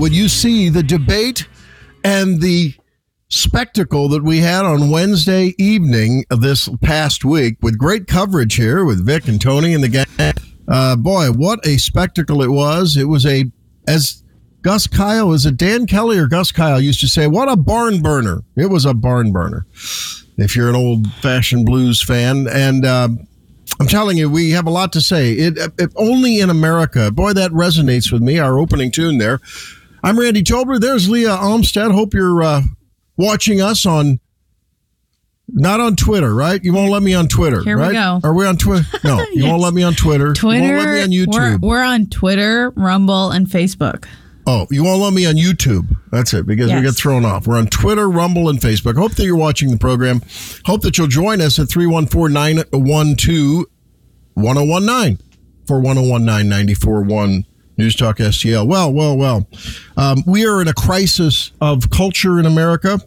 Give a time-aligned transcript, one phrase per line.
[0.00, 1.46] would you see the debate
[2.04, 2.72] and the
[3.28, 8.86] spectacle that we had on Wednesday evening of this past week with great coverage here
[8.86, 10.06] with Vic and Tony and the gang.
[10.66, 12.96] Uh, boy, what a spectacle it was.
[12.96, 13.44] It was a,
[13.86, 14.22] as
[14.62, 18.00] Gus Kyle, is it Dan Kelly or Gus Kyle used to say, what a barn
[18.00, 18.42] burner.
[18.56, 19.66] It was a barn burner.
[20.38, 22.46] If you're an old fashioned blues fan.
[22.48, 23.26] And, um,
[23.78, 25.32] I'm telling you, we have a lot to say.
[25.32, 27.10] It, it only in America.
[27.10, 28.38] Boy, that resonates with me.
[28.38, 29.40] Our opening tune there.
[30.02, 30.80] I'm Randy Tobler.
[30.80, 31.90] There's Leah Olmstead.
[31.92, 32.62] Hope you're uh,
[33.16, 34.20] watching us on.
[35.52, 36.62] Not on Twitter, right?
[36.62, 37.92] You won't let me on Twitter, Here we right?
[37.92, 38.20] go.
[38.22, 38.86] Are we on Twitter?
[39.04, 40.32] No, you won't let me on Twitter.
[40.32, 40.64] Twitter.
[40.64, 41.60] You won't let me on We're, YouTube.
[41.62, 44.06] we're on Twitter, Rumble, and Facebook.
[44.46, 45.88] Oh, you won't let me on YouTube.
[46.12, 46.84] That's it, because we Yes.
[46.84, 47.48] get thrown off.
[47.48, 48.96] We're on Twitter, Rumble, and Facebook.
[48.96, 50.22] Hope that you're watching the program.
[50.66, 53.66] Hope that you'll join us at 314 912
[54.34, 55.18] 1019
[55.66, 57.44] for 1019 941
[57.80, 58.66] News Talk STL.
[58.66, 59.48] Well, well, well.
[59.96, 63.00] Um, we are in a crisis of culture in America.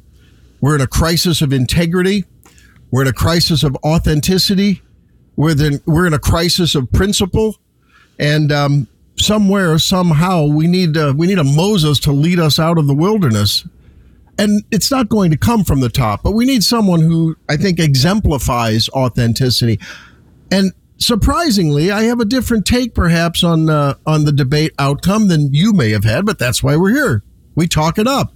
[0.62, 2.26] We're in a crisis of integrity.
[2.90, 4.82] We're in a crisis of authenticity.
[5.36, 7.58] We're, then, we're in a crisis of principle.
[8.18, 12.80] And um, somewhere, somehow, we need uh, we need a Moses to lead us out
[12.80, 13.68] of the wilderness.
[14.40, 17.58] And it's not going to come from the top, but we need someone who I
[17.58, 19.80] think exemplifies authenticity.
[20.50, 20.72] And
[21.04, 25.74] surprisingly, I have a different take, perhaps, on uh, on the debate outcome than you
[25.74, 26.26] may have had.
[26.26, 27.24] But that's why we're here.
[27.56, 28.34] We talk it up,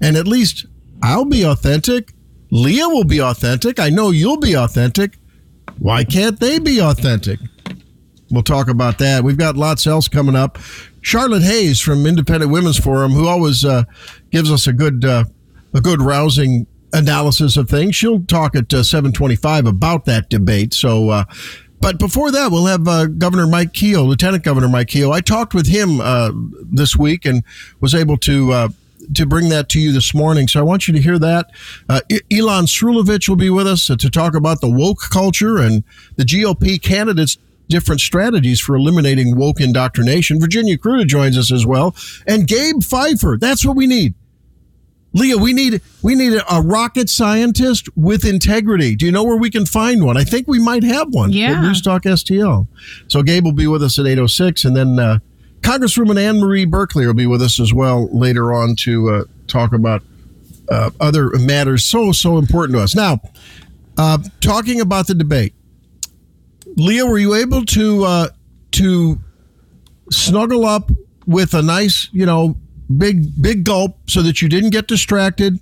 [0.00, 0.66] and at least
[1.02, 2.12] I'll be authentic.
[2.50, 3.80] Leah will be authentic.
[3.80, 5.18] I know you'll be authentic.
[5.78, 7.40] Why can't they be authentic?
[8.30, 9.24] We'll talk about that.
[9.24, 10.58] We've got lots else coming up.
[11.00, 13.84] Charlotte Hayes from Independent Women's Forum, who always uh,
[14.30, 15.24] gives us a good, uh,
[15.74, 17.94] a good rousing analysis of things.
[17.94, 20.74] She'll talk at uh, seven twenty-five about that debate.
[20.74, 21.24] So, uh,
[21.80, 25.12] but before that, we'll have uh, Governor Mike Kehoe, Lieutenant Governor Mike Kehoe.
[25.12, 26.32] I talked with him uh,
[26.62, 27.42] this week and
[27.80, 28.52] was able to.
[28.52, 28.68] Uh,
[29.14, 30.48] to bring that to you this morning.
[30.48, 31.50] So I want you to hear that.
[31.88, 35.84] Uh, Ilan Srulovicz will be with us to talk about the woke culture and
[36.16, 37.38] the GOP candidates'
[37.68, 40.40] different strategies for eliminating woke indoctrination.
[40.40, 41.94] Virginia Kruta joins us as well.
[42.26, 43.38] And Gabe Phifer.
[43.38, 44.14] That's what we need.
[45.16, 48.94] Leah, we need we need a rocket scientist with integrity.
[48.94, 50.18] Do you know where we can find one?
[50.18, 51.32] I think we might have one.
[51.32, 51.52] Yeah.
[51.52, 52.68] At News Talk STL.
[53.08, 55.18] So Gabe will be with us at 806 and then uh,
[55.62, 59.72] Congresswoman Ann Marie Buerkle will be with us as well later on to uh, talk
[59.72, 60.02] about
[60.70, 62.94] uh, other matters so so important to us.
[62.94, 63.18] Now,
[63.96, 65.54] uh, talking about the debate,
[66.76, 68.28] Leah, were you able to uh,
[68.72, 69.18] to
[70.10, 70.90] snuggle up
[71.26, 72.54] with a nice, you know,
[72.94, 75.58] big big gulp so that you didn't get distracted,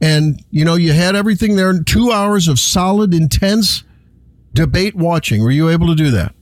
[0.00, 1.78] and you know you had everything there.
[1.82, 3.82] Two hours of solid, intense
[4.54, 5.42] debate watching.
[5.42, 6.34] Were you able to do that?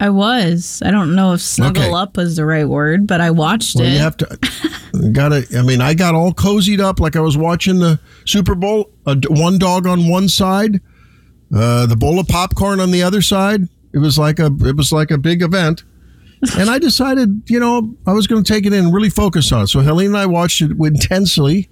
[0.00, 0.80] I was.
[0.86, 1.92] I don't know if snuggle Okay.
[1.92, 3.92] up was the right word, but I watched Well, it.
[3.94, 4.38] you have to.
[5.12, 5.58] Got to.
[5.58, 8.90] I mean, I got all cozied up like I was watching the Super Bowl.
[9.06, 10.80] D one dog on one side,
[11.52, 13.62] uh, the bowl of popcorn on the other side.
[13.92, 14.46] It was like a.
[14.60, 15.82] It was like a big event.
[16.58, 19.50] And I decided, you know, I was going to take it in and really focus
[19.52, 19.66] on it.
[19.68, 21.68] So Helene and I watched it intensely.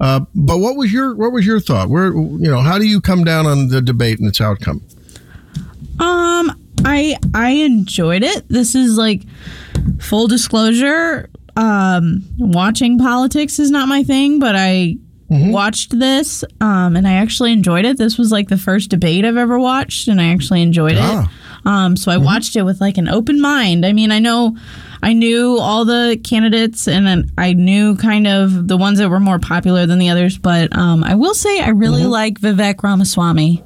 [0.00, 1.88] Uh, but what was your what was your thought?
[1.88, 4.82] Where you know how do you come down on the debate and its outcome?
[5.98, 6.52] Um,
[6.84, 8.46] I I enjoyed it.
[8.48, 9.22] This is like
[10.00, 11.30] full disclosure.
[11.56, 14.96] Um, watching politics is not my thing, but I
[15.30, 16.44] watched this.
[16.60, 17.96] Um, and I actually enjoyed it.
[17.96, 21.24] This was like the first debate I've ever watched, and I actually enjoyed Ah.
[21.24, 21.30] it.
[21.66, 23.84] Um, so I watched it with like an open mind.
[23.84, 24.56] I mean, I know.
[25.02, 29.38] I knew all the candidates and I knew kind of the ones that were more
[29.38, 33.62] popular than the others, but um, I will say I really like Vivek Ramaswamy.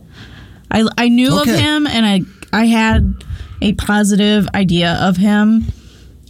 [0.71, 1.53] I, I knew Okay.
[1.53, 2.21] of him and I
[2.53, 3.15] I had
[3.63, 5.67] a positive idea of him.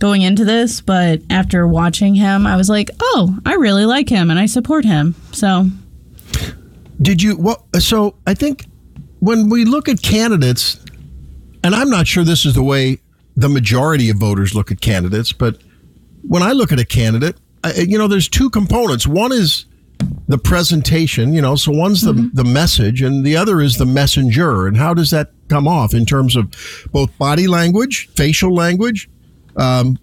[0.00, 4.30] going into this, but after watching him, I was like, oh, I really like him
[4.30, 5.14] and I support him.
[5.32, 5.66] So
[7.00, 7.62] Did you what?
[7.80, 8.66] So I think
[9.20, 10.78] when we look at candidates,
[11.62, 12.98] and I'm not sure this is the way
[13.36, 15.58] the majority of voters look at candidates, but
[16.22, 19.06] when I look at a candidate, I, you know, there's two components.
[19.06, 19.66] One is
[20.28, 24.66] the presentation, you know, so one's the the message, and the other is the messenger.
[24.66, 26.52] And how does that come off in terms of
[26.92, 29.08] both body language, facial language,
[29.56, 29.98] um,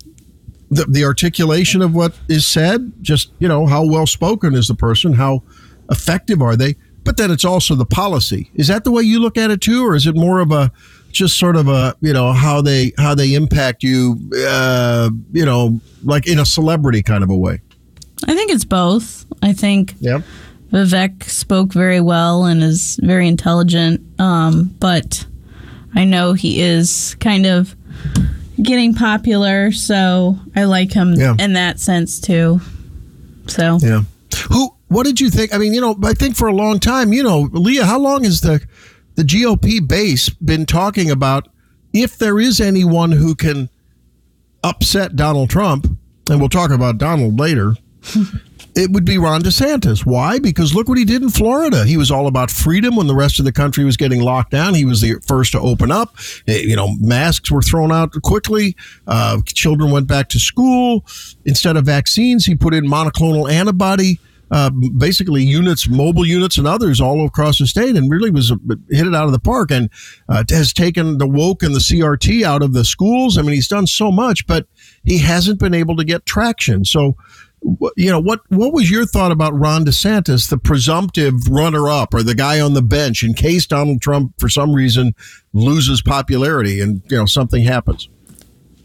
[0.70, 4.76] the, the articulation of what is said, just, you know, how well spoken is the
[4.76, 5.44] person, how
[5.90, 6.76] effective are they?
[7.04, 8.52] But then it's also the policy.
[8.54, 10.72] Is that the way you look at it too, or is it more of a
[11.18, 14.18] just sort of a you know how they how they impact you,
[14.48, 17.60] uh, you know, like in a celebrity kind of a way?
[18.28, 19.26] I think it's both.
[19.42, 19.96] I think.
[20.72, 25.26] Vivek spoke very well and is very intelligent, um, but
[25.96, 27.74] I know he is kind of
[28.62, 31.36] getting popular, so I like him Yeah.
[31.40, 32.60] in that sense too.
[33.48, 34.02] So Yeah.
[34.50, 34.74] Who?
[34.90, 35.54] What did you think?
[35.54, 38.24] I mean, you know, I think for a long time, you know, Leah, how long
[38.26, 38.62] is the
[39.18, 41.50] the GOP base been talking about
[41.92, 43.70] if there is anyone who can
[44.64, 45.88] upset Donald Trump,
[46.30, 47.76] and we'll talk about Donald later.
[48.80, 50.06] It would be Ron DeSantis.
[50.06, 50.38] Why?
[50.38, 51.84] Because look what he did in Florida.
[51.84, 54.76] He was all about freedom when the rest of the country was getting locked down.
[54.76, 56.16] He was the first to open up.
[56.48, 58.76] Eh, You know, masks were thrown out quickly.
[59.08, 61.04] Uh, children went back to school.
[61.44, 64.20] Instead of vaccines, he put in monoclonal antibody,
[64.52, 68.56] uh, basically units, mobile units, and others all across the state, and really was uh,
[68.90, 69.72] hit it out of the park.
[69.72, 69.90] And
[70.30, 73.38] uh, has taken the woke and the CRT out of the schools.
[73.38, 74.68] I mean, he's done so much, but
[75.04, 76.86] he hasn't been able to get traction.
[76.86, 77.16] So
[77.96, 82.24] you know what what was your thought about Ron DeSantis, the presumptive runner up or
[82.24, 85.16] the guy on the bench in case Donald Trump for some reason
[85.54, 88.10] loses popularity and you know something happens?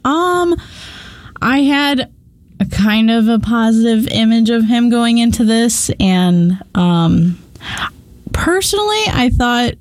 [0.05, 0.57] Um,
[1.41, 2.13] I had
[2.63, 7.39] a kind of a positive image of him going into this, and um,
[8.33, 9.75] personally, I thought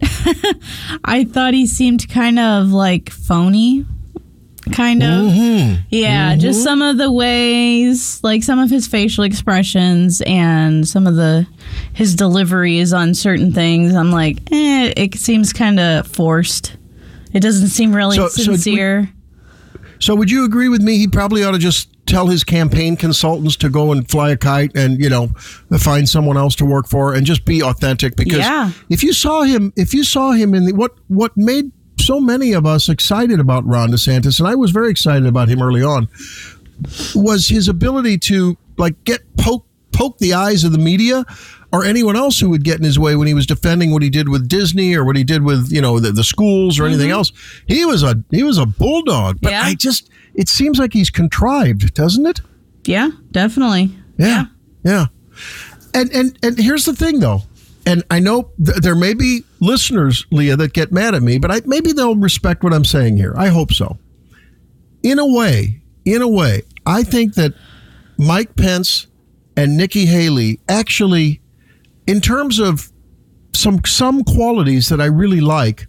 [1.04, 3.86] I thought he seemed kind of like phony.
[4.72, 5.30] Kind of,
[5.90, 6.36] yeah.
[6.36, 11.46] Just some of the ways, like some of his facial expressions and some of the
[11.92, 13.94] his deliveries on certain things.
[13.94, 16.76] I'm like, eh, it seems kind of forced.
[17.34, 19.10] It doesn't seem really So- so we- sincere.
[19.98, 20.96] So would you agree with me?
[20.96, 24.76] He probably ought to just tell his campaign consultants to go and fly a kite
[24.76, 25.28] and you know
[25.78, 28.70] find someone else to work for and just be authentic because Yeah.
[28.90, 32.52] if you saw him if you saw him in the what what made so many
[32.52, 36.08] of us excited about Ron DeSantis and I was very excited about him early on
[37.14, 39.20] was his ability to like get
[40.04, 41.24] poke the eyes of the media
[41.72, 44.10] or anyone else who would get in his way when he was defending what he
[44.10, 47.08] did with Disney or what he did with you know the, the schools or anything
[47.08, 47.16] mm-hmm.
[47.16, 47.32] else.
[47.66, 49.62] He was a he was a bulldog, but Yeah.
[49.62, 52.40] I just it seems like he's contrived, doesn't it?
[52.84, 53.90] Yeah, definitely.
[54.18, 54.44] Yeah,
[54.84, 55.06] yeah.
[55.94, 57.42] And and and here's the thing though.
[57.86, 61.50] And I know th- there may be listeners, Leah, that get mad at me, but
[61.50, 63.34] I, maybe they'll respect what I'm saying here.
[63.36, 63.98] I hope so.
[65.02, 67.52] In a way, in a way, I think that
[68.16, 69.06] Mike Pence
[69.56, 71.40] and Nikki Haley actually,
[72.06, 72.90] in terms of
[73.54, 75.86] some some qualities that I really like,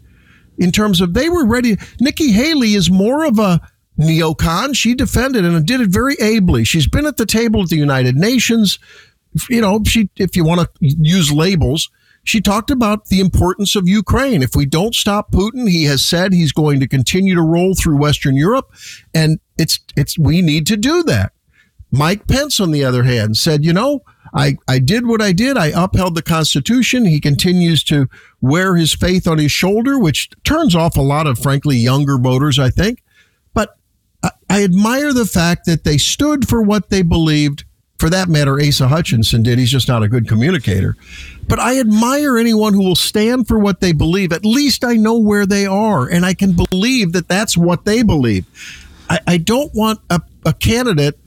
[0.57, 1.77] in terms of they were ready.
[1.99, 3.61] Nikki Haley is more of a
[3.99, 4.75] neocon.
[4.75, 6.63] She defended and did it very ably.
[6.63, 8.79] She's been at the table at the United Nations.
[9.49, 11.89] You know, she if you want to use labels,
[12.23, 14.41] she talked about the importance of Ukraine.
[14.41, 17.97] If we don't stop Putin, he has said he's going to continue to roll through
[17.97, 18.73] Western Europe,
[19.13, 21.33] and it's it's we need to do that.
[21.91, 24.01] Mike Pence, on the other hand, said, you know,
[24.33, 25.57] I, I did what I did.
[25.57, 27.05] I upheld the Constitution.
[27.05, 28.09] He continues to
[28.41, 32.59] wear his faith on his shoulder, which turns off a lot of, frankly, younger voters,
[32.59, 33.01] I think.
[33.53, 33.77] But
[34.23, 37.63] I, I admire the fact that they stood for what they believed.
[37.97, 39.57] For that matter, Asa Hutchinson did.
[39.57, 40.97] He's just not a good communicator.
[41.47, 44.33] But I admire anyone who will stand for what they believe.
[44.33, 48.03] At least I know where they are, and I can believe that that's what they
[48.03, 48.45] believe.
[49.09, 51.17] I, I don't want a, a candidate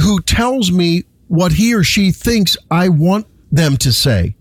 [0.00, 4.34] who tells me what he or she thinks I want them to say.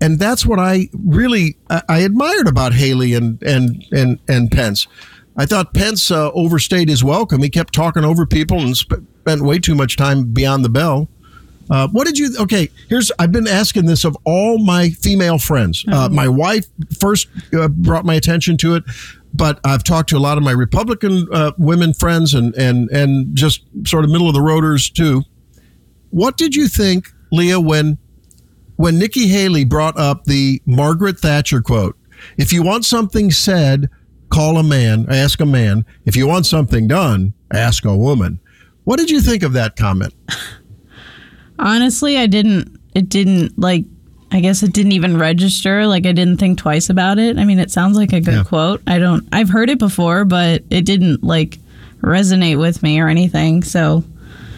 [0.00, 4.86] And that's what I really I, I admired about Haley and and and and Pence.
[5.36, 7.42] I thought Pence uh, overstayed his welcome.
[7.42, 11.08] He kept talking over people and sp- spent way too much time beyond the bell.
[11.70, 12.30] Uh, what did you?
[12.38, 13.10] Okay, here's.
[13.18, 15.84] I've been asking this of all my female friends.
[15.90, 16.66] Uh, my wife
[17.00, 18.84] first uh, brought my attention to it,
[19.34, 23.36] but I've talked to a lot of my Republican uh, women friends and and and
[23.36, 25.22] just sort of middle of the roaders too.
[26.10, 27.98] What did you think, Leah, when
[28.76, 31.96] when Nikki Haley brought up the Margaret Thatcher quote?
[32.38, 33.90] If you want something said,
[34.30, 38.40] call a man, ask a man, if you want something done, ask a woman.
[38.84, 40.14] What did you think of that comment?
[41.58, 42.78] Honestly, I didn't.
[42.94, 43.84] It didn't like.
[44.34, 45.86] I guess it didn't even register.
[45.86, 47.38] Like I didn't think twice about it.
[47.38, 48.42] I mean, it sounds like a good Yeah.
[48.44, 48.82] quote.
[48.86, 49.26] I don't.
[49.32, 51.58] I've heard it before, but it didn't like
[52.02, 53.62] resonate with me or anything.
[53.62, 54.02] So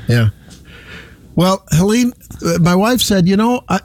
[0.09, 0.31] Yeah.
[1.35, 2.13] Well, Helene,
[2.45, 3.81] uh, my wife said, you know, I,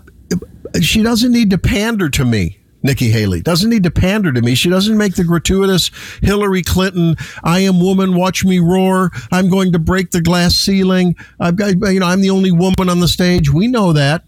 [0.81, 2.57] she doesn't need to pander to me.
[2.83, 4.55] Nikki Haley doesn't need to pander to me.
[4.55, 9.11] She doesn't make the gratuitous Hillary Clinton, I am woman, watch me roar.
[9.31, 11.15] I'm going to break the glass ceiling.
[11.39, 13.51] I've got, you know, I'm the only woman on the stage.
[13.51, 14.23] We know that.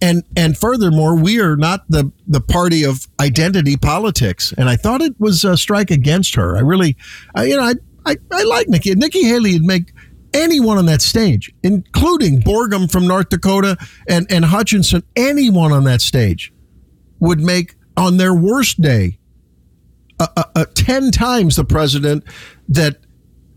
[0.00, 4.52] And and furthermore, we are not the the party of identity politics.
[4.56, 6.56] And I thought it was a strike against her.
[6.56, 6.96] I really,
[7.34, 7.74] I, you know, I,
[8.04, 8.94] I I like Nikki.
[8.94, 9.92] Nikki Haley would make
[10.34, 13.76] anyone on that stage, including Burgum from North Dakota
[14.08, 16.52] and and Hutchinson, anyone on that stage
[17.20, 19.18] would make on their worst day
[20.18, 22.24] a, 10 times the president
[22.68, 22.98] that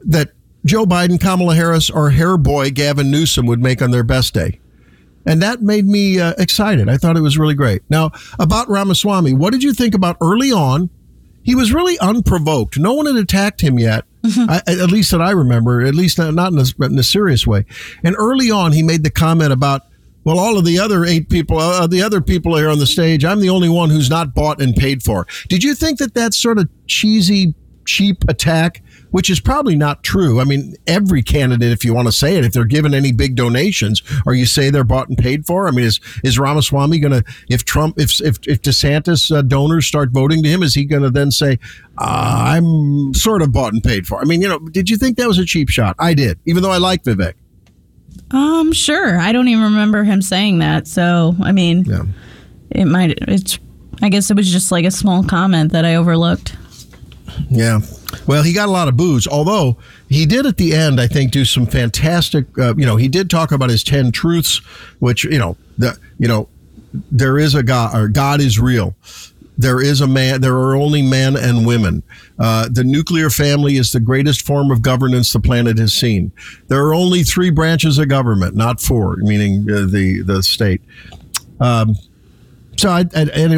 [0.01, 0.31] that
[0.65, 4.59] Joe Biden, Kamala Harris, or hair boy Gavin Newsom would make on their best day.
[5.27, 6.89] And that made me uh, excited.
[6.89, 7.83] I thought it was really great.
[7.89, 10.89] Now, about Ramaswamy, what did you think about early on?
[11.43, 12.79] He was really unprovoked.
[12.79, 16.33] No one had attacked him yet, I, at least that I remember, at least not,
[16.33, 17.65] not in, a, in a serious way.
[18.03, 19.83] And early on, he made the comment about,
[20.25, 23.23] well, all of the other eight people, uh, the other people here on the stage,
[23.23, 25.25] I'm the only one who's not bought and paid for.
[25.47, 27.53] Did you think that that sort of cheesy,
[27.85, 30.39] cheap attack, which is probably not true?
[30.39, 33.35] I mean, every candidate, if you want to say it, if they're given any big
[33.35, 37.11] donations, or you say they're bought and paid for, I mean, is is Ramaswamy going
[37.13, 40.85] to, if Trump, if if, if DeSantis uh, donors start voting to him, is he
[40.85, 41.59] going to then say,
[41.97, 44.19] uh, I'm sort of bought and paid for?
[44.21, 45.95] I mean, you know, did you think that was a cheap shot?
[45.99, 47.33] I did, even though I like Vivek.
[48.31, 49.19] um, sure.
[49.19, 50.87] I don't even remember him saying that.
[50.87, 52.03] So I mean, Yeah.
[52.71, 53.17] it might.
[53.27, 53.59] It's.
[53.99, 56.55] I guess it was just like a small comment that I overlooked.
[57.49, 57.79] Yeah.
[58.25, 59.77] Well, he got a lot of boos, although
[60.09, 62.45] he did at the end, I think, do some fantastic.
[62.57, 64.57] Uh, you know, he did talk about his ten truths,
[64.99, 66.47] which you know, the you know,
[67.11, 68.95] there is a God, or God is real.
[69.57, 70.41] There is a man.
[70.41, 72.03] There are only men and women.
[72.37, 76.31] Uh, the nuclear family is the greatest form of governance the planet has seen.
[76.67, 80.81] There are only three branches of government, not four, meaning uh, the the state.
[81.59, 81.95] Um,
[82.77, 83.05] so I,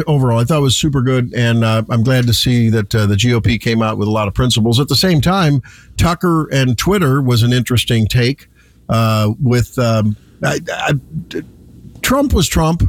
[0.06, 3.06] overall, I thought it was super good, and uh, I'm glad to see that uh,
[3.06, 4.80] the GOP came out with a lot of principles.
[4.80, 5.62] At the same time,
[5.96, 8.48] Tucker and Twitter was an interesting take.
[8.88, 10.92] Uh, with um, I, I,
[12.02, 12.82] Trump was Trump.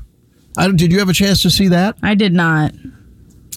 [0.58, 1.98] I, did you have a chance to see that?
[2.02, 2.74] I did not.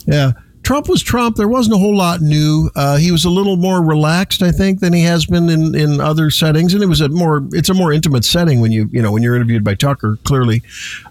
[0.07, 0.33] Yeah.
[0.63, 1.37] Trump was Trump.
[1.37, 2.71] There wasn't a whole lot new.
[2.75, 6.01] Uh, he was a little more relaxed, I think, than he has been in, in
[6.01, 9.03] other settings, and it was a more it's a more intimate setting when you you
[9.03, 10.63] know when you're interviewed by Tucker, clearly.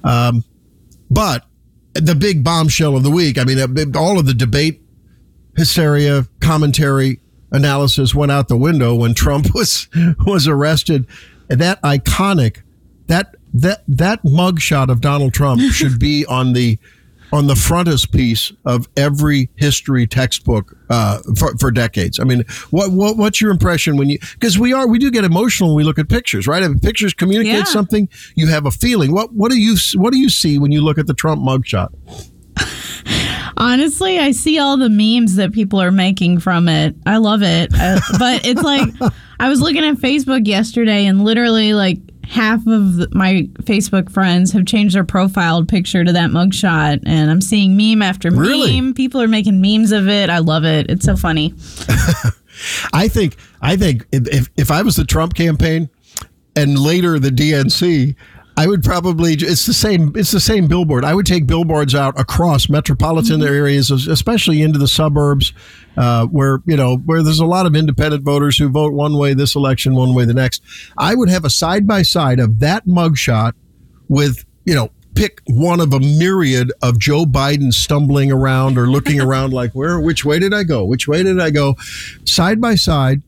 [0.04, 0.44] Um,
[1.12, 1.46] but
[1.94, 4.82] the big bombshell of the week, I mean, uh, all of the debate
[5.56, 7.20] hysteria, commentary,
[7.52, 9.88] analysis went out the window when Trump was
[10.26, 11.08] was arrested.
[11.50, 12.62] And that iconic
[13.08, 16.80] that that that mugshot of Donald Trump should be on the
[17.34, 22.20] on the frontispiece of every history textbook uh, for, for decades.
[22.20, 25.26] I mean, what, what what's your impression when you because we are we do get
[25.26, 26.62] emotional when we look at pictures, right?
[26.62, 27.64] If pictures communicate Yeah.
[27.64, 29.12] something, you have a feeling.
[29.12, 31.90] What what do you what do you see when you look at the Trump mugshot?
[33.58, 36.96] Honestly, I see all the memes that people are making from it.
[37.06, 37.72] I love it.
[37.74, 38.90] Uh, but it's like
[39.40, 44.66] I was looking at Facebook yesterday and literally like half of my Facebook friends have
[44.66, 48.40] changed their profile picture to that mugshot and I'm seeing meme after meme.
[48.40, 48.94] Really?
[48.94, 50.30] People are making memes of it.
[50.30, 50.90] I love it.
[50.90, 51.54] It's so funny.
[52.94, 55.90] I think I think if if I was the Trump campaign
[56.56, 58.16] and later the DNC,
[58.56, 61.04] I would probably it's the same it's the same billboard.
[61.04, 63.54] I would take billboards out across metropolitan mm-hmm.
[63.54, 65.54] areas, especially into the suburbs,
[65.98, 69.34] uh, where you know where there's a lot of independent voters who vote one way
[69.34, 70.62] this election, one way the next.
[70.98, 73.54] I would have a side by side of that mugshot
[74.10, 79.22] with you know pick one of a myriad of Joe Biden stumbling around or looking
[79.28, 81.76] around like where which way did I go which way did I go
[82.26, 83.22] side by side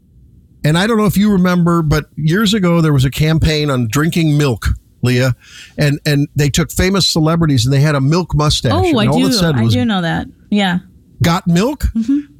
[0.64, 3.88] and I don't know if you remember but years ago there was a campaign on
[3.88, 4.66] drinking milk
[5.04, 5.36] Leah
[5.78, 9.06] and and they took famous celebrities and they had a milk mustache Oh, and I
[9.06, 9.28] all do.
[9.28, 10.26] it said I was do know that.
[10.50, 10.80] Yeah.
[11.26, 11.86] Got milk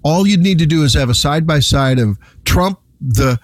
[0.04, 3.40] all you'd need to do is have a side by side of Trump the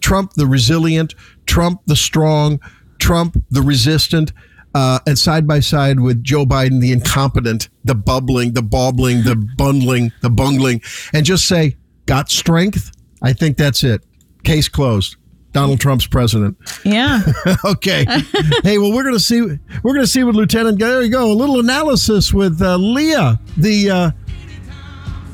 [0.00, 1.14] Trump the resilient
[1.46, 2.60] Trump the strong
[2.98, 4.32] Trump the resistant
[4.74, 9.36] uh, and side by side with Joe Biden the incompetent the bubbling the bobbling the
[9.56, 10.82] bundling the bungling
[11.14, 14.04] and just say got strength I think that's it
[14.44, 15.16] case closed
[15.52, 17.22] Donald Trump's president Yeah.
[17.64, 18.04] okay.
[18.62, 19.40] hey, well, we're gonna see.
[19.82, 20.78] We're gonna see with Lieutenant.
[20.78, 21.30] There you go.
[21.30, 24.10] A little analysis with uh, Leah, the uh,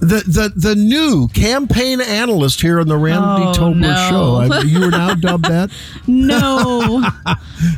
[0.00, 4.08] the, the the new campaign analyst here on the Randy Oh, Tobler no.
[4.48, 4.54] show.
[4.54, 5.70] I, you are now dubbed that.
[6.06, 7.02] No.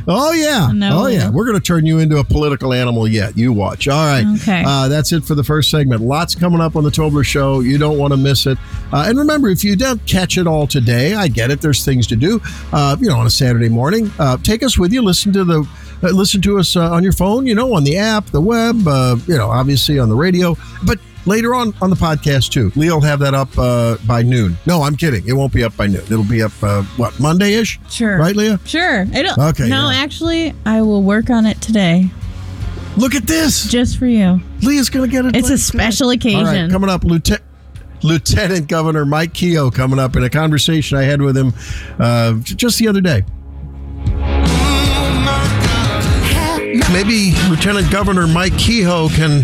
[0.07, 1.03] Oh yeah, No.
[1.03, 1.29] oh yeah.
[1.29, 3.37] We're going to turn you into a political animal yet.
[3.37, 3.87] You watch.
[3.87, 4.25] All right.
[4.41, 4.63] Okay.
[4.65, 6.01] Uh, that's it for the first segment.
[6.01, 7.59] Lots coming up on the Tobler Show.
[7.61, 8.57] You don't want to miss it.
[8.93, 11.61] Uh, and remember, if you don't catch it all today, I get it.
[11.61, 12.41] There's things to do.
[12.71, 15.01] Uh, you know, on a Saturday morning, uh, take us with you.
[15.01, 15.67] Listen to the.
[16.01, 18.85] Uh, listen to us uh, on your phone, you know, on the app, the web,
[18.87, 22.71] uh, you know, obviously on the radio, but later on on the podcast too.
[22.75, 24.57] Leah will have that up uh, by noon.
[24.65, 25.27] No, I'm kidding.
[25.27, 26.03] It won't be up by noon.
[26.03, 27.79] It'll be up, uh, what, Monday ish?
[27.89, 28.17] Sure.
[28.17, 28.59] Right, Leah?
[28.65, 29.01] Sure.
[29.13, 29.97] I don't, Okay, No, yeah.
[29.97, 32.09] actually, I will work on it today
[32.97, 33.67] Look at this.
[33.69, 34.39] just for you.
[34.61, 35.35] Leah's going to get it.
[35.35, 36.69] It's a special right, occasion.
[36.69, 37.43] coming up, Lieutenant.
[38.03, 41.53] Lieutenant Governor Mike Kehoe coming up in a conversation I had with him
[41.99, 43.23] uh, just the other day.
[46.91, 49.43] Maybe Lieutenant Governor Mike Kehoe can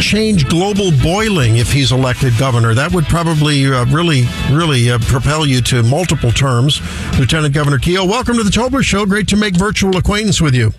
[0.00, 2.74] change global boiling if he's elected governor.
[2.74, 6.80] That would probably uh, really, really uh, propel you to multiple terms.
[7.18, 9.06] Lieutenant Governor Kehoe, welcome to the Tobler Show.
[9.06, 10.72] Great to make virtual acquaintance with you.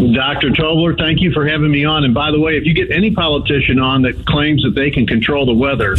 [0.00, 0.48] Dr.
[0.50, 2.04] Tobler, thank you for having me on.
[2.04, 5.06] And by the way, if you get any politician on that claims that they can
[5.06, 5.94] control the weather,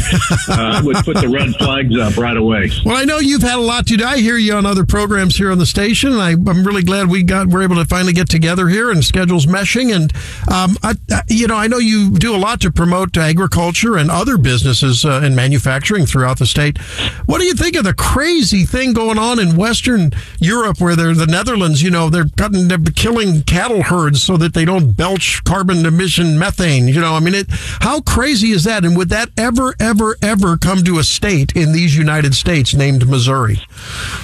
[0.50, 2.72] uh, I would put the red flags up right away.
[2.84, 4.04] Well, I know you've had a lot to do.
[4.04, 7.10] I hear you on other programs here on the station, and I, I'm really glad
[7.10, 9.94] we got we're able to finally get together here and schedules meshing.
[9.96, 10.12] And
[10.52, 10.96] um, I,
[11.28, 15.22] you know, I know you do a lot to promote agriculture and other businesses uh,
[15.24, 16.80] in manufacturing throughout the state.
[17.28, 21.14] What do you think of the crazy thing going on in Western Europe, where they're
[21.14, 21.84] the Netherlands?
[21.84, 26.40] You know, they're cutting, they're killing cattle herds so that they don't belch carbon emission
[26.40, 26.88] methane.
[26.88, 27.48] You know, I mean, it.
[27.50, 28.86] How crazy is that?
[28.86, 33.08] And would that ever, ever, ever come to a state in these United States named
[33.08, 33.60] Missouri?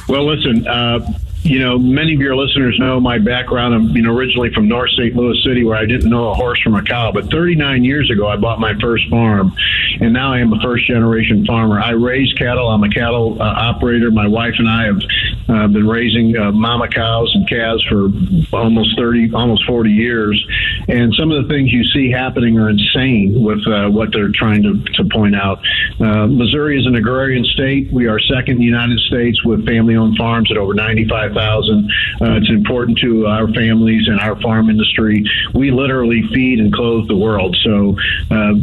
[0.08, 1.00] Well, listen, uh,
[1.48, 3.74] you know, many of your listeners know my background.
[3.74, 5.16] I'm you know, originally from North St.
[5.16, 7.12] Louis City, where I didn't know a horse from a cow.
[7.14, 9.54] But 39 years ago, I bought my first farm,
[10.02, 11.80] and now I am a first generation farmer.
[11.80, 12.68] I raise cattle.
[12.68, 14.12] I'm a cattle uh, operator.
[14.12, 15.02] My wife and I have
[15.48, 18.10] uh, been raising uh, mama cows and calves for
[18.52, 20.46] almost 30, almost 40 years.
[20.90, 24.64] And some of the things you see happening are insane with uh, what they're trying
[24.64, 25.60] to, to point out.
[26.00, 27.92] Uh, Missouri is an agrarian state.
[27.92, 30.74] We are second in the United States with family owned farms at over
[31.38, 31.92] 95,000.
[32.22, 35.24] Uh, it's important to our families and our farm industry.
[35.54, 37.56] We literally feed and clothe the world.
[37.64, 37.98] So,
[38.32, 38.54] uh,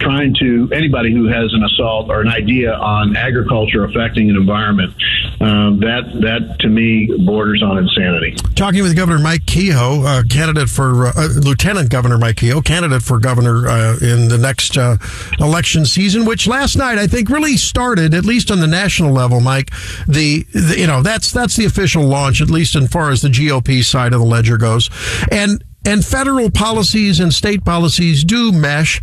[0.00, 4.92] trying to anybody who has an assault or an idea on agriculture affecting an environment,
[5.40, 8.34] um, that that to me borders on insanity.
[8.54, 13.02] Talking with Governor Mike Kehoe, uh, candidate for uh, uh, Lieutenant Governor Mike Kehoe, candidate
[13.02, 14.96] for governor uh, in the next uh,
[15.38, 19.40] election season, which last night I think really started, at least on the national level,
[19.40, 19.70] Mike.
[20.08, 23.28] The, the you know that's that's the official launch, at least as far as the
[23.28, 24.90] GOP side of the ledger goes,
[25.30, 25.64] and.
[25.84, 29.00] And federal policies and state policies do mesh.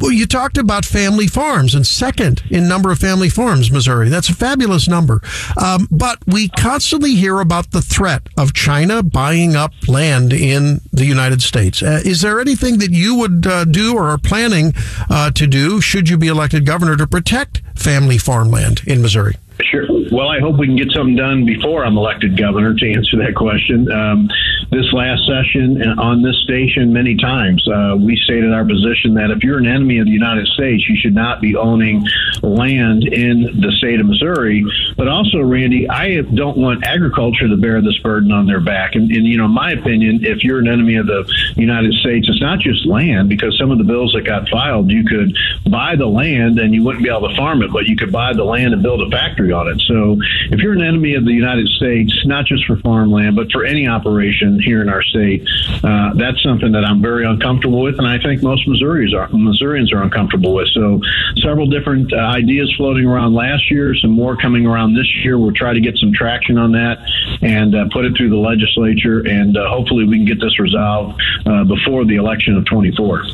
[0.00, 4.08] You talked about family farms and second in number of family farms, Missouri.
[4.08, 5.20] That's a fabulous number.
[5.62, 11.04] Um, but we constantly hear about the threat of China buying up land in the
[11.04, 11.84] United States.
[11.84, 14.72] Uh, is there anything that you would uh, do or are planning
[15.08, 19.36] uh, to do should you be elected governor to protect family farmland in Missouri?
[19.60, 19.86] Sure.
[20.10, 23.34] Well, I hope we can get something done before I'm elected governor to answer that
[23.34, 23.90] question.
[23.90, 24.28] Um,
[24.70, 29.42] this last session on this station, many times, uh, we stated our position that if
[29.44, 32.06] you're an enemy of the United States, you should not be owning
[32.42, 34.64] land in the state of Missouri.
[34.96, 38.94] But also, Randy, I don't want agriculture to bear this burden on their back.
[38.94, 42.40] And, and you know, my opinion, if you're an enemy of the United States, it's
[42.40, 45.36] not just land, because some of the bills that got filed, you could
[45.70, 48.32] buy the land and you wouldn't be able to farm it, but you could buy
[48.32, 49.41] the land and build a factory
[49.88, 50.18] So
[50.50, 53.86] if you're an enemy of the United States, not just for farmland, but for any
[53.86, 55.46] operation here in our state,
[55.82, 59.92] uh, that's something that I'm very uncomfortable with, and I think most Missourians are Missourians
[59.92, 60.68] are uncomfortable with.
[60.68, 61.00] So
[61.42, 65.38] several different uh, ideas floating around last year, some more coming around this year.
[65.38, 67.06] We'll try to get some traction on that
[67.42, 71.20] and uh, put it through the legislature, and uh, hopefully we can get this resolved
[71.46, 73.24] uh, before the election of 24.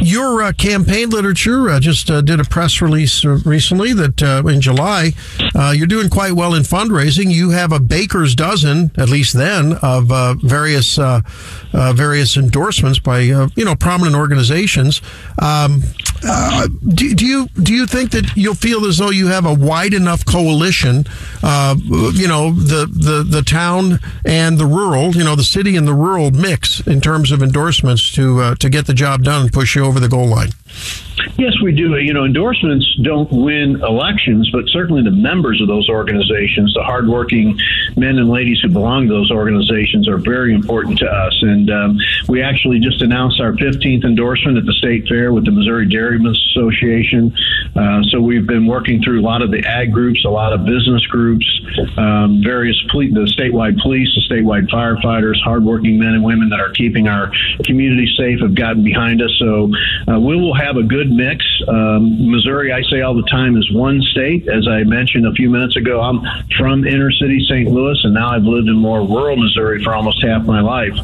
[0.00, 4.46] Your uh, campaign literature uh, just uh, did a press release uh, recently that uh,
[4.46, 5.12] in July
[5.56, 7.32] uh, you're doing quite well in fundraising.
[7.32, 10.08] You have a baker's dozen, at least then, of
[10.40, 10.98] various
[11.72, 15.02] various endorsements by you know prominent organizations.
[15.40, 15.82] Um,
[16.24, 19.54] uh, do, do you do you think that you'll feel as though you have a
[19.54, 21.04] wide enough coalition?
[21.42, 21.76] Uh,
[22.12, 25.94] you know the, the the town and the rural, you know the city and the
[25.94, 29.76] rural mix in terms of endorsements to uh, to get the job done and push
[29.76, 30.50] you over the goal line.
[31.36, 31.96] Yes, we do.
[31.96, 37.58] You know, endorsements don't win elections, but certainly the members of those organizations, the hardworking
[37.96, 41.38] men and ladies who belong to those organizations, are very important to us.
[41.42, 45.52] And um, we actually just announced our 15th endorsement at the state fair with the
[45.52, 47.32] Missouri Dairymen's Association.
[47.76, 50.64] Uh, so we've been working through a lot of the ag groups, a lot of
[50.64, 51.46] business groups,
[51.96, 56.70] um, various poli- the statewide police, the statewide firefighters, hardworking men and women that are
[56.70, 57.30] keeping our
[57.64, 59.30] community safe have gotten behind us.
[59.38, 59.70] So
[60.10, 61.44] uh, we will have a good mix.
[61.66, 64.48] Um, Missouri, I say all the time, is one state.
[64.48, 66.20] As I mentioned a few minutes ago, I'm
[66.58, 67.68] from inner city St.
[67.68, 70.94] Louis, and now I've lived in more rural Missouri for almost half my life.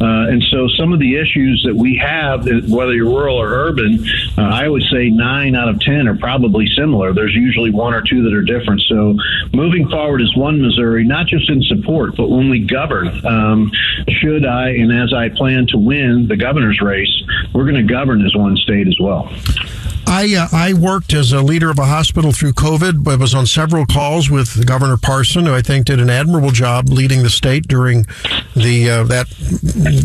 [0.00, 4.04] Uh, and so some of the issues that we have, whether you're rural or urban,
[4.36, 7.12] uh, I always say nine out of 10 are probably similar.
[7.12, 8.82] There's usually one or two that are different.
[8.88, 9.16] So
[9.52, 13.24] moving forward is one Missouri, not just in support, but when we govern.
[13.26, 13.72] Um,
[14.08, 17.12] should I, and as I plan to win the governor's race,
[17.54, 19.28] we're going to govern as one state as well.
[20.06, 23.44] I uh, I worked as a leader of a hospital through COVID, but was on
[23.46, 27.66] several calls with Governor Parson, who I think did an admirable job leading the state
[27.66, 28.06] during
[28.54, 29.26] the uh, that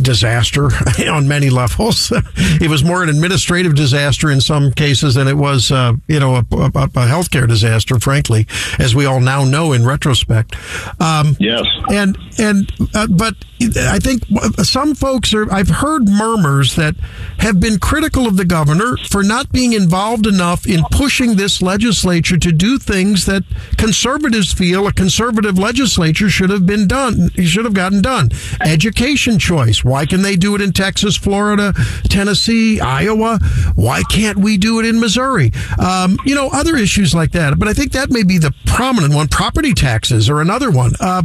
[0.02, 0.70] disaster
[1.12, 2.12] on many levels.
[2.60, 6.36] it was more an administrative disaster in some cases than it was, uh, you know,
[6.36, 8.00] a, a, a healthcare disaster.
[8.00, 8.48] Frankly,
[8.80, 10.56] as we all now know in retrospect.
[11.00, 11.66] Um, Yes.
[11.92, 13.36] and and uh, but
[13.78, 14.24] I think
[14.64, 15.52] some folks are.
[15.54, 16.96] I've heard murmurs that
[17.38, 22.38] have been critical of the governor for not being involved enough in pushing this legislature
[22.38, 23.44] to do things that
[23.78, 27.30] conservatives feel a conservative legislature should have been done.
[27.44, 28.30] Should have gotten done.
[28.62, 29.84] Education choice.
[29.84, 31.74] Why can they do it in Texas, Florida,
[32.10, 33.40] Tennessee, Iowa?
[33.76, 35.52] Why can't we do it in Missouri?
[35.78, 37.60] Um, you know, other issues like that.
[37.60, 39.28] But I think that may be the prominent one.
[39.28, 40.94] Property taxes or another one.
[41.00, 41.24] Uh,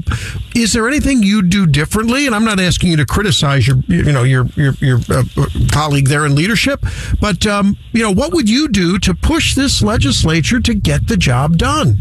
[0.54, 2.26] is there anything you do differently?
[2.26, 5.22] And I'm not asking you to criticize your, you know, your your your uh,
[5.70, 6.84] colleague there in leadership,
[7.20, 11.16] but um, you know, what would you do to push this legislature to get the
[11.16, 11.98] job done?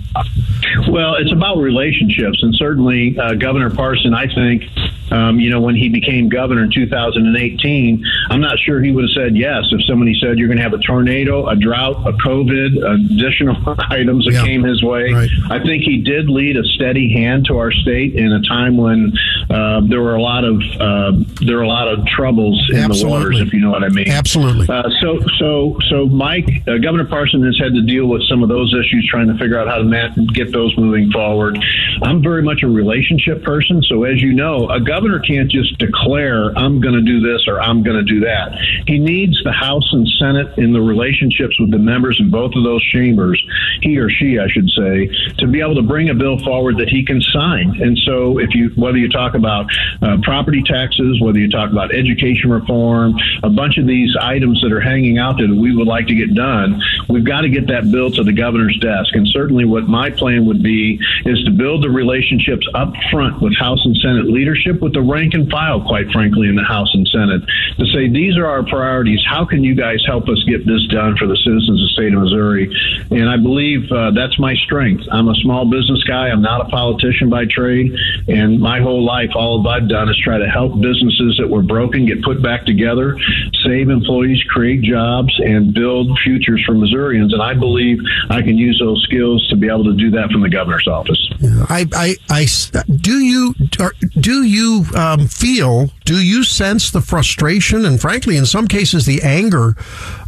[0.89, 4.13] Well, it's about relationships, and certainly uh, Governor Parson.
[4.13, 4.63] I think,
[5.11, 9.11] um, you know, when he became governor in 2018, I'm not sure he would have
[9.15, 12.83] said yes if somebody said you're going to have a tornado, a drought, a COVID,
[13.15, 13.55] additional
[13.89, 14.43] items that Yeah.
[14.43, 15.11] came his way.
[15.13, 15.29] Right.
[15.49, 19.13] I think he did lead a steady hand to our state in a time when
[19.49, 23.05] uh, there were a lot of uh, there were a lot of troubles in the
[23.07, 24.09] waters, if you know what I mean.
[24.09, 24.67] Absolutely.
[24.69, 26.05] Uh, so, so, so,
[26.45, 29.37] Mike, uh, Governor Parson has had to deal with some of those issues, trying to
[29.37, 31.57] figure out how to get those moving forward.
[32.03, 36.57] I'm very much a relationship person, so as you know, a governor can't just declare
[36.57, 38.57] I'm going to do this or I'm going to do that.
[38.87, 42.63] He needs the House and Senate in the relationships with the members in both of
[42.63, 43.41] those chambers,
[43.81, 46.89] he or she, I should say, to be able to bring a bill forward that
[46.89, 47.81] he can sign.
[47.81, 49.65] And so, if you whether you talk about
[50.01, 54.71] uh, property taxes, whether you talk about education reform, a bunch of these items that
[54.71, 57.67] are hanging out there that we would like to get done, we've got to get
[57.67, 59.15] that bill to the governor's desk.
[59.15, 63.55] And certainly, what my plan would be is to build the relationships up front with
[63.57, 67.07] House and Senate leadership, with the rank and file, quite frankly, in the House and
[67.07, 67.41] Senate,
[67.77, 69.23] to say these are our priorities.
[69.27, 72.13] How can you guys help us get this done for the citizens of the state
[72.13, 72.69] of Missouri?
[73.11, 75.07] And I believe uh, that's my strength.
[75.11, 76.29] I'm a small business guy.
[76.29, 77.95] I'm not a politician by trade,
[78.27, 82.05] and my whole life, all I've done is try to help businesses that were broken
[82.05, 83.17] get put back together,
[83.63, 87.33] save employees, create jobs, and build futures for Missourians.
[87.33, 87.99] And I believe
[88.29, 91.29] I can use those skills to be able to do that from the governor's office.
[91.69, 93.53] I, I, I s- do you
[94.19, 99.21] do you um, feel do you sense the frustration and frankly in some cases the
[99.23, 99.75] anger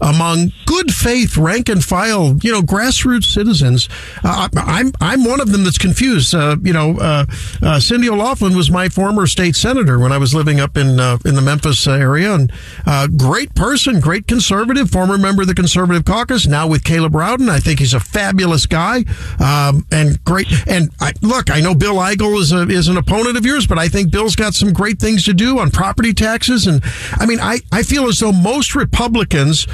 [0.01, 3.87] among good faith rank and file you know grassroots citizens?
[4.23, 6.33] Uh, I'm I'm one of them that's confused.
[6.33, 7.25] Uh, you know uh,
[7.61, 11.19] uh, Cindy O'Laughlin was my former state senator when I was living up in uh,
[11.25, 12.51] in the Memphis area and
[12.87, 17.49] uh, great person great conservative former member of the conservative caucus now with Caleb Rowden.
[17.49, 19.05] I think he's a fabulous guy
[19.39, 23.37] um, and great and I, look I know Bill Eigel is a, is an opponent
[23.37, 26.65] of yours but I think Bill's got some great things to do on property taxes
[26.65, 26.81] and
[27.13, 29.67] I mean I, I feel as though most Republicans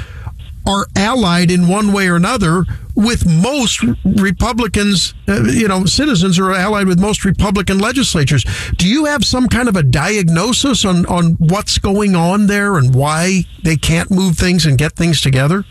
[0.66, 2.64] are allied in one way or another
[2.96, 8.44] with most Republicans, uh, you know, citizens are allied with most Republican legislatures.
[8.76, 12.94] Do you have some kind of a diagnosis on, on what's going on there and
[12.94, 15.64] why they can't move things and get things together?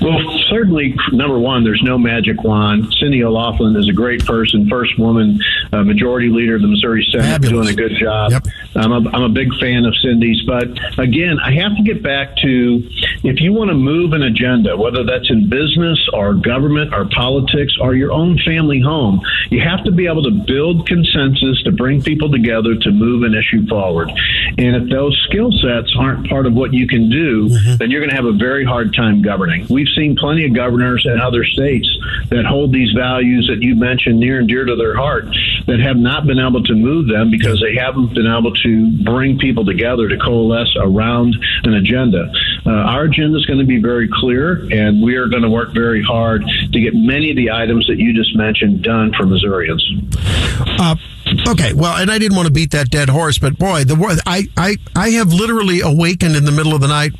[0.00, 2.94] Well, certainly, number one, there's no magic wand.
[3.00, 5.40] Cindy O'Laughlin is a great person, first woman
[5.72, 7.66] uh, majority leader of the Missouri Senate, Fabulous.
[7.66, 8.30] doing a good job.
[8.30, 8.44] Yep.
[8.78, 10.42] I'm a, I'm a big fan of Cindy's.
[10.46, 12.82] But again, I have to get back to
[13.24, 17.76] if you want to move an agenda, whether that's in business or government or politics
[17.80, 22.02] or your own family home, you have to be able to build consensus to bring
[22.02, 24.10] people together to move an issue forward.
[24.58, 27.76] And if those skill sets aren't part of what you can do, mm-hmm.
[27.76, 29.66] then you're going to have a very hard time governing.
[29.68, 31.88] We've seen plenty of governors in other states
[32.30, 35.26] that hold these values that you mentioned near and dear to their heart
[35.66, 38.67] that have not been able to move them because they haven't been able to
[39.04, 42.30] bring people together to coalesce around an agenda.
[42.66, 45.72] Uh, our agenda is going to be very clear, and we are going to work
[45.72, 49.84] very hard to get many of the items that you just mentioned done for Missourians.
[50.78, 50.96] Uh,
[51.48, 54.48] okay, well, and I didn't want to beat that dead horse, but boy, the I
[54.56, 57.12] I I have literally awakened in the middle of the night,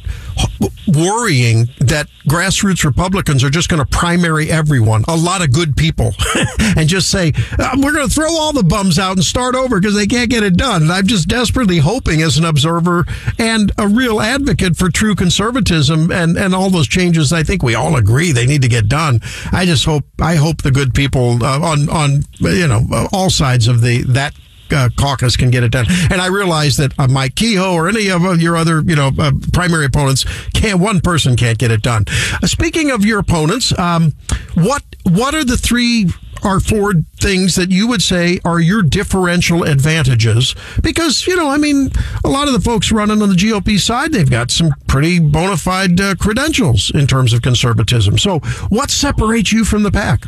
[0.88, 6.14] worrying that grassroots Republicans are just going to primary everyone, a lot of good people,
[6.76, 9.80] and just say uh, we're going to throw all the bums out and start over
[9.80, 10.82] because they can't get it done.
[10.82, 13.04] And I'm just desperately hoping, as an observer
[13.38, 17.74] and a real advocate for true conservatism and and all those changes, I think we
[17.74, 19.20] all agree they need to get done.
[19.52, 23.30] I just hope I hope the good people uh, on on you know uh, all
[23.30, 24.34] sides of the that
[24.72, 25.86] uh, caucus can get it done.
[26.10, 29.32] And I realize that uh, Mike Kehoe or any of your other, you know, uh,
[29.52, 30.80] primary opponents can't.
[30.80, 32.04] One person can't get it done.
[32.42, 34.12] Uh, speaking of your opponents, um,
[34.54, 36.08] what what are the three
[36.44, 40.54] or four things that you would say are your differential advantages?
[40.82, 41.90] Because you know, I mean,
[42.24, 45.56] a lot of the folks running on the GOP side, they've got some pretty bona
[45.56, 48.18] fide uh, credentials in terms of conservatism.
[48.18, 50.24] So, what separates you from the pack?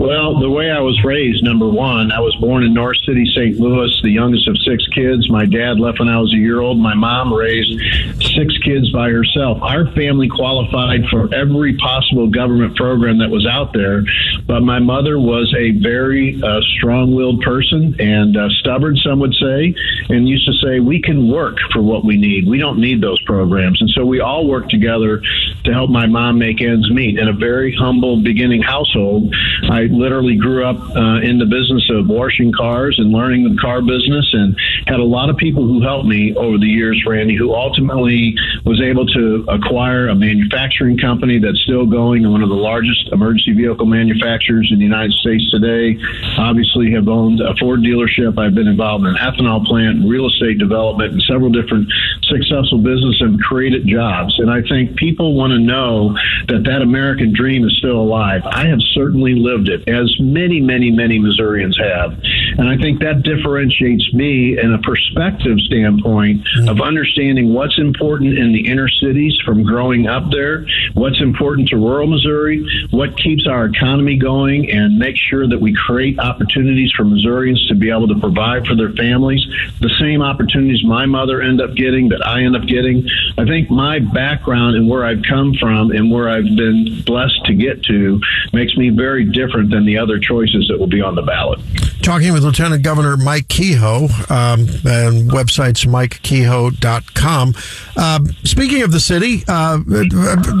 [0.00, 3.60] Well, the way I was raised, number one, I was born in North City, St.
[3.60, 5.28] Louis, the youngest of six kids.
[5.28, 6.78] My dad left when I was a year old.
[6.78, 7.78] My mom raised
[8.22, 9.58] six kids by herself.
[9.60, 14.02] Our family qualified for every possible government program that was out there,
[14.46, 19.34] but my mother was a very uh, strong willed person and uh, stubborn, some would
[19.34, 19.74] say,
[20.08, 22.48] and used to say, We can work for what we need.
[22.48, 23.82] We don't need those programs.
[23.82, 25.20] And so we all worked together
[25.64, 29.34] to help my mom make ends meet in a very humble beginning household.
[29.70, 33.82] I literally grew up uh, in the business of washing cars and learning the car
[33.82, 37.54] business and had a lot of people who helped me over the years, Randy, who
[37.54, 42.54] ultimately was able to acquire a manufacturing company that's still going and one of the
[42.54, 45.98] largest emergency vehicle manufacturers in the United States today.
[46.38, 48.38] Obviously, have owned a Ford dealership.
[48.38, 51.90] I've been involved in an ethanol plant, real estate development, and several different
[52.22, 54.38] successful businesses and created jobs.
[54.38, 56.14] And I think people want to know
[56.48, 58.42] that that American dream is still alive.
[58.44, 62.12] I have certainly lived it, as many, many, many Missourians have.
[62.58, 66.82] And I think that differentiates me in a perspective standpoint of mm-hmm.
[66.82, 72.06] understanding what's important in the inner cities from growing up there, what's important to rural
[72.06, 77.66] Missouri, what keeps our economy going, and make sure that we create opportunities for Missourians
[77.68, 79.44] to be able to provide for their families.
[79.80, 83.06] The same opportunities my mother ended up getting that I end up getting.
[83.38, 87.54] I think my background and where I've come from and where I've been blessed to
[87.54, 88.20] get to
[88.52, 91.60] makes me very different than the other choices that will be on the ballot.
[92.02, 97.54] Talking with Lieutenant Governor Mike Kehoe, um, and website's mikekehoe.com.
[97.96, 99.78] Uh, speaking of the city, uh,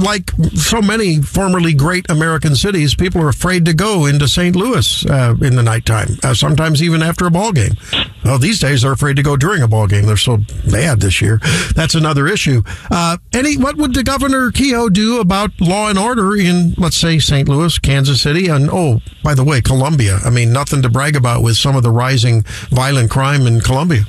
[0.02, 4.54] like so many formerly great American cities, people are afraid to go into St.
[4.54, 7.76] Louis uh, in the nighttime, uh, sometimes even after a ball game.
[8.24, 10.04] Well, these days they're afraid to go during a ball game.
[10.04, 10.38] They're so
[10.70, 11.40] bad this year.
[11.74, 12.62] That's another issue.
[12.90, 17.18] Uh, any, what would the Governor Kehoe do about law and order in, let's say,
[17.18, 17.48] St.
[17.48, 20.18] Louis, Kansas City, and oh, by the way, Columbia.
[20.24, 24.04] I mean, nothing to brag about with some of the rising violent crime in Columbia.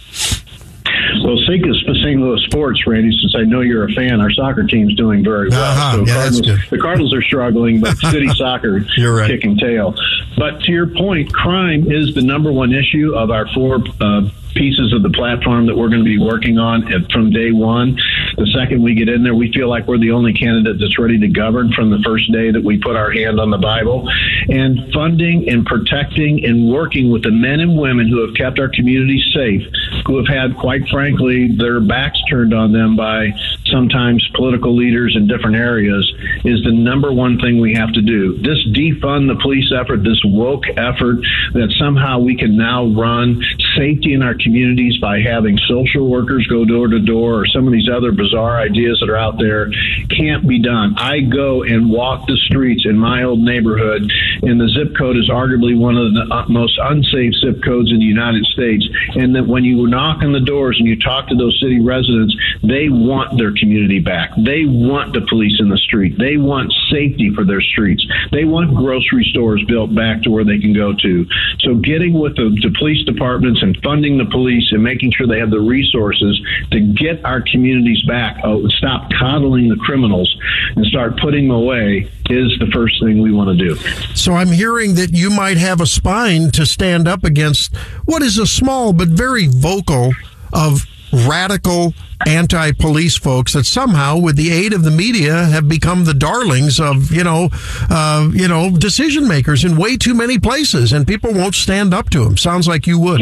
[1.24, 2.20] Well, speaking of St.
[2.20, 5.62] Louis sports, Randy, since I know you're a fan, our soccer team's doing very well.
[5.62, 5.92] Uh-huh.
[5.98, 9.30] So Yeah, that's Cardinals, the Cardinals are struggling, but city soccer You're right.
[9.30, 9.96] kicking tail.
[10.38, 14.94] But to your point, crime is the number one issue of our four uh, pieces
[14.94, 17.98] of the platform that we're going to be working on from day one.
[18.42, 21.20] The second we get in there, we feel like we're the only candidate that's ready
[21.20, 24.10] to govern from the first day that we put our hand on the Bible.
[24.50, 28.70] And funding and protecting and working with the men and women who have kept our
[28.70, 29.62] communities safe,
[30.08, 33.30] who have had, quite frankly, their backs turned on them by
[33.66, 36.12] sometimes political leaders in different areas,
[36.44, 38.42] is the number one thing we have to do.
[38.42, 41.22] This defund the police effort, this woke effort
[41.54, 43.40] that somehow we can now run
[43.78, 47.72] safety in our communities by having social workers go door to door or some of
[47.72, 49.72] these other bizarre ideas that are out there
[50.10, 50.96] can't be done.
[50.98, 54.10] I go and walk the streets in my old neighborhood,
[54.42, 58.00] and the zip code is arguably one of the uh, most unsafe zip codes in
[58.00, 58.88] the United States.
[59.16, 62.36] And that when you knock on the doors and you talk to those city residents,
[62.64, 64.32] they want their community back.
[64.38, 66.18] They want the police in the street.
[66.18, 68.06] They want safety for their streets.
[68.32, 71.26] They want grocery stores built back to where they can go to.
[71.60, 75.40] So getting with the, the police departments and funding the police and making sure they
[75.40, 76.40] have the resources
[76.72, 78.21] to get our communities back.
[78.44, 80.36] Oh, stop coddling the criminals
[80.76, 83.76] and start putting them away is the first thing we want to do.
[84.16, 88.38] So I'm hearing that you might have a spine to stand up against what is
[88.38, 90.14] a small but very vocal
[90.54, 90.86] of
[91.28, 91.94] radical
[92.26, 97.12] anti-police folks that somehow with the aid of the media have become the darlings of
[97.12, 97.50] you know
[97.90, 102.10] uh, you know decision makers in way too many places and people won't stand up
[102.10, 103.22] to them sounds like you would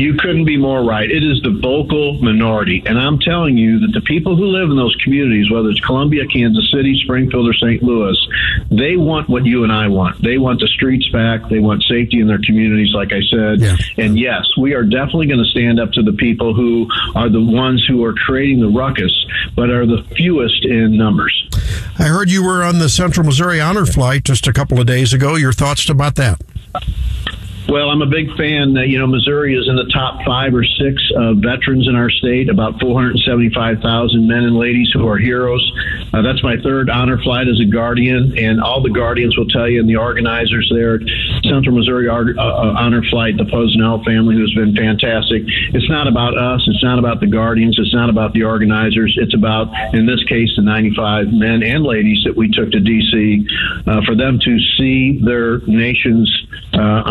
[0.00, 1.10] You couldn't be more right.
[1.10, 2.82] It is the vocal minority.
[2.86, 6.26] And I'm telling you that the people who live in those communities, whether it's Columbia,
[6.26, 7.82] Kansas City, Springfield, or St.
[7.82, 8.16] Louis,
[8.70, 10.22] they want what you and I want.
[10.22, 11.50] They want the streets back.
[11.50, 13.60] They want safety in their communities, like I said.
[13.60, 13.76] Yeah.
[13.98, 17.42] And yes, we are definitely going to stand up to the people who are the
[17.44, 19.12] ones who are creating the ruckus,
[19.54, 21.46] but are the fewest in numbers.
[21.98, 25.12] i heard you were on the central missouri honor flight just a couple of days
[25.12, 26.40] ago your thoughts about that
[27.68, 28.74] Well, I'm a big fan.
[28.74, 32.48] You know, Missouri is in the top five or six uh, veterans in our state.
[32.48, 35.62] About 475,000 men and ladies who are heroes.
[36.12, 39.68] Uh, that's my third honor flight as a guardian, and all the guardians will tell
[39.68, 41.02] you, and the organizers there at
[41.44, 45.42] Central Missouri Ar- uh, uh, Honor Flight, the Posnell family, who's been fantastic.
[45.46, 46.62] It's not about us.
[46.66, 47.78] It's not about the guardians.
[47.78, 49.16] It's not about the organizers.
[49.20, 53.46] It's about, in this case, the 95 men and ladies that we took to D.C.
[53.86, 56.28] Uh, for them to see their nation's
[56.72, 57.02] uh,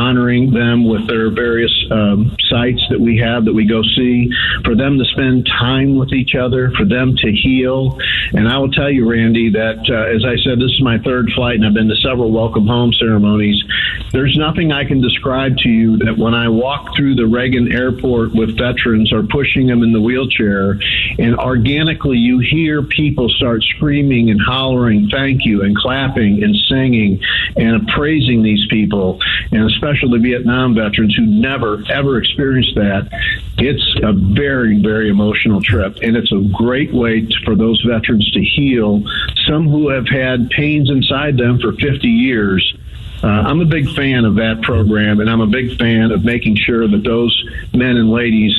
[0.47, 4.29] them with their various um, sites that we have that we go see,
[4.63, 7.99] for them to spend time with each other, for them to heal.
[8.33, 11.29] And I will tell you, Randy, that uh, as I said, this is my third
[11.35, 13.61] flight, and I've been to several welcome home ceremonies.
[14.11, 18.33] There's nothing I can describe to you that when I walk through the Reagan Airport
[18.33, 20.79] with veterans or pushing them in the wheelchair,
[21.19, 27.19] and organically you hear people start screaming and hollering, thank you, and clapping and singing
[27.55, 29.19] and praising these people,
[29.51, 33.09] and especially Vietnam veterans who never, ever experienced that.
[33.57, 38.29] It's a very, very emotional trip, and it's a great way to, for those veterans
[38.31, 39.03] to heal.
[39.47, 42.75] Some who have had pains inside them for 50 years.
[43.23, 46.57] Uh, I'm a big fan of that program, and I'm a big fan of making
[46.57, 48.53] sure that those men and ladies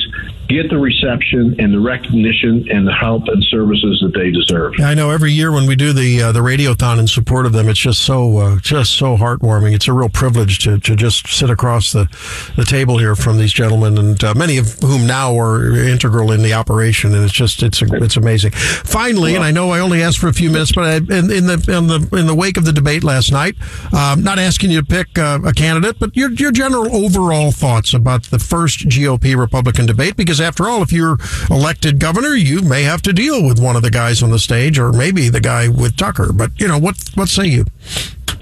[0.53, 4.73] get the reception and the recognition and the help and services that they deserve.
[4.79, 7.69] I know every year when we do the uh, the radiothon in support of them,
[7.69, 9.73] it's just so uh, just so heartwarming.
[9.73, 12.07] It's a real privilege to, to just sit across the,
[12.55, 16.41] the table here from these gentlemen, and uh, many of whom now are integral in
[16.41, 17.13] the operation.
[17.13, 18.51] And it's just it's it's amazing.
[18.51, 21.47] Finally, and I know I only asked for a few minutes, but I, in, in
[21.47, 23.55] the in the in the wake of the debate last night,
[23.93, 27.93] um, not asking you to pick uh, a candidate, but your your general overall thoughts
[27.93, 31.17] about the first GOP Republican debate, because after all, if you're
[31.49, 34.79] elected governor, you may have to deal with one of the guys on the stage,
[34.79, 36.31] or maybe the guy with Tucker.
[36.33, 36.95] But you know what?
[37.15, 37.65] What say you?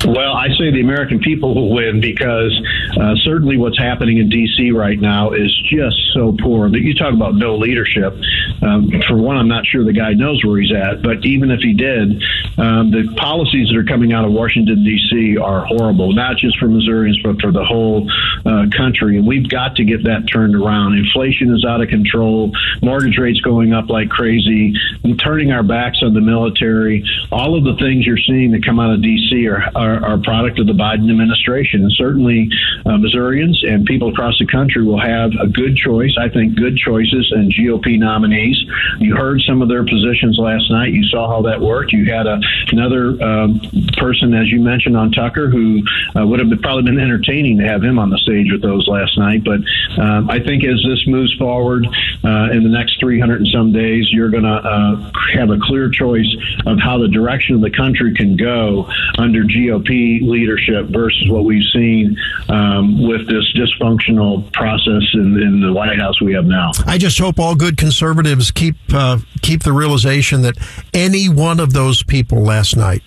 [0.05, 2.55] Well, I say the American people will win because
[2.99, 4.71] uh, certainly what's happening in D.C.
[4.71, 6.67] right now is just so poor.
[6.69, 8.15] You talk about no leadership.
[8.61, 11.59] Um, for one, I'm not sure the guy knows where he's at, but even if
[11.59, 12.23] he did,
[12.57, 15.37] um, the policies that are coming out of Washington D.C.
[15.37, 18.09] are horrible, not just for Missourians but for the whole
[18.45, 19.17] uh, country.
[19.17, 20.97] And we've got to get that turned around.
[20.97, 22.51] Inflation is out of control.
[22.81, 24.75] Mortgage rates going up like crazy.
[25.03, 27.03] And turning our backs on the military.
[27.31, 29.47] All of the things you're seeing that come out of D.C.
[29.47, 31.83] are, are, are a product of the Biden administration.
[31.83, 32.49] And certainly
[32.85, 36.15] uh, Missourians and people across the country will have a good choice.
[36.19, 38.57] I think good choices and GOP nominees.
[38.99, 40.93] You heard some of their positions last night.
[40.93, 41.91] You saw how that worked.
[41.93, 42.39] You had a,
[42.71, 43.61] another um,
[43.97, 45.81] person, as you mentioned, on Tucker, who
[46.15, 48.87] uh, would have been, probably been entertaining to have him on the stage with those
[48.87, 49.43] last night.
[49.43, 49.61] But
[50.01, 51.85] um, I think as this moves forward
[52.23, 55.89] uh, in the next 300 and some days, you're going to uh, have a clear
[55.89, 56.29] choice
[56.65, 61.67] of how the direction of the country can go under GOP leadership versus what we've
[61.73, 62.17] seen
[62.49, 66.71] um, with this dysfunctional process in, in the White House we have now.
[66.85, 70.57] I just hope all good conservatives keep uh, keep the realization that
[70.93, 73.03] any one of those people last night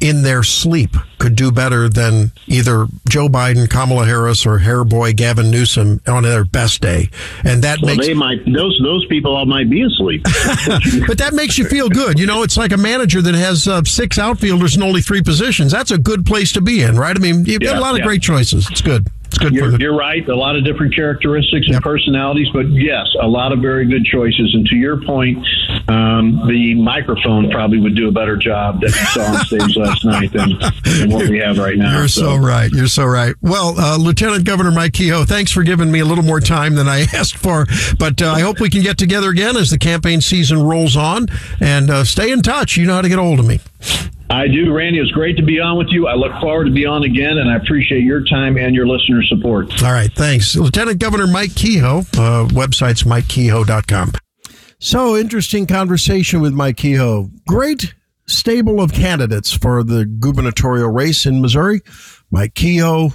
[0.00, 5.12] in their sleep could do better than either Joe Biden, Kamala Harris, or hair boy
[5.12, 7.10] Gavin Newsom on their best day,
[7.44, 10.22] and that Well, makes they might those those people all might be asleep.
[11.06, 12.18] but that makes you feel good.
[12.18, 15.72] You know, it's like a manager that has uh, six outfielders and only three positions.
[15.72, 17.16] That's a good place to be in, right?
[17.16, 18.68] I mean, you've got a lot of great choices.
[18.70, 19.08] It's good.
[19.30, 19.78] It's good You're, the.
[19.78, 20.26] you're right.
[20.28, 21.82] A lot of different characteristics and Yep.
[21.84, 24.52] personalities, but yes, a lot of very good choices.
[24.54, 25.38] And to your point,
[25.88, 30.04] um, the microphone probably would do a better job that you saw on stage last
[30.04, 31.96] night than, than what we have right now.
[31.96, 32.70] You're so right.
[32.72, 33.34] You're so right.
[33.40, 36.88] Well, uh, Lieutenant Governor Mike Kehoe, thanks for giving me a little more time than
[36.88, 37.66] I asked for.
[38.00, 41.28] But uh, I hope we can get together again as the campaign season rolls on
[41.60, 42.76] and uh, stay in touch.
[42.76, 43.60] You know how to get hold of me.
[44.30, 45.00] I do, Randy.
[45.00, 46.06] It's great to be on with you.
[46.06, 49.24] I look forward to be on again, and I appreciate your time and your listener
[49.24, 49.82] support.
[49.82, 50.54] All right, thanks.
[50.54, 54.12] Lieutenant Governor Mike Kehoe, uh, website's mikekehoe.com.
[54.78, 57.28] So interesting conversation with Mike Kehoe.
[57.48, 57.92] Great
[58.26, 61.80] stable of candidates for the gubernatorial race in Missouri.
[62.30, 63.10] Mike Kehoe,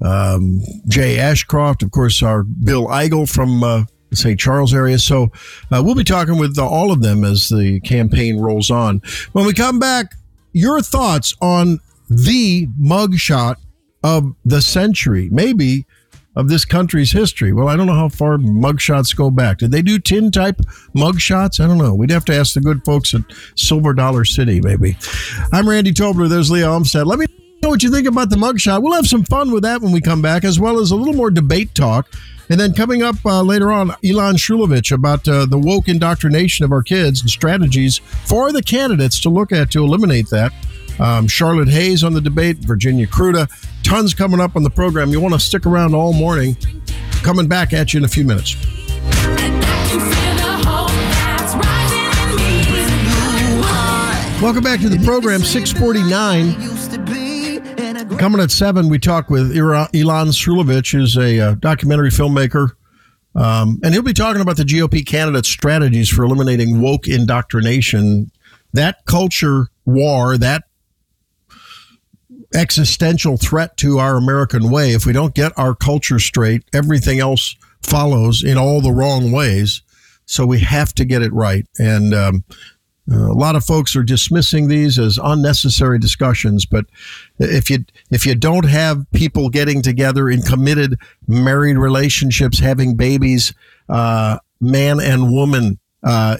[0.00, 4.40] um, Jay Ashcroft, of course, our Bill Eigel from uh, the St.
[4.40, 4.98] Charles area.
[4.98, 5.24] So
[5.70, 9.02] uh, we'll be talking with all of them as the campaign rolls on.
[9.32, 10.14] When we come back,
[10.54, 13.56] your thoughts on the mugshot
[14.02, 15.84] of the century, maybe
[16.36, 17.52] of this country's history.
[17.52, 19.58] Well, I don't know how far mugshots go back.
[19.58, 20.56] Did they do tin type
[20.96, 21.60] mugshots?
[21.60, 21.94] I don't know.
[21.94, 23.22] We'd have to ask the good folks at
[23.56, 24.96] Silver Dollar City, maybe.
[25.52, 26.28] I'm Randy Tobler.
[26.28, 27.06] There's Leah Olmstead.
[27.06, 27.26] Let me
[27.64, 28.82] know what you think about the mugshot.
[28.82, 31.14] We'll have some fun with that when we come back, as well as a little
[31.14, 32.12] more debate talk.
[32.50, 36.72] And then coming up uh, later on, Ilan Srulovicz about uh, the woke indoctrination of
[36.72, 40.52] our kids and strategies for the candidates to look at to eliminate that.
[41.00, 43.48] Um, Charlotte Hayes on the debate, Virginia Kruta.
[43.82, 45.08] Tons coming up on the program.
[45.08, 46.58] You want to stick around all morning.
[47.22, 48.56] Coming back at you in a few minutes.
[54.42, 56.73] Welcome back to the program, 649.
[58.10, 62.70] Coming at 7, we talk with Ilan Srulovicz, who's a uh, documentary filmmaker.
[63.34, 68.30] Um, and he'll be talking about the GOP candidate strategies for eliminating woke indoctrination.
[68.72, 70.64] That culture war, that
[72.54, 74.92] existential threat to our American way.
[74.92, 79.82] If we don't get our culture straight, everything else follows in all the wrong ways.
[80.26, 81.66] So we have to get it right.
[81.78, 82.44] And um,
[83.10, 86.86] uh, a lot of folks are dismissing these as unnecessary discussions, but
[87.38, 90.98] if you if you don't have people getting together in committed
[91.28, 93.52] married relationships, having babies,
[93.88, 96.36] uh, man and woman uh,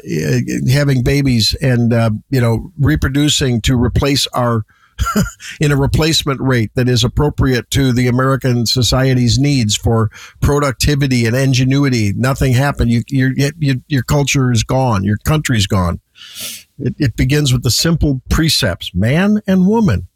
[0.70, 4.64] having babies, and uh, you know reproducing to replace our
[5.60, 10.10] in a replacement rate that is appropriate to the American society's needs for
[10.40, 12.12] productivity and ingenuity.
[12.14, 12.90] Nothing happened.
[12.90, 15.02] You, your, your, your culture is gone.
[15.02, 16.00] Your country's gone.
[16.78, 20.08] It, it begins with the simple precepts man and woman.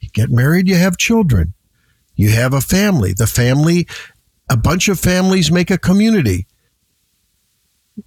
[0.00, 1.54] You get married, you have children,
[2.14, 3.12] you have a family.
[3.12, 3.86] The family,
[4.50, 6.46] a bunch of families make a community.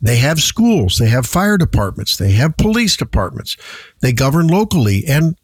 [0.02, 3.56] They have schools, they have fire departments, they have police departments,
[4.02, 5.36] they govern locally and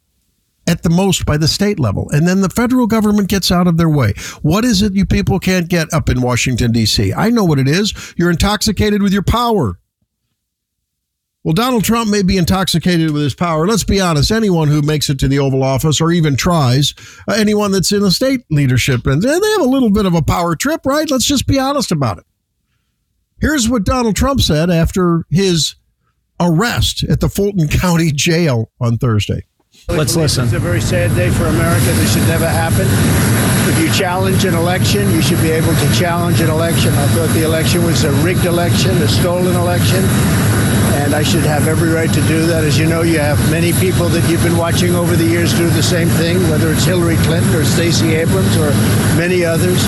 [0.67, 2.09] at the most by the state level.
[2.11, 4.13] And then the federal government gets out of their way.
[4.41, 7.13] What is it you people can't get up in Washington, D.C.?
[7.13, 8.13] I know what it is.
[8.17, 9.79] You're intoxicated with your power.
[11.43, 13.65] Well, Donald Trump may be intoxicated with his power.
[13.65, 14.31] Let's be honest.
[14.31, 16.93] Anyone who makes it to the Oval Office or even tries,
[17.27, 20.21] uh, anyone that's in a state leadership, and they have a little bit of a
[20.21, 21.09] power trip, right?
[21.09, 22.25] Let's just be honest about it.
[23.39, 25.75] Here's what Donald Trump said after his
[26.39, 29.45] arrest at the Fulton County Jail on Thursday.
[29.87, 30.43] Let's listen.
[30.43, 31.85] It's a very sad day for America.
[31.85, 32.85] This should never happen.
[33.67, 36.93] If you challenge an election, you should be able to challenge an election.
[36.93, 40.03] I thought the election was a rigged election, a stolen election,
[41.11, 42.63] and I should have every right to do that.
[42.63, 45.69] As you know, you have many people that you've been watching over the years do
[45.69, 48.71] the same thing, whether it's Hillary Clinton or Stacey Abrams or
[49.19, 49.83] many others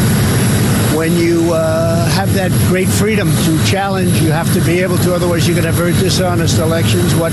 [0.96, 5.16] when you uh, have that great freedom to challenge, you have to be able to.
[5.16, 7.16] Otherwise, you're going to have very dishonest elections.
[7.16, 7.32] What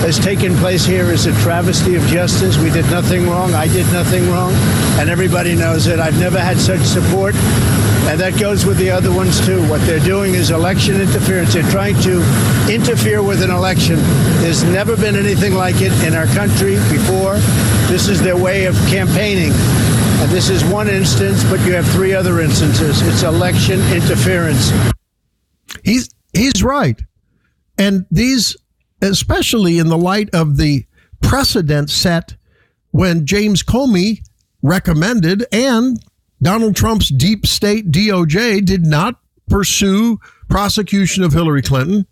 [0.00, 2.56] has taken place here is a travesty of justice.
[2.56, 3.52] We did nothing wrong.
[3.52, 4.54] I did nothing wrong,
[4.98, 6.00] and everybody knows it.
[6.00, 7.34] I've never had such support,
[8.08, 9.66] and that goes with the other ones too.
[9.68, 11.54] What they're doing is election interference.
[11.54, 12.20] They're trying to
[12.70, 13.96] interfere with an election.
[14.42, 17.36] There's never been anything like it in our country before.
[17.88, 19.52] This is their way of campaigning.
[19.52, 23.02] And this is one instance, but you have three other instances.
[23.02, 24.70] It's election interference.
[25.84, 27.00] He's he's right.
[27.78, 28.56] And these
[29.00, 30.86] especially in the light of the
[31.20, 32.36] precedent set
[32.90, 34.20] when James Comey
[34.62, 35.98] recommended and
[36.42, 40.18] Donald Trump's deep state DOJ did not pursue
[40.48, 42.06] prosecution of Hillary Clinton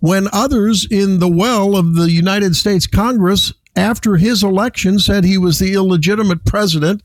[0.00, 5.38] when others in the well of the United States Congress after his election said he
[5.38, 7.02] was the illegitimate president.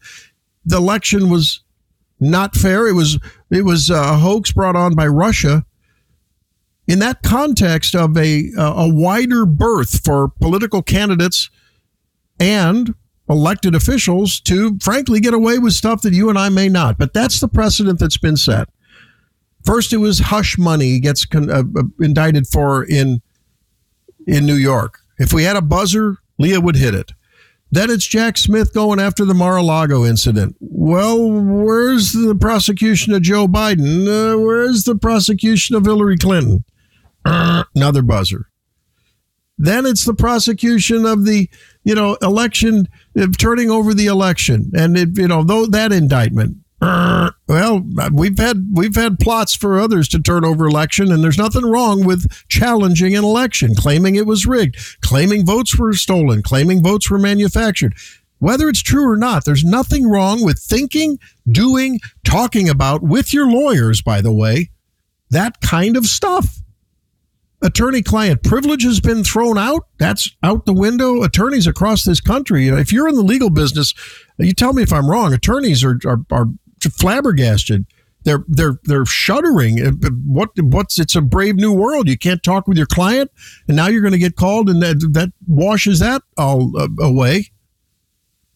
[0.65, 1.61] The election was
[2.19, 2.87] not fair.
[2.87, 3.19] It was
[3.49, 5.65] it was a hoax brought on by Russia.
[6.87, 11.49] In that context of a a wider berth for political candidates
[12.39, 12.95] and
[13.29, 16.97] elected officials to frankly get away with stuff that you and I may not.
[16.97, 18.69] But that's the precedent that's been set.
[19.65, 23.21] First, it was hush money gets con- uh, uh indicted for in
[24.25, 24.99] in New York.
[25.17, 27.11] If we had a buzzer, Leah would hit it.
[27.69, 30.55] Then it's Jack Smith going after the Mar-a-Lago incident.
[30.61, 34.07] Well, where's the prosecution of Joe Biden?
[34.07, 36.63] Uh, where's the prosecution of Hillary Clinton?
[37.25, 38.47] Uh, another buzzer.
[39.57, 41.49] Then it's the prosecution of the,
[41.83, 42.87] you know, election,
[43.37, 46.57] turning over the election, and it, you know, though that indictment.
[46.79, 51.37] Uh, well, we've had we've had plots for others to turn over election, and there's
[51.37, 56.83] nothing wrong with challenging an election, claiming it was rigged, claiming votes were stolen, claiming
[56.83, 57.95] votes were manufactured.
[58.39, 61.17] Whether it's true or not, there's nothing wrong with thinking,
[61.51, 64.69] doing, talking about with your lawyers, by the way,
[65.31, 66.59] that kind of stuff.
[67.61, 69.87] Attorney client privilege has been thrown out.
[69.97, 71.23] That's out the window.
[71.23, 73.93] Attorneys across this country, if you're in the legal business,
[74.37, 76.45] you tell me if I'm wrong, attorneys are, are, are
[76.81, 77.85] flabbergasted.
[78.23, 79.79] They're they're they're shuddering.
[80.25, 82.09] What what's it's a brave new world.
[82.09, 83.31] You can't talk with your client,
[83.67, 87.51] and now you're going to get called, and that that washes that all uh, away.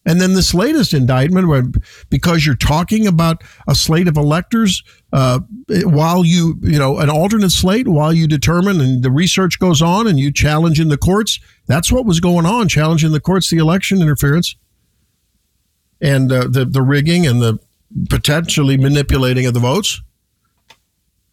[0.04, 1.64] And then this latest indictment, where
[2.10, 4.82] because you're talking about a slate of electors,
[5.12, 9.80] uh, while you, you know, an alternate slate, while you determine and the research goes
[9.80, 13.48] on and you challenge in the courts, that's what was going on, challenging the courts,
[13.48, 14.56] the election interference
[16.00, 17.60] and uh, the, the rigging and the
[18.10, 20.02] potentially manipulating of the votes.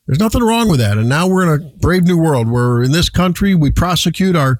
[0.05, 0.97] There's nothing wrong with that.
[0.97, 4.59] And now we're in a brave new world where in this country we prosecute our,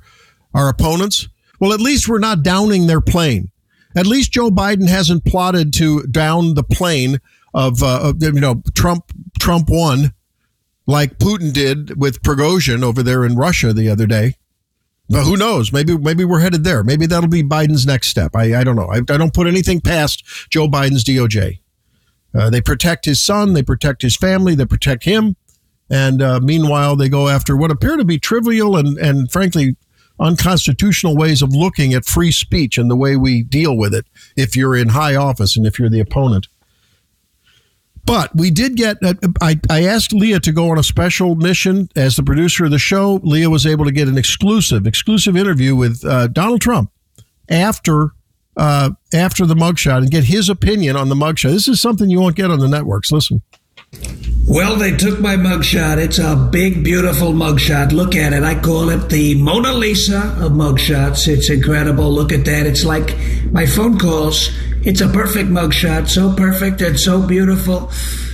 [0.54, 1.28] our opponents.
[1.60, 3.52] Well, at least we're not downing their plane
[3.96, 7.20] at least Joe Biden hasn't plotted to down the plane
[7.54, 10.14] of, uh, you know Trump Trump won
[10.86, 14.36] like Putin did with Prigozhin over there in Russia the other day.
[15.10, 15.74] But who knows?
[15.74, 16.84] Maybe maybe we're headed there.
[16.84, 18.36] Maybe that'll be Biden's next step.
[18.36, 18.90] I, I don't know.
[18.92, 21.60] I, I don't put anything past Joe Biden's DOJ.
[22.34, 23.54] Uh, they protect his son.
[23.54, 24.54] They protect his family.
[24.54, 25.36] They protect him.
[25.90, 29.76] And uh, meanwhile, they go after what appear to be trivial and, and frankly
[30.20, 34.06] unconstitutional ways of looking at free speech and the way we deal with it
[34.36, 36.48] if you're in high office and if you're the opponent.
[38.06, 41.90] But we did get, uh, I, I asked Leah to go on a special mission
[41.96, 43.20] as the producer of the show.
[43.24, 46.92] Leah was able to get an exclusive, exclusive interview with uh, Donald Trump
[47.50, 48.12] after
[48.58, 51.52] uh, after the mugshot and get his opinion on the mugshot.
[51.52, 53.12] This is something you won't get on the networks.
[53.12, 53.42] Listen.
[54.50, 56.00] Well, they took my mugshot.
[56.00, 57.92] It's a big, beautiful mugshot.
[57.92, 58.42] Look at it.
[58.42, 61.28] I call it the Mona Lisa of mugshots.
[61.28, 62.12] It's incredible.
[62.12, 62.66] Look at that.
[62.66, 63.16] It's like
[63.52, 64.50] my phone calls.
[64.82, 66.08] It's a perfect mugshot.
[66.08, 67.92] So perfect and so beautiful.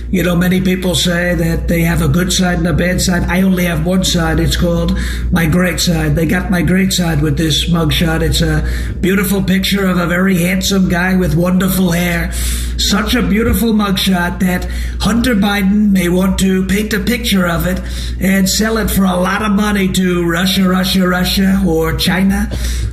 [0.08, 3.24] You know, many people say that they have a good side and a bad side.
[3.24, 4.38] I only have one side.
[4.38, 4.96] It's called
[5.32, 6.14] my great side.
[6.14, 8.22] They got my great side with this mugshot.
[8.22, 8.62] It's a
[9.00, 12.30] beautiful picture of a very handsome guy with wonderful hair.
[12.78, 14.66] Such a beautiful mugshot that
[15.00, 17.80] Hunter Biden may want to paint a picture of it
[18.20, 22.48] and sell it for a lot of money to Russia, Russia, Russia, or China,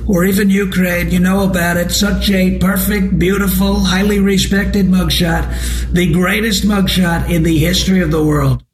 [0.08, 1.10] or even Ukraine.
[1.10, 1.92] You know about it.
[1.92, 5.92] Such a perfect, beautiful, highly respected mugshot.
[5.92, 8.64] The greatest mugshot in the history of the world.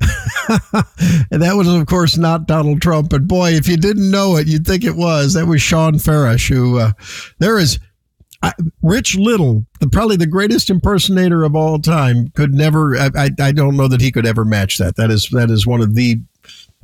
[1.30, 3.10] and that was, of course, not Donald Trump.
[3.10, 5.34] But boy, if you didn't know it, you'd think it was.
[5.34, 6.92] That was Shawn Farash, who uh,
[7.38, 7.78] there is.
[8.40, 8.52] I,
[8.82, 12.96] Rich Little, the, probably the greatest impersonator of all time, could never.
[12.96, 14.96] I, I, I don't know that he could ever match that.
[14.96, 16.20] That is that is one of the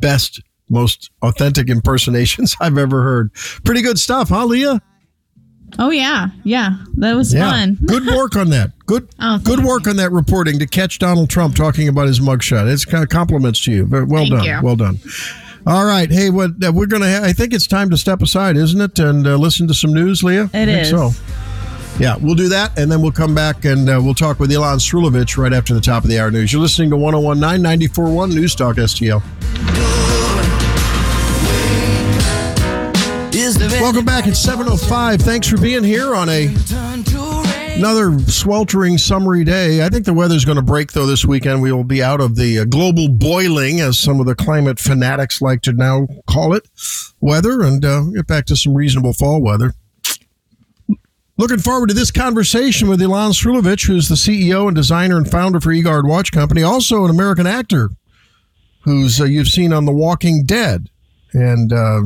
[0.01, 3.32] best, most authentic impersonations I've ever heard.
[3.64, 4.80] Pretty good stuff, huh, Leah?
[5.79, 7.51] Oh yeah, yeah, that was Yeah.
[7.51, 7.79] fun.
[7.87, 8.73] Good work on that.
[8.87, 12.71] Good Oh, good work on that reporting to catch Donald Trump talking about his mugshot.
[12.73, 13.85] It's kind of compliments to you.
[13.87, 14.45] Very well Thank done.
[14.45, 14.61] you.
[14.62, 14.99] Well done.
[15.67, 16.11] All right.
[16.11, 17.11] Hey, what uh, we're gonna?
[17.11, 19.93] Ha- I think it's time to step aside, isn't it, and uh, listen to some
[19.95, 20.49] news, Leah.
[20.53, 20.91] It is.
[20.91, 21.11] So.
[21.99, 24.79] Yeah, we'll do that, and then we'll come back and uh, we'll talk with Ilan
[24.81, 26.53] Srulovicz right after the top of the hour news.
[26.53, 30.04] You're listening to 1019 941 News Talk STL.
[33.35, 34.28] Welcome back.
[34.28, 35.20] It's 7.05.
[35.20, 36.47] Thanks for being here on a
[37.74, 39.85] another sweltering summery day.
[39.85, 41.61] I think the weather's going to break, though, this weekend.
[41.61, 45.43] We will be out of the uh, global boiling, as some of the climate fanatics
[45.43, 46.68] like to now call it,
[47.20, 49.74] weather, and uh, get back to some reasonable fall weather.
[51.37, 55.59] Looking forward to this conversation with Ilan Srulovicz, who's the CEO and designer and founder
[55.59, 57.91] for Egard Watch Company, also an American actor
[58.82, 60.89] who's uh, you've seen on The Walking Dead,
[61.32, 62.03] and uh,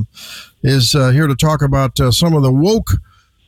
[0.63, 2.91] is uh, here to talk about uh, some of the woke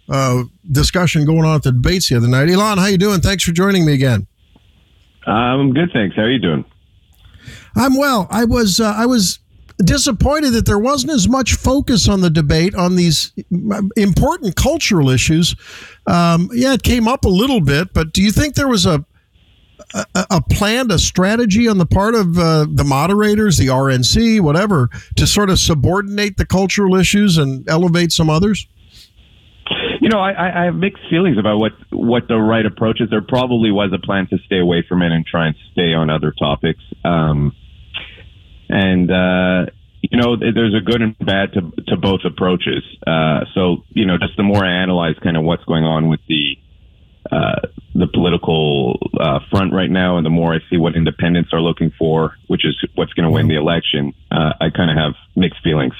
[0.09, 2.49] uh, discussion going on at the debates the other night.
[2.49, 3.21] Ilan, how you doing?
[3.21, 4.27] Thanks for joining me again.
[5.27, 6.17] I'm good, thanks.
[6.17, 6.65] How are you doing?
[7.77, 8.27] I'm well.
[8.31, 9.39] I was uh, I was
[9.79, 13.33] disappointed that there wasn't as much focus on the debate on these
[13.97, 15.55] important cultural issues.
[16.07, 19.05] Um, yeah, it came up a little bit, but do you think there was a
[19.95, 24.89] a, a planned a strategy on the part of uh, the moderators, the RNC, whatever,
[25.17, 28.67] to sort of subordinate the cultural issues and elevate some others?
[30.01, 33.11] You know, I, I I have mixed feelings about what what the right approach is.
[33.11, 36.09] There probably was a plan to stay away from it and try and stay on
[36.09, 36.83] other topics.
[37.05, 37.55] Um,
[38.69, 39.71] and uh,
[40.03, 42.83] you know, there's a good and bad to to both approaches.
[43.07, 46.21] Uh, so, you know, just the more I analyze kind of what's going on with
[46.29, 46.57] the
[47.31, 51.61] uh, the political uh, front right now, and the more I see what independents are
[51.61, 55.15] looking for, which is what's going to win the election, uh, I kind of have
[55.35, 55.95] mixed feelings.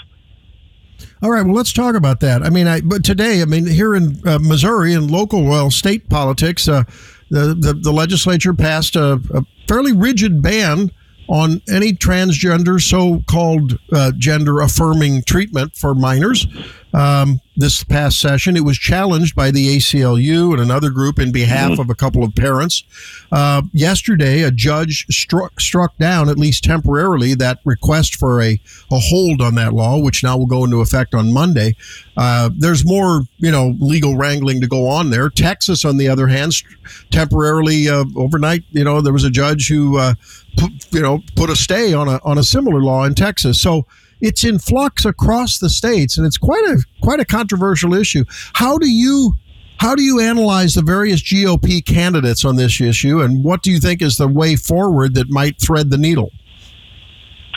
[1.23, 2.43] All right, well, let's talk about that.
[2.43, 6.09] I mean, I, but today, I mean, here in uh, Missouri, in local, well, state
[6.09, 6.85] politics, uh,
[7.31, 10.91] the, the the legislature passed a, a fairly rigid ban
[11.29, 16.47] on any transgender, so-called uh, gender-affirming treatment for minors.
[16.93, 21.79] Um, this past session, it was challenged by the ACLU and another group in behalf
[21.79, 22.85] of a couple of parents.
[23.31, 28.59] Uh, yesterday, a judge struck struck down, at least temporarily, that request for a,
[28.91, 31.77] a hold on that law, which now will go into effect on Monday.
[32.17, 35.29] Uh, there's more, you know, legal wrangling to go on there.
[35.29, 36.77] Texas, on the other hand, st-
[37.11, 40.15] temporarily uh, overnight, you know, there was a judge who, uh,
[40.57, 43.61] put, you know, put a stay on a on a similar law in Texas.
[43.61, 43.87] So
[44.21, 48.25] it's in flux across the states, and it's quite a quite a controversial issue.
[48.55, 49.35] How do you
[49.79, 53.81] how do you analyze the various GOP candidates on this issue, and what do you
[53.81, 56.31] think is the way forward that might thread the needle?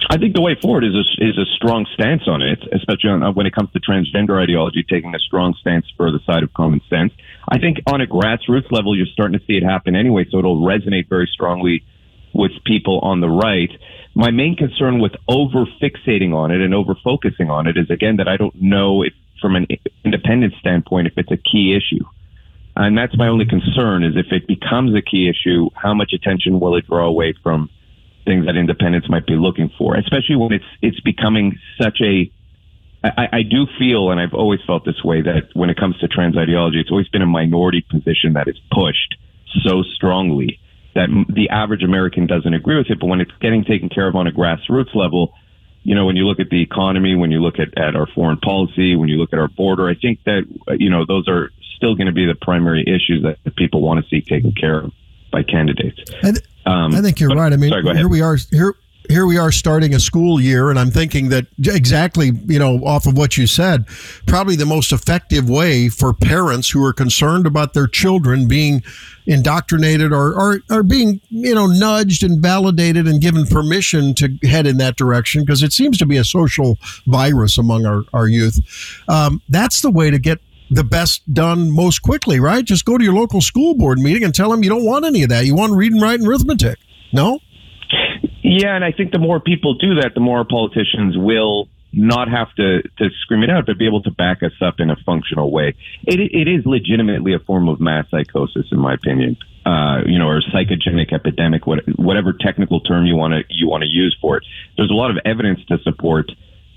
[0.10, 3.36] I think the way forward is a, is a strong stance on it, especially on,
[3.36, 6.82] when it comes to transgender ideology, taking a strong stance for the side of common
[6.90, 7.14] sense.
[7.50, 10.62] I think on a grassroots level, you're starting to see it happen anyway, so it'll
[10.62, 11.84] resonate very strongly
[12.34, 13.72] with people on the right.
[14.16, 18.18] My main concern with over fixating on it and over focusing on it is again
[18.18, 19.68] that I don't know if from an
[20.06, 22.06] independent standpoint if it's a key issue.
[22.76, 26.60] And that's my only concern is if it becomes a key issue, how much attention
[26.60, 27.70] will it draw away from
[28.26, 32.32] things that independents might be looking for, especially when it's it's becoming such a
[33.04, 36.08] I, I do feel, and I've always felt this way, that when it comes to
[36.08, 39.18] trans ideology, it's always been a minority position that is pushed
[39.62, 40.60] so strongly
[40.96, 43.00] that the average American doesn't agree with it.
[43.00, 45.34] But when it's getting taken care of on a grassroots level,
[45.84, 48.38] you know, when you look at the economy, when you look at, at our foreign
[48.38, 51.52] policy, when you look at our border, I think that, uh, you know, those are
[51.76, 54.80] still going to be the primary issues that, that people want to see taken care
[54.86, 54.92] of
[55.32, 56.00] by candidates.
[56.24, 57.52] I, th- Um, I think you're but- right.
[57.52, 58.76] I mean, sorry, here we are here.
[59.10, 63.06] Here we are starting a school year, and I'm thinking that exactly, you know, off
[63.06, 63.86] of what you said,
[64.28, 68.82] probably the most effective way for parents who are concerned about their children being
[69.26, 74.78] indoctrinated or, or being, you know, nudged and validated and given permission to head in
[74.78, 78.60] that direction, because it seems to be a social virus among our, our youth.
[79.10, 80.40] Um, that's the way to get
[80.72, 82.64] the best done most quickly, right?
[82.64, 85.24] Just go to your local school board meeting and tell them you don't want any
[85.24, 85.46] of that.
[85.46, 86.80] You want reading, writing, and arithmetic.
[87.12, 87.40] No?
[88.54, 92.54] Yeah, and I think the more people do that, the more politicians will not have
[92.58, 95.52] to, to scream it out, but be able to back us up in a functional
[95.52, 95.74] way.
[96.04, 99.38] It, it is legitimately a form of mass psychosis, in my opinion.
[99.66, 103.82] Uh, you know, or psychogenic epidemic, what, whatever technical term you want to you want
[103.82, 104.44] to use for it.
[104.78, 106.30] There's a lot of evidence to support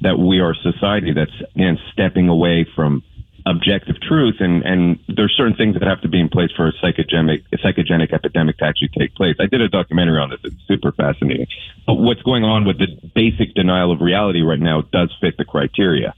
[0.02, 3.02] that we are a society that's again stepping away from
[3.46, 6.72] objective truth, and and there's certain things that have to be in place for a
[6.82, 9.36] psychogenic a psychogenic epidemic to actually take place.
[9.40, 11.46] I did a documentary on this; it's super fascinating.
[11.86, 15.44] But what's going on with the basic denial of reality right now does fit the
[15.44, 16.14] criteria.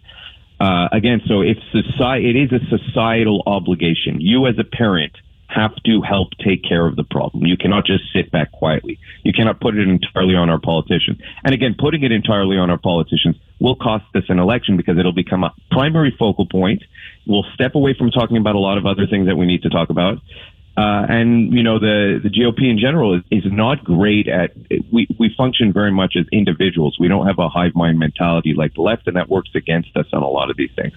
[0.58, 4.20] Uh, again, so if society, it is a societal obligation.
[4.20, 5.12] You as a parent
[5.48, 7.46] have to help take care of the problem.
[7.46, 8.98] You cannot just sit back quietly.
[9.22, 11.18] You cannot put it entirely on our politicians.
[11.44, 15.12] And again, putting it entirely on our politicians will cost us an election because it'll
[15.12, 16.82] become a primary focal point.
[17.26, 19.70] We'll step away from talking about a lot of other things that we need to
[19.70, 20.18] talk about.
[20.78, 24.52] Uh, and you know the the GOP in general is, is not great at
[24.92, 26.96] we we function very much as individuals.
[27.00, 30.06] We don't have a hive mind mentality like the left, and that works against us
[30.12, 30.92] on a lot of these things.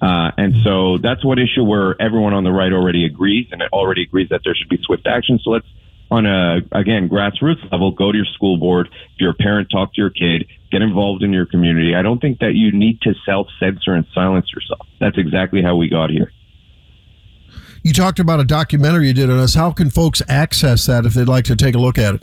[0.00, 3.68] Uh, and so that's one issue where everyone on the right already agrees, and it
[3.70, 5.38] already agrees that there should be swift action.
[5.44, 5.66] So let's
[6.10, 8.88] on a again grassroots level go to your school board.
[8.88, 10.46] If you're a parent, talk to your kid.
[10.70, 11.94] Get involved in your community.
[11.94, 14.86] I don't think that you need to self censor and silence yourself.
[15.00, 16.32] That's exactly how we got here.
[17.82, 19.54] You talked about a documentary you did on us.
[19.54, 22.22] How can folks access that if they'd like to take a look at it?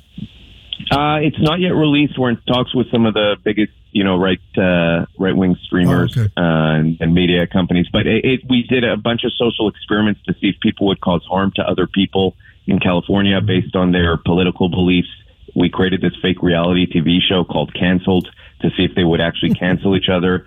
[0.91, 2.19] Uh, it's not yet released.
[2.19, 6.13] We're in talks with some of the biggest, you know, right uh, right wing streamers
[6.17, 6.31] Oh, okay.
[6.37, 6.41] uh,
[6.79, 7.87] and, and media companies.
[7.91, 10.99] But it, it, we did a bunch of social experiments to see if people would
[11.01, 12.35] cause harm to other people
[12.67, 15.09] in California based on their political beliefs.
[15.55, 18.27] We created this fake reality TV show called Cancelled
[18.61, 20.45] to see if they would actually cancel each other.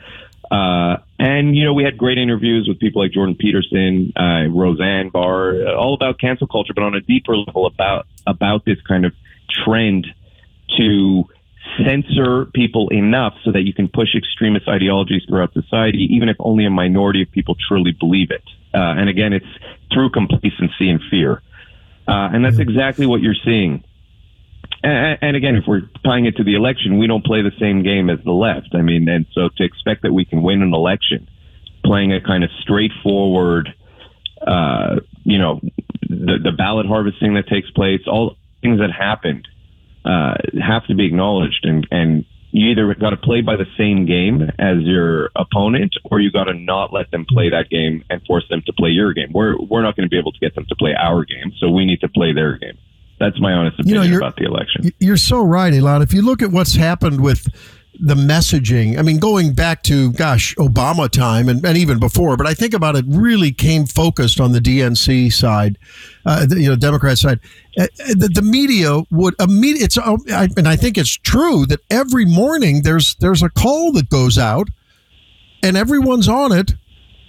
[0.51, 5.11] Uh, and you know, we had great interviews with people like Jordan Peterson, uh, Roseanne
[5.11, 9.05] Barr, uh, all about cancel culture, but on a deeper level about about this kind
[9.05, 9.13] of
[9.65, 10.07] trend
[10.79, 11.25] to
[11.85, 16.65] censor people enough so that you can push extremist ideologies throughout society, even if only
[16.65, 18.45] a minority of people truly believe it.
[18.75, 19.47] Uh, and again, it's
[19.93, 21.43] through complacency and fear.
[22.09, 23.85] Uh, and that's exactly what you're seeing.
[24.83, 27.83] and, and again, if we're tying it to the election, we don't play the same
[27.83, 28.71] game as the left.
[28.75, 31.29] I mean, and so to expect that we can win an election
[31.85, 33.69] playing a kind of straightforward,
[34.47, 35.61] uh, you know,
[36.09, 39.47] the, the ballot harvesting that takes place, all things that happened
[40.05, 44.07] uh, have to be acknowledged, and and you either got to play by the same
[44.07, 48.23] game as your opponent, or you got to not let them play that game and
[48.27, 49.33] force them to play your game.
[49.33, 51.71] We're we're not going to be able to get them to play our game, so
[51.71, 52.79] we need to play their game.
[53.21, 54.93] That's my honest opinion you're- about the election.
[54.99, 56.03] You're so right, Ilan.
[56.03, 57.49] If you look at what's happened with
[58.01, 62.47] the messaging, I mean, going back to, gosh, Obama time and, and even before, but
[62.47, 65.79] I think about it really came focused on the DNC side,
[66.25, 67.41] uh, the, you know, Democrat side.
[67.77, 71.81] Uh, the, the media would immediately, it's, uh, I, and I think it's true that
[71.91, 74.69] every morning there's, there's a call that goes out
[75.63, 76.75] and everyone's on it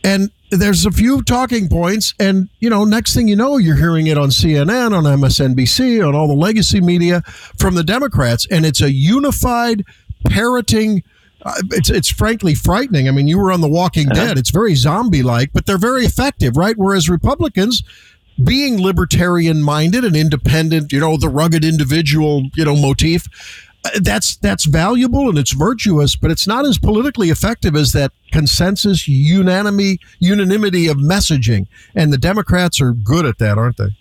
[0.04, 4.08] and there's a few talking points and you know next thing you know you're hearing
[4.08, 7.22] it on CNN on MSNBC on all the legacy media
[7.58, 9.86] from the Democrats and it's a unified
[10.26, 11.04] parroting
[11.42, 13.08] uh, it's it's frankly frightening.
[13.08, 14.38] I mean, you were on The Walking Dead.
[14.38, 16.76] It's very zombie like, but they're very effective, right?
[16.78, 17.82] Whereas Republicans
[18.44, 23.28] being libertarian minded and independent, you know, the rugged individual, you know, motif,
[23.86, 28.12] uh, that's that's valuable and it's virtuous, but it's not as politically effective as that
[28.34, 31.68] consensus unanimity unanimity of messaging.
[31.96, 33.96] And the Democrats are good at that, aren't they?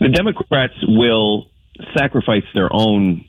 [0.00, 1.48] the Democrats will
[1.96, 3.24] sacrifice their own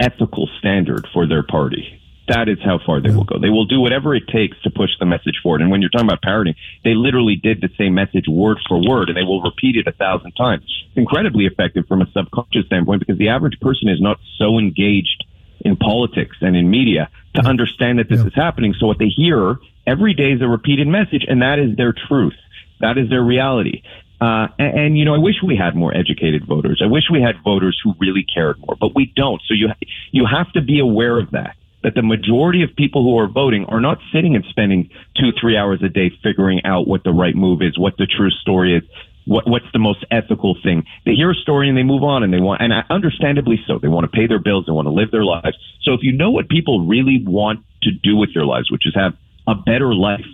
[0.00, 2.00] ethical standard for their party.
[2.28, 3.38] That is how far they will go.
[3.38, 5.62] They will do whatever it takes to push the message forward.
[5.62, 9.08] And when you're talking about parroting, they literally did the same message word for word,
[9.08, 10.62] and they will repeat it a thousand times.
[10.88, 15.24] It's incredibly effective from a subconscious standpoint because the average person is not so engaged
[15.62, 18.74] in politics and in media to understand that this is happening.
[18.78, 22.36] So what they hear every day is a repeated message, and that is their truth.
[22.80, 23.82] That is their reality.
[24.20, 26.82] Uh, and, and you know, I wish we had more educated voters.
[26.84, 29.40] I wish we had voters who really cared more, but we don't.
[29.48, 29.68] So you
[30.12, 31.56] you have to be aware of that.
[31.82, 35.56] That the majority of people who are voting are not sitting and spending two, three
[35.56, 38.82] hours a day figuring out what the right move is, what the true story is,
[39.24, 40.84] what, what's the most ethical thing.
[41.06, 43.88] They hear a story and they move on, and they want, and understandably so, they
[43.88, 45.56] want to pay their bills, they want to live their lives.
[45.80, 48.94] So if you know what people really want to do with their lives, which is
[48.94, 49.14] have
[49.48, 50.28] a better life,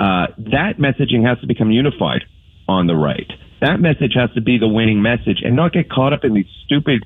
[0.00, 2.24] uh, that messaging has to become unified
[2.72, 3.30] on the right.
[3.60, 6.50] That message has to be the winning message and not get caught up in these
[6.64, 7.04] stupid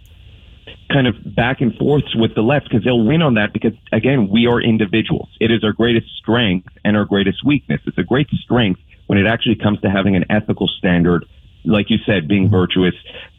[0.90, 4.28] kind of back and forths with the left because they'll win on that because again
[4.28, 5.28] we are individuals.
[5.40, 7.80] It is our greatest strength and our greatest weakness.
[7.86, 11.24] It's a great strength when it actually comes to having an ethical standard
[11.64, 12.94] like you said being virtuous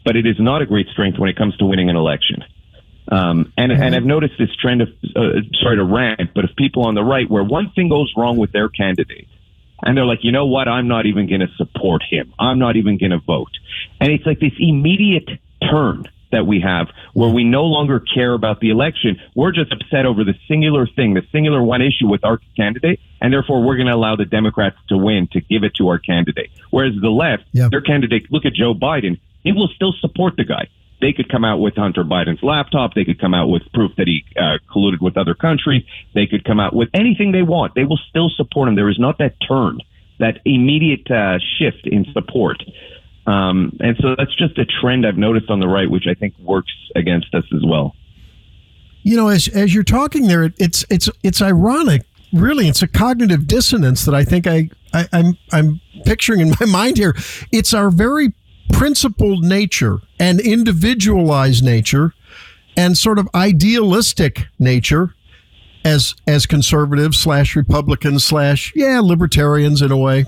[0.08, 2.42] but it is not a great strength when it comes to winning an election.
[3.12, 6.86] Um, and and I've noticed this trend of uh, sorry to rant, but of people
[6.86, 9.28] on the right where one thing goes wrong with their candidate,
[9.82, 12.32] and they're like, you know what, I'm not even going to support him.
[12.38, 13.52] I'm not even going to vote,
[14.00, 15.28] and it's like this immediate
[15.70, 19.18] turn that we have where we no longer care about the election.
[19.34, 23.32] We're just upset over the singular thing, the singular one issue with our candidate, and
[23.32, 26.50] therefore we're going to allow the Democrats to win to give it to our candidate.
[26.70, 27.70] Whereas the left, Yep.
[27.70, 30.68] their candidate, look at Joe Biden, he will still support the guy.
[31.00, 32.94] They could come out with Hunter Biden's laptop.
[32.94, 35.84] They could come out with proof that he uh, colluded with other countries.
[36.14, 37.74] They could come out with anything they want.
[37.74, 38.74] They will still support him.
[38.74, 39.78] There is not that turn,
[40.18, 42.62] that immediate uh, shift in support.
[43.28, 46.34] Um, and so that's just a trend I've noticed on the right, which I think
[46.38, 47.94] works against us as well.
[49.02, 52.02] You know, as as you're talking there, it, it's it's it's ironic.
[52.32, 56.66] Really, it's a cognitive dissonance that I think I, I I'm I'm picturing in my
[56.68, 57.14] mind here.
[57.52, 58.32] It's our very
[58.72, 62.14] principled nature and individualized nature
[62.76, 65.14] and sort of idealistic nature
[65.84, 70.26] as as conservatives slash Republicans slash yeah libertarians in a way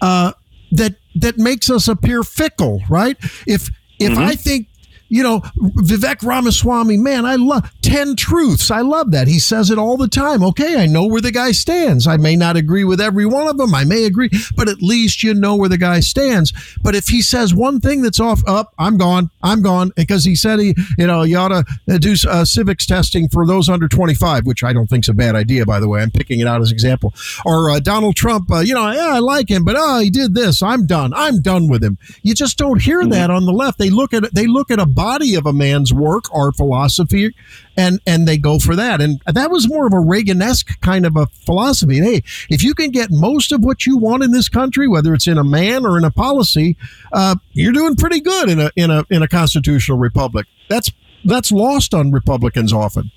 [0.00, 0.32] uh,
[0.72, 3.16] that that makes us appear fickle, right?
[3.46, 4.68] If if I think
[5.12, 8.70] you know Vivek Ramaswamy, man, I love ten truths.
[8.70, 10.42] I love that he says it all the time.
[10.42, 12.06] Okay, I know where the guy stands.
[12.06, 13.74] I may not agree with every one of them.
[13.74, 16.52] I may agree, but at least you know where the guy stands.
[16.82, 19.30] But if he says one thing that's off, up, I'm gone.
[19.42, 21.48] I'm gone because he said he, you know, you ought
[21.88, 25.14] to do uh, civics testing for those under 25, which I don't think is a
[25.14, 26.02] bad idea, by the way.
[26.02, 27.12] I'm picking it out as an example.
[27.44, 30.34] Or uh, Donald Trump, uh, you know, yeah, I like him, but oh, he did
[30.34, 30.62] this.
[30.62, 31.12] I'm done.
[31.14, 31.98] I'm done with him.
[32.22, 33.78] You just don't hear that on the left.
[33.78, 37.34] They look at they look at a body of a man's work or philosophy,
[37.76, 39.00] and and they go for that.
[39.00, 41.98] And that was more of a Reagan-esque kind of a philosophy.
[41.98, 45.26] Hey, if you can get most of what you want in this country, whether it's
[45.26, 46.76] in a man or in a policy,
[47.12, 50.46] uh, you're doing pretty good in a in a in a constitutional republic.
[50.68, 50.92] That's
[51.24, 53.10] that's lost on Republicans often.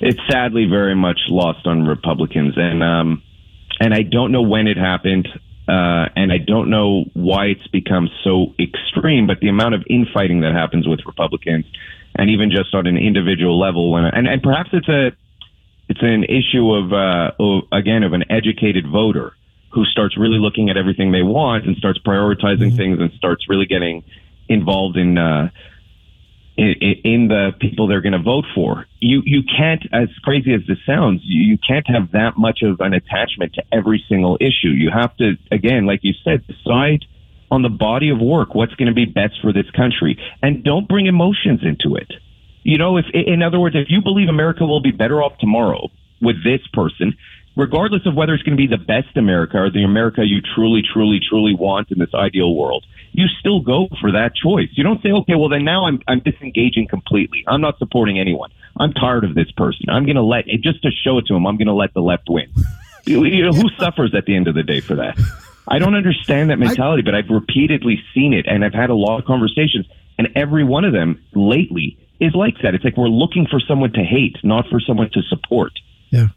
[0.00, 3.22] It's sadly very much lost on Republicans, and um,
[3.80, 5.28] and I don't know when it happened.
[5.66, 10.40] Uh, and I don't know why it's become so extreme, but the amount of infighting
[10.40, 11.64] that happens with Republicans,
[12.14, 15.12] and even just on an individual level, when and, and perhaps it's a
[15.88, 19.32] it's an issue of, uh, of again of an educated voter
[19.72, 23.66] who starts really looking at everything they want and starts prioritizing things and starts really
[23.66, 24.04] getting
[24.48, 25.48] involved in uh,
[26.56, 28.86] in, the people they're going to vote for.
[29.00, 32.94] You you can't, as crazy as this sounds, you can't have that much of an
[32.94, 34.68] attachment to every single issue.
[34.68, 37.04] You have to, again, like you said, decide
[37.50, 40.88] on the body of work what's going to be best for this country, and don't
[40.88, 42.10] bring emotions into it.
[42.62, 45.90] You know, if in other words, if you believe America will be better off tomorrow
[46.20, 47.14] with this person,
[47.56, 50.82] regardless of whether it's going to be the best America or the America you truly,
[50.82, 54.68] truly, truly want in this ideal world, you still go for that choice.
[54.72, 57.44] You don't say, okay, well then now I'm I'm disengaging completely.
[57.46, 58.50] I'm not supporting anyone.
[58.78, 59.86] I'm tired of this person.
[59.88, 61.46] I'm going to let it just to show it to him.
[61.46, 62.52] I'm going to let the left win.
[63.06, 65.18] You- know, who suffers at the end of the day for that?
[65.68, 69.18] I don't understand that mentality, but I've repeatedly seen it, and I've had a lot
[69.18, 69.86] of conversations,
[70.16, 72.74] and every one of them lately is like that.
[72.74, 75.72] It's like we're looking for someone to hate, not for someone to support.
[76.08, 76.28] Yeah.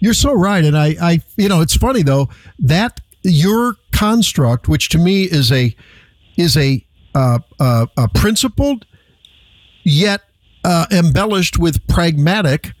[0.00, 0.64] You're so right.
[0.64, 5.52] And I, I, you know, it's funny though, that your construct, which to me is
[5.52, 5.76] a,
[6.36, 6.84] is a,
[7.14, 8.84] uh, uh, principled
[9.84, 10.22] yet
[10.64, 12.72] uh, embellished with pragmatic.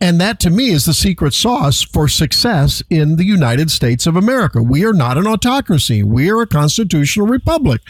[0.00, 4.14] And that to me is the secret sauce for success in the United States of
[4.14, 4.62] America.
[4.62, 6.02] We are not an autocracy.
[6.04, 7.80] We are a constitutional republic.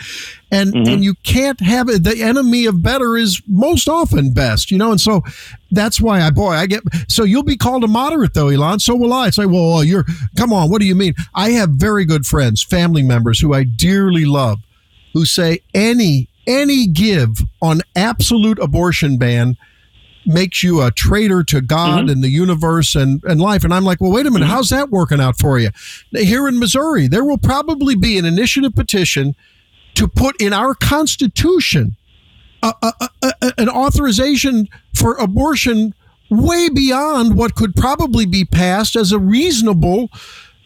[0.50, 0.90] And, mm-hmm.
[0.90, 2.04] and you can't have it.
[2.04, 4.90] The enemy of better is most often best, you know?
[4.90, 5.22] And so
[5.70, 8.80] that's why I, boy, I get, so you'll be called a moderate though, Ilan.
[8.80, 9.28] So will I.
[9.28, 10.06] It's like, well, you're,
[10.38, 10.70] come on.
[10.70, 11.14] What do you mean?
[11.34, 14.60] I have very good friends, family members who I dearly love
[15.12, 19.56] who say any, any give on absolute abortion ban
[20.28, 22.10] makes you a traitor to God mm-hmm.
[22.10, 23.64] and the universe and, and life.
[23.64, 24.54] And I'm like, well, wait a minute, mm-hmm.
[24.54, 25.70] how's that working out for you?
[26.12, 29.34] Here in Missouri, there will probably be an initiative petition
[29.94, 31.96] to put in our Constitution
[32.62, 35.94] a, a, a, a- an authorization for abortion
[36.30, 40.10] way beyond what could probably be passed as a reasonable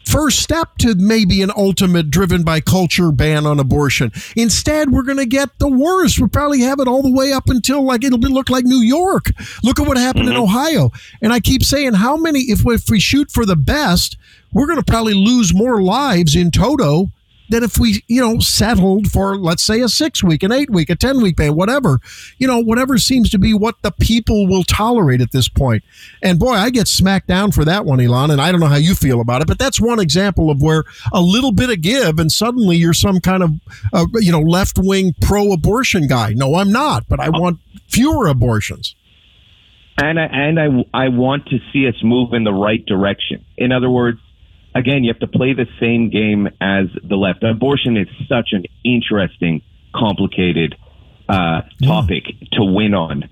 [0.05, 4.11] first step to maybe an ultimate driven by culture ban on abortion.
[4.35, 6.19] Instead, we're going to get the worst.
[6.19, 8.81] We'll probably have it all the way up until like it'll be, look like New
[8.81, 9.31] York.
[9.63, 10.43] Look at what happened in mm-hmm.
[10.43, 10.91] Ohio.
[11.21, 14.17] And I keep saying, how many, if, if we shoot for the best,
[14.51, 17.11] we're going to probably lose more lives in toto
[17.49, 20.89] than if we, you know, settled for, let's say, a six week, an eight week,
[20.89, 21.99] a 10 week ban, whatever,
[22.37, 25.83] you know, whatever seems to be what the people will tolerate at this point.
[26.21, 28.31] And boy, I get smacked down for that one, Ilan.
[28.31, 30.83] And I don't know how you feel about it, but that's one example of where
[31.11, 33.51] a little bit of give and suddenly you're some kind of,
[33.93, 36.33] uh, you know, left wing pro abortion guy.
[36.33, 38.95] No, I'm not, but I want fewer abortions.
[39.97, 40.65] and I, and I
[41.05, 43.45] I want to see us move in the right direction.
[43.57, 44.19] In other words,
[44.75, 47.43] again, you have to play the same game as the left.
[47.43, 49.61] Abortion is such an interesting,
[49.95, 50.75] complicated
[51.29, 53.29] uh, topic to win on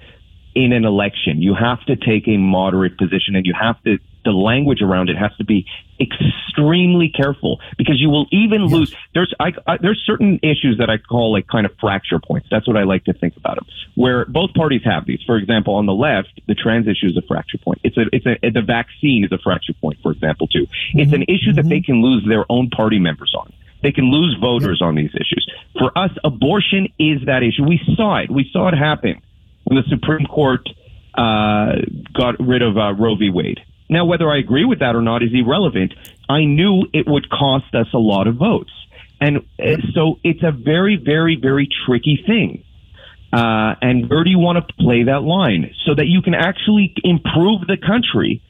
[0.55, 1.41] in an election.
[1.41, 3.97] You have to take a moderate position, and you have to.
[4.23, 5.65] The language around it has to be
[5.99, 8.93] extremely careful because you will even lose.
[9.13, 12.47] There's I, I, there's certain issues that I call like kind of fracture points.
[12.49, 13.65] That's what I like to think about them,
[13.95, 15.21] where both parties have these.
[15.25, 17.79] For example, on the left, the trans issue is a fracture point.
[17.83, 19.99] It's a it's a the vaccine is a fracture point.
[20.01, 20.67] For example, too.
[20.93, 23.51] It's an issue that they can lose their own party members on.
[23.81, 25.47] They can lose voters on these issues.
[25.77, 27.63] For us, abortion is that issue.
[27.63, 28.29] We saw it.
[28.29, 29.21] We saw it happen
[29.63, 30.67] when the Supreme Court
[31.15, 31.73] uh,
[32.13, 33.29] got rid of uh, Roe v.
[33.29, 33.59] Wade.
[33.91, 35.93] Now, whether I agree with that or not is irrelevant.
[36.29, 38.71] I knew it would cost us a lot of votes.
[39.19, 42.63] And uh, so it's a very, very, very tricky thing.
[43.33, 46.93] Uh, and where do you want to play that line so that you can actually
[47.03, 48.41] improve the country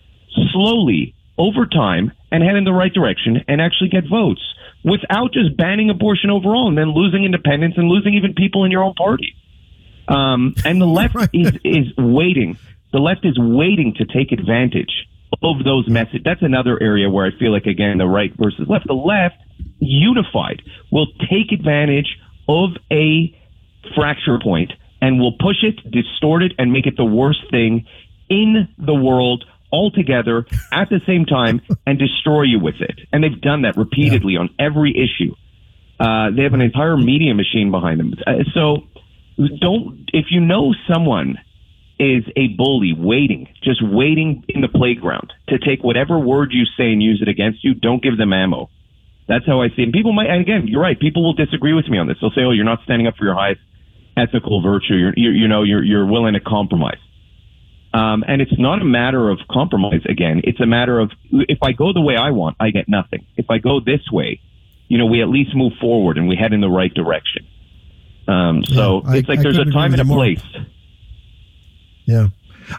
[0.53, 4.41] slowly over time and head in the right direction and actually get votes
[4.83, 8.83] without just banning abortion overall and then losing independence and losing even people in your
[8.83, 9.35] own party?
[10.07, 12.59] Um, and the left is, is waiting.
[12.93, 15.07] The left is waiting to take advantage
[15.41, 16.21] of those messages.
[16.23, 18.87] That's another area where I feel like, again, the right versus left.
[18.87, 19.37] The left,
[19.79, 20.61] unified,
[20.91, 22.17] will take advantage
[22.47, 23.37] of a
[23.95, 27.85] fracture point and will push it, distort it, and make it the worst thing
[28.29, 32.99] in the world altogether at the same time and destroy you with it.
[33.11, 35.33] And they've done that repeatedly on every issue.
[35.99, 38.13] Uh, they have an entire media machine behind them.
[38.25, 38.83] Uh, so
[39.37, 41.37] don't, if you know someone
[41.99, 46.91] is a bully waiting, just waiting in the playground to take whatever word you say
[46.91, 48.69] and use it against you, don't give them ammo.
[49.27, 49.83] That's how I see it.
[49.83, 50.99] And people might, and again, you're right.
[50.99, 52.17] People will disagree with me on this.
[52.19, 53.61] They'll say, "Oh, you're not standing up for your highest
[54.17, 54.95] ethical virtue.
[54.95, 56.97] You're, you're you know, you're you're willing to compromise."
[57.93, 60.01] Um, and it's not a matter of compromise.
[60.09, 63.25] Again, it's a matter of if I go the way I want, I get nothing.
[63.37, 64.41] If I go this way,
[64.87, 67.45] you know, we at least move forward and we head in the right direction.
[68.27, 70.17] Um, so Yeah, I- it's like I there's a time and a more.
[70.17, 70.41] place.
[72.11, 72.27] Yeah.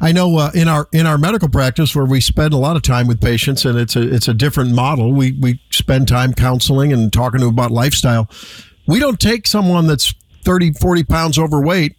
[0.01, 2.83] I know uh, in our in our medical practice where we spend a lot of
[2.83, 5.13] time with patients and it's a it's a different model.
[5.13, 8.29] We we spend time counseling and talking to them about lifestyle.
[8.87, 10.15] We don't take someone that's
[10.45, 11.97] 30 40 pounds overweight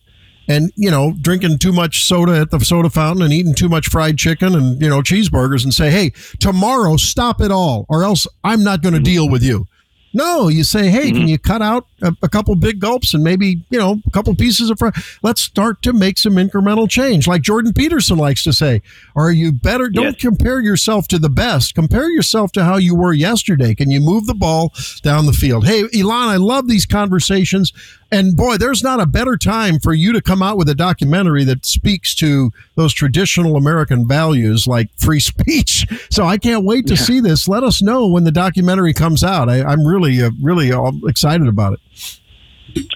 [0.48, 3.88] and you know drinking too much soda at the soda fountain and eating too much
[3.88, 8.28] fried chicken and you know cheeseburgers and say, "Hey, tomorrow stop it all or else
[8.44, 9.68] I'm not going to deal with you."
[10.14, 11.28] No, you say, hey, can mm-hmm.
[11.28, 14.70] you cut out a, a couple big gulps and maybe, you know, a couple pieces
[14.70, 14.94] of fried?
[15.24, 17.28] Let's start to make some incremental change.
[17.28, 18.82] Like Jordan Peterson likes to say,
[19.16, 19.90] are you better?
[19.90, 20.22] Don't Yes.
[20.22, 21.74] compare yourself to the best.
[21.74, 23.74] Compare yourself to how you were yesterday.
[23.74, 25.66] Can you move the ball down the field?
[25.66, 27.74] Hey, Ilan, I love these conversations.
[28.14, 31.44] And boy, there's not a better time for you to come out with a documentary
[31.46, 35.88] that speaks to those traditional American values like free speech.
[36.12, 37.48] So I can't wait to see this.
[37.48, 39.50] Let us know when the documentary comes out.
[39.50, 42.20] I, I'm really, uh, really all excited about it.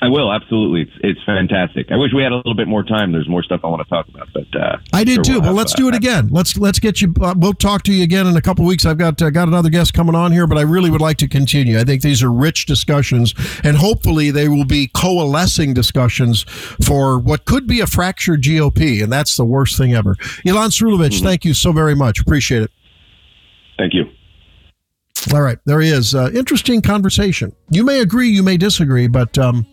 [0.02, 0.82] I will absolutely.
[0.82, 1.92] It's, it's fantastic.
[1.92, 3.12] I wish we had a little bit more time.
[3.12, 5.32] There's more stuff I want to talk about, but uh, I did sure too.
[5.34, 6.30] we'll But have, let's uh, do it again.
[6.30, 7.14] Let's let's get you.
[7.22, 8.86] Uh, we'll talk to you again in a couple weeks.
[8.86, 11.28] I've got uh, got another guest coming on here, but I really would like to
[11.28, 11.80] continue.
[11.80, 16.44] I think these are rich discussions, and hopefully they will be coalescing discussions
[16.84, 20.16] for what could be a fractured GOP, and that's the worst thing ever.
[20.46, 22.20] Ilan Srulovicz, thank you so very much.
[22.20, 22.72] Appreciate it.
[23.78, 24.06] Thank you.
[25.34, 26.16] All right, there he is.
[26.16, 27.54] Uh, interesting conversation.
[27.70, 29.66] You may agree, you may disagree, but um,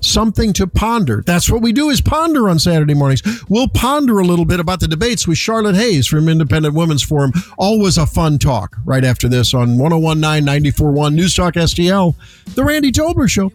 [0.00, 1.22] something to ponder.
[1.24, 3.22] That's what we do is ponder on Saturday mornings.
[3.48, 7.32] We'll ponder a little bit about the debates with Charlotte Hayes from Independent Women's Forum.
[7.56, 12.14] Always a fun talk right after this on 1019 941 News Talk STL,
[12.54, 13.52] The Randy Tobler Show.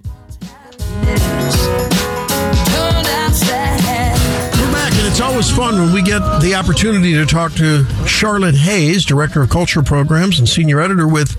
[5.21, 9.51] It's always fun when we get the opportunity to talk to Charlotte Hayes, Director of
[9.51, 11.37] Culture Programs and Senior Editor with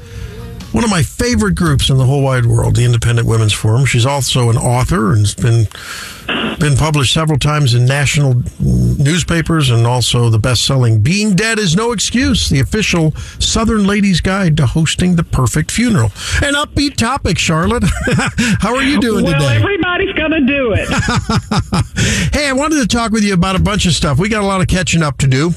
[0.73, 3.85] one of my favorite groups in the whole wide world, the Independent Women's Forum.
[3.85, 5.68] She's also an author and has been
[6.59, 11.93] been published several times in national newspapers and also the best-selling "Being Dead Is No
[11.93, 16.12] Excuse," the official Southern Ladies Guide to Hosting the Perfect Funeral.
[16.43, 17.85] An upbeat topic, Charlotte.
[18.61, 19.57] How are you doing well, today?
[19.57, 20.89] everybody's going to do it.
[22.33, 24.18] hey, I wanted to talk with you about a bunch of stuff.
[24.18, 25.53] We got a lot of catching up to do.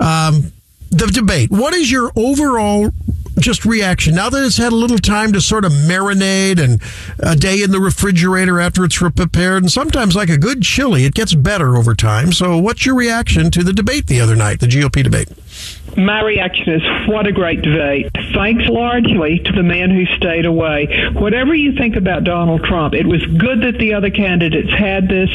[0.00, 0.52] Um,
[0.90, 1.50] the debate.
[1.50, 2.90] What is your overall
[3.38, 6.80] just reaction now that it's had a little time to sort of marinate and
[7.18, 11.14] a day in the refrigerator after it's prepared, and sometimes like a good chili, it
[11.14, 12.32] gets better over time.
[12.32, 15.28] So, what's your reaction to the debate the other night, the GOP debate?
[15.96, 18.08] My reaction is what a great debate.
[18.34, 21.10] Thanks largely to the man who stayed away.
[21.12, 25.28] Whatever you think about Donald Trump, it was good that the other candidates had this.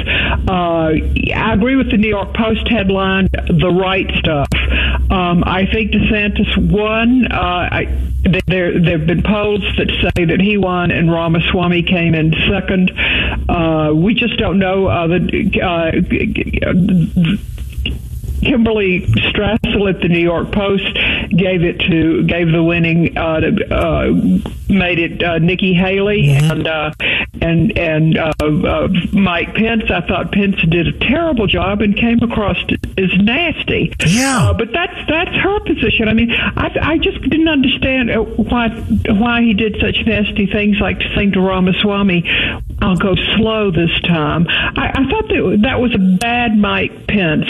[0.47, 0.93] Uh,
[1.35, 4.47] I agree with the New York Post headline, the right stuff.
[5.11, 7.31] Um, I think DeSantis won.
[7.31, 7.85] Uh, I,
[8.23, 12.91] there, there have been polls that say that he won and Ramaswamy came in second.
[13.47, 14.87] Uh, we just don't know.
[14.87, 17.37] Uh, the, uh,
[18.41, 20.93] Kimberly Strassel at the New York Post
[21.29, 24.11] gave it to gave the winning uh, to, uh,
[24.69, 26.91] made it uh, Nikki Haley and uh,
[27.41, 29.83] and and uh, uh, Mike Pence.
[29.89, 32.57] I thought Pence did a terrible job and came across
[32.97, 33.93] as nasty.
[34.05, 36.07] Yeah, uh, but that's that's her position.
[36.07, 40.77] I mean, I I just didn't understand uh, why why he did such nasty things
[40.79, 42.23] like saying to Ramaswamy,
[42.81, 47.45] "I'll go slow this time." I, I thought that that was a bad Mike Pence,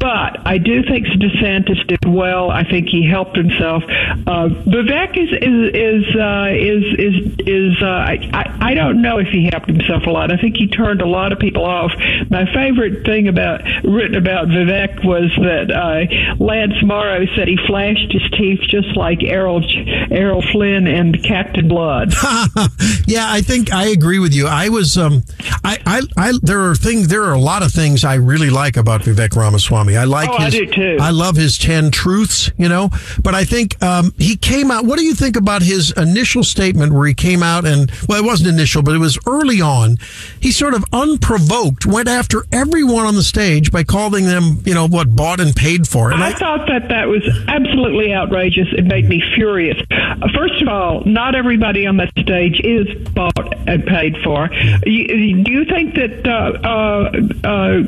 [0.00, 2.50] but I do think DeSantis did well.
[2.50, 3.82] I think he helped himself.
[3.84, 9.18] Uh, Vivek is is is uh, is is, is uh, I, I I don't know
[9.18, 10.30] if he helped himself a lot.
[10.30, 11.92] I think he turned a lot of people off.
[12.30, 18.12] My favorite thing about written about Vivek was that uh, Lance Morrow said he flashed
[18.12, 19.62] his teeth just like Errol
[20.10, 22.12] Errol Flynn and Captain Blood.
[23.06, 24.46] yeah, I think I agree with you.
[24.46, 25.22] I was, um,
[25.64, 28.76] I, I, I, there are things, there are a lot of things I really like
[28.76, 29.96] about Vivek Ramaswamy.
[29.96, 30.98] I like Oh, I do too.
[31.00, 32.90] I love his 10 truths, you know,
[33.22, 36.92] but I think, um, he came out, what do you think about his initial statement
[36.92, 39.98] where he came out and, well, it wasn't initial, but it was early on.
[40.40, 44.86] He sort of unprovoked went after everyone on the stage by calling them, you know,
[44.88, 46.10] what bought and paid for.
[46.12, 48.68] And I, thought that that was absolutely outrageous.
[48.76, 49.76] It made me furious.
[49.90, 54.48] Uh, First of all, not everybody on that stage is bought and paid for.
[54.84, 57.82] You, do you think that uh, uh, uh,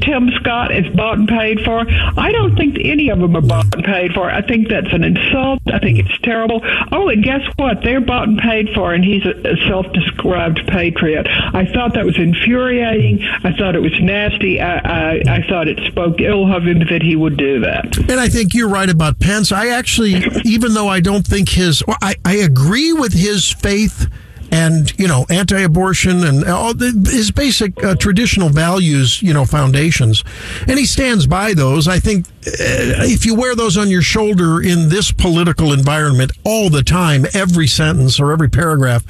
[0.00, 1.84] Tim Scott is bought and paid for?
[1.88, 4.30] I don't think any of them are bought and paid for.
[4.30, 5.60] I think that's an insult.
[5.66, 6.60] I think it's terrible.
[6.92, 7.82] Oh, and guess what?
[7.82, 11.26] They're bought and paid for, and he's a, a self-described patriot.
[11.28, 13.22] I thought that was infuriating.
[13.22, 14.60] I thought it was nasty.
[14.60, 17.96] I, I, I thought it spoke ill of him that he would do that.
[17.98, 19.52] And I think you're right about Pence.
[19.52, 24.08] I actually, even though I don't think his, well, I, I agree with his faith
[24.50, 30.24] and you know anti-abortion and all the, his basic uh, traditional values you know foundations.
[30.66, 31.88] And he stands by those.
[31.88, 36.70] I think uh, if you wear those on your shoulder in this political environment all
[36.70, 39.04] the time every sentence or every paragraph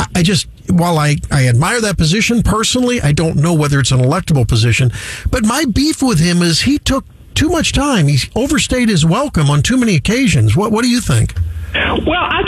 [0.00, 3.92] i, I just while I, I admire that position personally i don't know whether it's
[3.92, 4.90] an electable position
[5.30, 8.08] but my beef with him is he took too much time.
[8.08, 10.56] He overstayed his welcome on too many occasions.
[10.56, 11.34] What what do you think?
[11.74, 12.39] Well, I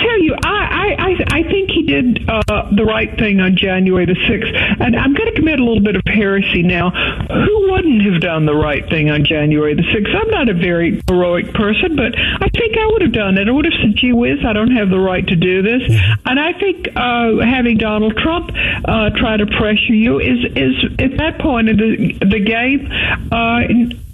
[1.20, 5.14] I, I, think he did uh, the right thing on January the sixth, and I'm
[5.14, 6.90] going to commit a little bit of heresy now.
[6.90, 10.12] Who wouldn't have done the right thing on January the sixth?
[10.14, 13.48] I'm not a very heroic person, but I think I would have done it.
[13.48, 15.82] I would have said, "Gee whiz, I don't have the right to do this,"
[16.24, 18.50] and I think uh, having Donald Trump
[18.84, 22.88] uh, try to pressure you is is at that point in the the game.
[23.30, 23.62] Uh,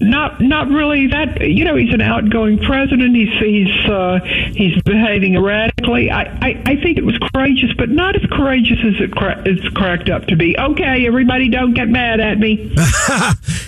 [0.00, 4.20] not not really that you know he's an outgoing president he's he's uh,
[4.54, 9.00] he's behaving erratically I, I I think it was courageous but not as courageous as
[9.00, 12.72] it cra- it's cracked up to be okay everybody don't get mad at me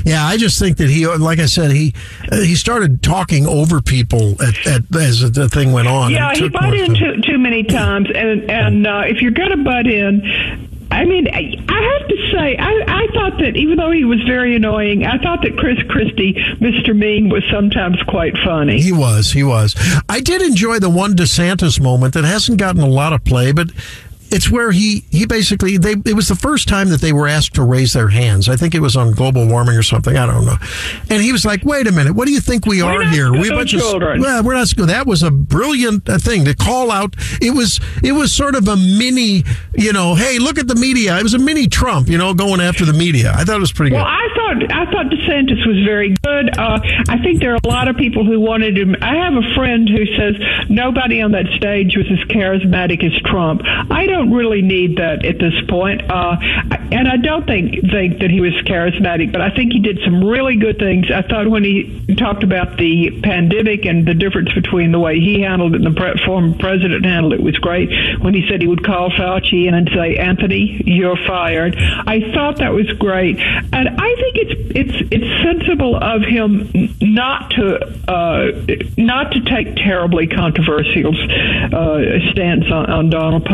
[0.05, 1.95] yeah, I just think that he, like I said, he
[2.31, 6.11] uh, he started talking over people at, at, as the thing went on.
[6.11, 9.51] yeah he took butt in too, too many times and and uh, if you're going
[9.51, 13.93] to butt in I mean, I have to say, I, I thought that even though
[13.93, 16.97] he was very annoying, I thought that Chris Christie, Mr.
[16.97, 18.81] Mean, was sometimes quite funny.
[18.81, 19.75] He was, he was.
[20.09, 23.71] I did enjoy the one DeSantis moment that hasn't gotten a lot of play, but
[24.31, 27.55] it's where he he basically they it was the first time that they were asked
[27.55, 28.49] to raise their hands.
[28.49, 30.17] I think it was on global warming or something.
[30.17, 30.57] I don't know.
[31.09, 33.33] And he was like, "Wait a minute, what do you think we are not here?
[33.33, 36.45] We a bunch children." of well, we're not school." That was a brilliant uh, thing
[36.45, 37.15] to call out.
[37.41, 41.19] It was it was sort of a mini, you know, hey, look at the media.
[41.19, 43.33] It was a mini Trump, you know, going after the media.
[43.35, 43.97] I thought it was pretty good.
[43.97, 44.11] Well, good.
[44.11, 46.59] I thought I thought DeSantis was very good.
[46.59, 48.97] Uh, I think there are a lot of people who wanted him.
[49.01, 50.37] I have a friend who says
[50.69, 53.63] nobody on that stage was as charismatic as Trump.
[53.65, 56.37] I don't really need that at this point, uh,
[56.93, 59.33] and I don't think think that he was charismatic.
[59.33, 61.11] But I think he did some really good things.
[61.11, 65.41] I thought when he talked about the pandemic and the difference between the way he
[65.41, 67.91] handled it and the former president handled it was great.
[68.21, 72.73] When he said he would call Fauci and say, "Anthony, you're fired," I thought that
[72.73, 78.53] was great, and I think it's it's it's sensible of him not to uh,
[78.97, 83.45] not to take terribly controversial uh, stance on, on Donald Donald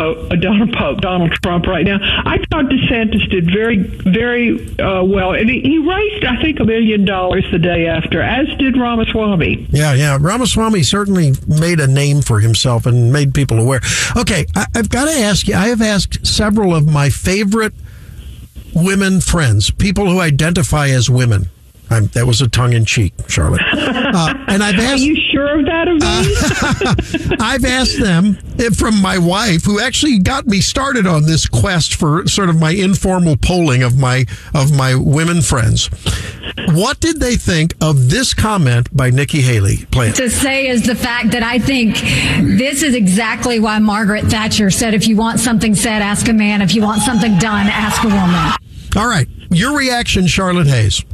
[0.72, 1.98] Pope, Donald Trump right now.
[2.00, 6.64] I thought DeSantis did very very uh, well, and he, he raised I think a
[6.64, 9.66] million dollars the day after, as did Ramaswamy.
[9.70, 10.18] Yeah, yeah.
[10.20, 13.80] Ramaswamy certainly made a name for himself and made people aware.
[14.16, 15.54] Okay, I, I've got to ask you.
[15.54, 17.74] I have asked several of my favorite
[18.74, 21.48] women friends, people who identify as women.
[21.90, 23.62] I'm, that was a tongue in cheek, Charlotte.
[24.16, 25.02] Uh, and I've Are asked.
[25.02, 27.36] you sure of that of me?
[27.40, 31.96] I've asked them eh, from my wife, who actually got me started on this quest
[31.96, 34.24] for sort of my informal polling of my
[34.54, 35.88] of my women friends.
[36.68, 39.84] What did they think of this comment by Nikki Haley?
[39.90, 40.14] Play it.
[40.16, 41.96] to say is the fact that I think
[42.58, 46.62] this is exactly why Margaret Thatcher said, if you want something said, ask a man.
[46.62, 48.52] If you want something done, ask a woman.
[48.96, 51.04] All right, your reaction, Charlotte Hayes.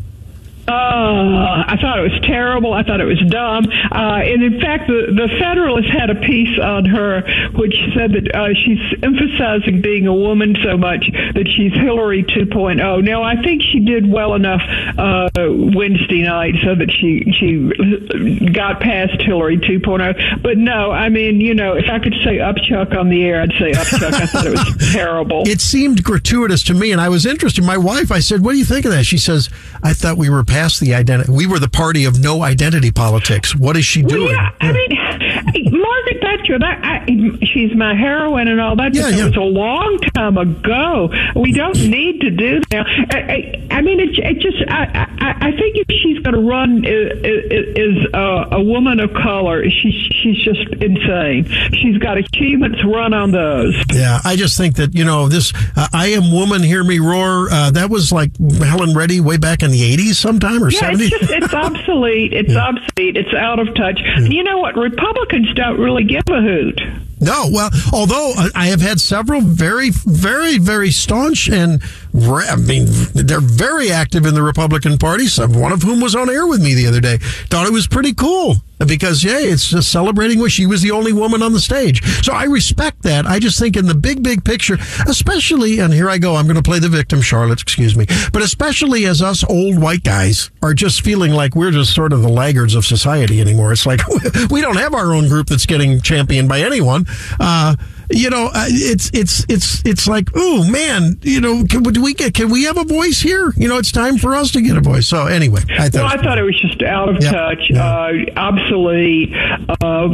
[0.68, 2.72] Uh, I thought it was terrible.
[2.72, 3.66] I thought it was dumb.
[3.90, 7.22] Uh, and in fact, the, the Federalist had a piece on her
[7.54, 13.04] which said that uh, she's emphasizing being a woman so much that she's Hillary 2.0.
[13.04, 14.62] Now, I think she did well enough
[14.96, 20.42] uh, Wednesday night so that she she got past Hillary 2.0.
[20.42, 23.52] But no, I mean, you know, if I could say upchuck on the air, I'd
[23.58, 24.12] say upchuck.
[24.12, 25.42] I thought it was terrible.
[25.46, 27.64] It seemed gratuitous to me, and I was interested.
[27.64, 29.48] My wife, I said, "What do you think of that?" She says,
[29.82, 31.32] "I thought we were past the identity.
[31.32, 33.57] We were the party of no identity politics.
[33.57, 37.05] What is she Well, doing?" yeah, I mean, Margaret Thatcher, that I,
[37.53, 38.94] she's my heroine and all that.
[38.94, 39.26] Yeah, yeah.
[39.26, 41.11] was a long time ago.
[41.36, 42.86] We don't need to do that.
[43.12, 44.58] I, I, I mean, it, it just.
[44.68, 49.64] I, I, I think if she's going to run is uh, a woman of color,
[49.70, 51.45] she's she's just insane.
[51.72, 52.84] She's got achievements.
[52.84, 53.74] Run on those.
[53.92, 55.53] Yeah, I just think that you know this.
[55.76, 57.49] Uh, I am woman, hear me roar.
[57.50, 61.00] Uh, that was like Helen Reddy way back in the '80s, sometime or Yeah, '70s.
[61.00, 62.32] it's just it's obsolete.
[62.32, 63.16] It's obsolete.
[63.16, 64.00] It's out of touch.
[64.18, 64.76] You know what?
[64.76, 66.80] Republicans don't really give a hoot.
[67.22, 71.80] No, well, although I- I have had several very, very, very staunch and
[72.14, 75.26] I mean, they're very active in the Republican Party.
[75.28, 77.16] Some one of whom was on air with me the other day.
[77.49, 81.12] Thought it was pretty cool because yeah, it's just celebrating where she was the only
[81.12, 82.03] woman on the stage.
[82.22, 83.24] So I respect that.
[83.26, 84.76] I just think in the big, big picture,
[85.07, 87.62] especially, and here I go, I'm going to play the victim, Charlotte.
[87.62, 91.94] Excuse me, but especially as us old white guys are just feeling like we're just
[91.94, 93.72] sort of the laggards of society anymore.
[93.72, 94.00] It's like
[94.50, 97.07] we don't have our own group that's getting championed by anyone.
[97.41, 97.76] Uh,
[98.11, 102.13] you know, uh, it's it's it's it's like, oh man, you know, can, do we
[102.14, 103.53] get can we have a voice here?
[103.57, 105.07] You know, it's time for us to get a voice.
[105.07, 105.95] So anyway, I thought.
[105.95, 107.30] Well, I thought it was just out of Yeah.
[107.33, 107.84] touch, Yeah.
[107.87, 109.33] uh, obsolete,
[109.80, 110.09] uh,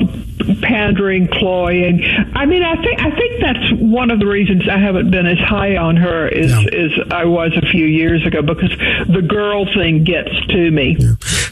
[0.62, 2.04] pandering, cloying.
[2.34, 5.38] I mean, I think I think that's one of the reasons I haven't been as
[5.38, 8.70] high on her as as I was a few years ago because
[9.08, 10.96] the girl thing gets to me.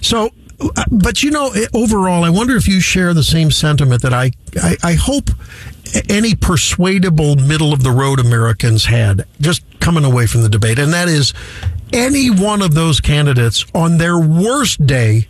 [0.00, 0.30] So,
[0.90, 4.32] but you know, eh, overall, I wonder if you share the same sentiment that I,
[4.62, 5.30] I, I hope
[6.08, 10.78] any persuadable middle of the road Americans had just coming away from the debate.
[10.78, 11.32] And that is
[11.92, 15.28] any one of those candidates on their worst day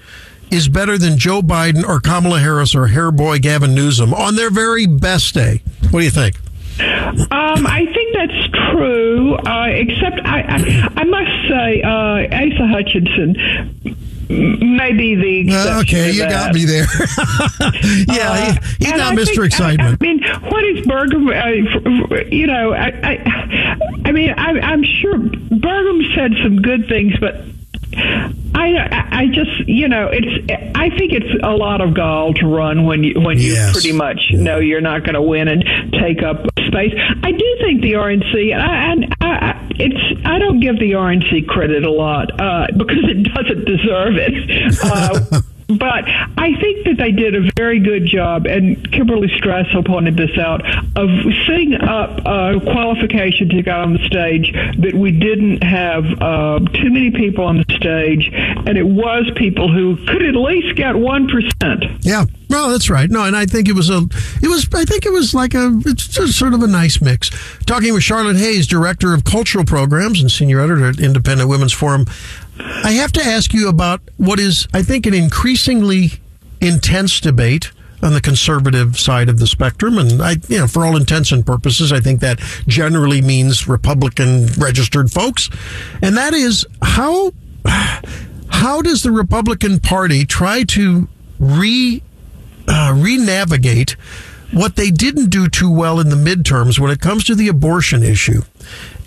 [0.51, 4.51] is better than Joe Biden or Kamala Harris or hair boy Gavin Newsom on their
[4.51, 5.61] very best day.
[5.91, 6.37] What do you think?
[6.79, 13.97] Um, I think that's true, uh, except I, I, I must say, uh, Asa Hutchinson
[14.31, 15.55] m- may be the.
[15.55, 16.85] Uh, okay, you got me there.
[18.09, 19.25] yeah, he, he's not I Mr.
[19.27, 19.99] think- Excitement.
[20.01, 21.31] I, mean, what is Burgum?
[21.31, 27.15] Uh, you know, I, I, I mean, I, I'm sure Burgum said some good things,
[27.21, 27.41] but
[27.99, 30.51] I, I just, you know, it's.
[30.75, 34.31] I think it's a lot of gall to run when you when you pretty much
[34.33, 35.63] know you're not going to win and
[35.93, 36.95] take up space.
[37.23, 40.21] I do think the RNC, and I, I, I- it's.
[40.25, 44.79] I don't give the RNC credit a lot uh, because it doesn't deserve it.
[44.83, 50.17] Uh, But I think that they did a very good job, and Kimberly Strassel pointed
[50.17, 50.65] this out,
[50.97, 51.09] of
[51.47, 56.91] setting up uh, qualification to go on the stage that we didn't have uh, too
[56.91, 61.99] many people on the stage, and it was people who could at least get 1%.
[62.03, 63.11] Yeah, well, that's right.
[63.11, 64.03] No, and I think it was a,
[64.41, 67.31] it was, I think it was like a, it's just sort of a nice mix.
[67.65, 72.07] Talking with Charlotte Hayes, director of cultural programs and senior editor at Independent Women's Forum.
[72.59, 76.13] I have to ask you about what is, I think, an increasingly
[76.61, 77.73] intense debate
[78.03, 81.45] on the conservative side of the spectrum, and I, you know, for all intents and
[81.45, 85.49] purposes, I think that generally means Republican registered folks,
[86.03, 87.33] and that is how
[88.49, 91.09] how does the Republican Party try to
[91.39, 92.03] re
[92.69, 93.97] uh, re-navigate
[94.53, 98.03] what they didn't do too well in the midterms when it comes to the abortion
[98.03, 98.43] issue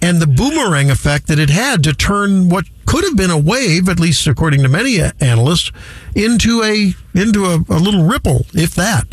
[0.02, 3.88] and the boomerang effect that it had to turn what could have been a wave,
[3.88, 5.72] at least according to many analysts,
[6.16, 9.06] into a into a, a little ripple, if that.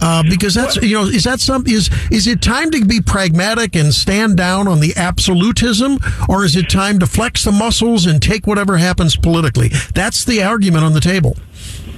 [0.00, 3.74] Uh, because that's you know is that some is is it time to be pragmatic
[3.74, 5.98] and stand down on the absolutism,
[6.28, 9.68] or is it time to flex the muscles and take whatever happens politically?
[9.94, 11.36] That's the argument on the table.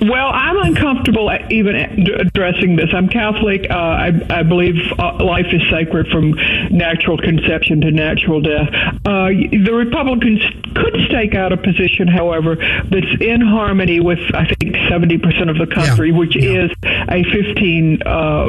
[0.01, 2.91] Well, I'm uncomfortable even addressing this.
[2.93, 3.71] I'm Catholic.
[3.71, 6.33] Uh, I, I believe uh, life is sacred from
[6.71, 8.69] natural conception to natural death.
[9.05, 10.41] Uh, the Republicans
[10.75, 15.67] could stake out a position, however, that's in harmony with, I think, 70% of the
[15.73, 18.03] country, which is a 15.
[18.05, 18.49] Uh,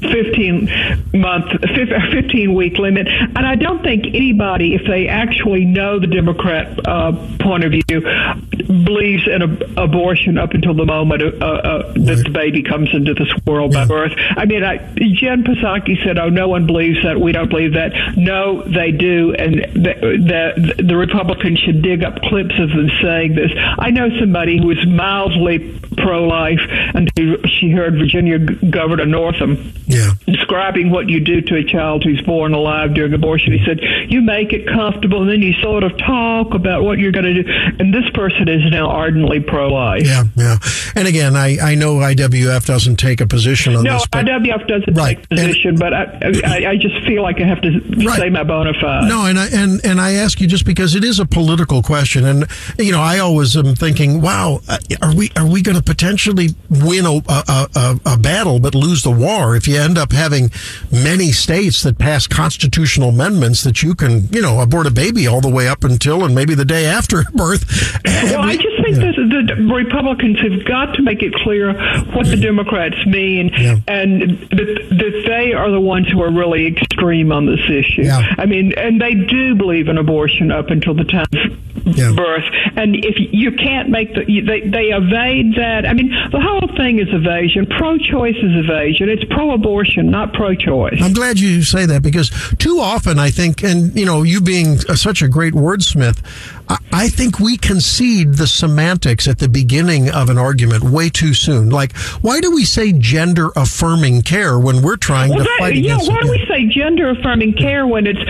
[0.00, 3.08] 15 month, 15 week limit.
[3.08, 8.00] And I don't think anybody, if they actually know the Democrat uh, point of view,
[8.84, 13.14] believes in ab- abortion up until the moment uh, uh, that the baby comes into
[13.14, 14.12] this world by birth.
[14.16, 14.76] I mean, I,
[15.14, 17.20] Jen Psaki said, oh, no one believes that.
[17.20, 17.92] We don't believe that.
[18.16, 19.34] No, they do.
[19.34, 23.50] And the, the, the Republicans should dig up clips of them saying this.
[23.56, 26.60] I know somebody who was mildly pro life
[26.94, 30.12] until she heard Virginia Governor Northam Yeah.
[30.26, 33.52] describing what you do to a child who's born alive during abortion.
[33.52, 37.12] He said, You make it comfortable, and then you sort of talk about what you're
[37.12, 37.48] going to do.
[37.78, 40.06] And this person is now ardently pro life.
[40.06, 40.56] Yeah, yeah.
[40.94, 44.06] And again, I, I know IWF doesn't take a position on No, this.
[44.12, 45.16] but- IWF doesn't Right.
[45.18, 46.04] take position, but I,
[46.44, 47.80] I, I just feel like I have to
[48.16, 49.08] say my bona fide.
[49.08, 52.24] No, and I and and I ask you just because it is a political question,
[52.26, 52.46] and
[52.78, 56.48] you know I always am thinking, wow, uh, are we are we going to potentially
[56.68, 60.50] win a, a, a, a battle but lose the war if you end up having
[60.90, 65.40] many states that pass constitutional amendments that you can you know abort a baby all
[65.40, 67.64] the way up until and maybe the day after birth.
[68.04, 71.72] Well, I just think that the Republicans have got to make it clear
[72.12, 73.50] what the Democrats mean,
[73.86, 78.04] and that, that they are the ones who are really extreme on this issue.
[78.08, 81.26] I mean, and they do believe in abortion up until the time
[81.84, 82.12] Yeah.
[82.14, 82.44] birth,
[82.76, 85.86] and if you can't make the they they evade that.
[85.86, 87.66] I mean, the whole thing is evasion.
[87.66, 89.08] Pro-choice is evasion.
[89.08, 90.98] It's pro-abortion, not pro-choice.
[91.00, 94.78] I'm glad you say that because too often I think, and you know, you being
[94.78, 96.18] such a great wordsmith,
[96.68, 101.70] I, think we concede the semantics at the beginning of an argument way too soon.
[101.70, 105.76] Like, why do we say gender affirming care when we're trying Well, to that, fight
[105.76, 108.20] yeah, against why do we say gender affirming care when it's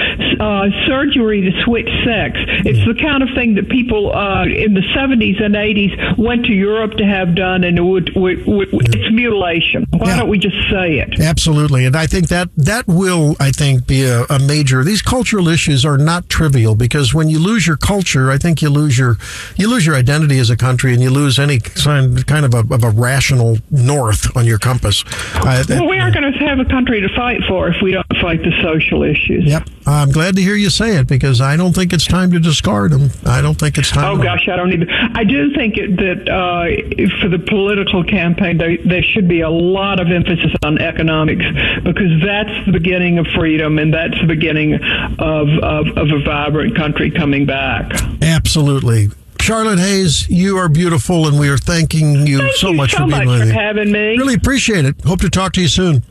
[0.40, 2.36] uh, surgery to switch sex?
[2.64, 6.52] It's the kind of thing that people uh, in the 70s and 80s went to
[6.52, 9.86] Europe to have done, and it would, would, would, it's mutilation.
[9.90, 11.20] Why don't we just say it?
[11.20, 14.84] Absolutely, and I think that that will, I think, be a, a major.
[14.84, 18.70] These cultural issues are not trivial because when you lose your culture, I think you
[18.70, 19.16] lose your
[19.56, 22.74] you lose your identity as a country, and you lose any kind kind of a,
[22.74, 25.04] of a rational north on your compass.
[25.34, 28.06] I- Well, we aren't going to have a country to fight for if we don't
[28.20, 29.44] fight the social issues.
[29.44, 32.40] Yep, I'm glad to hear you say it because I don't think it's time to
[32.40, 33.10] discard them.
[33.26, 34.18] I don't think it's time.
[34.18, 34.88] Oh gosh, I don't even.
[34.90, 39.50] I do think it, that uh, for the political campaign, there, there should be a
[39.50, 41.44] lot of emphasis on economics
[41.84, 46.76] because that's the beginning of freedom and that's the beginning of of, of a vibrant
[46.76, 47.90] country coming back.
[48.22, 49.08] Absolutely.
[49.40, 52.98] Charlotte Hayes, you are beautiful, and we are thanking you Thank so you much so
[52.98, 53.52] for being much with for me.
[53.52, 54.18] having me.
[54.18, 55.00] Really appreciate it.
[55.02, 56.02] Hope to talk to you soon.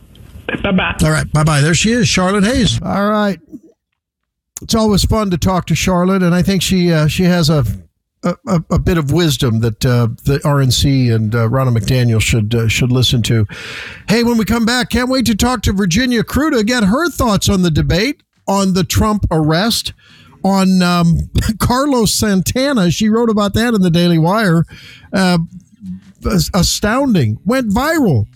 [0.64, 0.96] Bye bye.
[1.04, 1.32] All right.
[1.34, 1.62] Bye bye.
[1.62, 2.82] There she is, Charlotte Hayes.
[2.82, 3.40] All right.
[4.62, 7.66] It's always fun to talk to Charlotte, and I think she uh, she has a,
[8.24, 12.56] a a a bit of wisdom that uh, the RNC and uh, Ronna McDaniel should
[12.56, 13.46] uh, should listen to.
[14.08, 17.50] Hey, when we come back, can't wait to talk to Virginia Kruta, get her thoughts
[17.50, 19.92] on the debate on the Trump arrest,
[20.43, 21.18] on um,
[21.59, 22.91] Carlos Santana.
[22.91, 24.64] She wrote about that in the Daily Wire.
[25.14, 25.39] Uh,
[26.53, 28.27] astounding, went viral.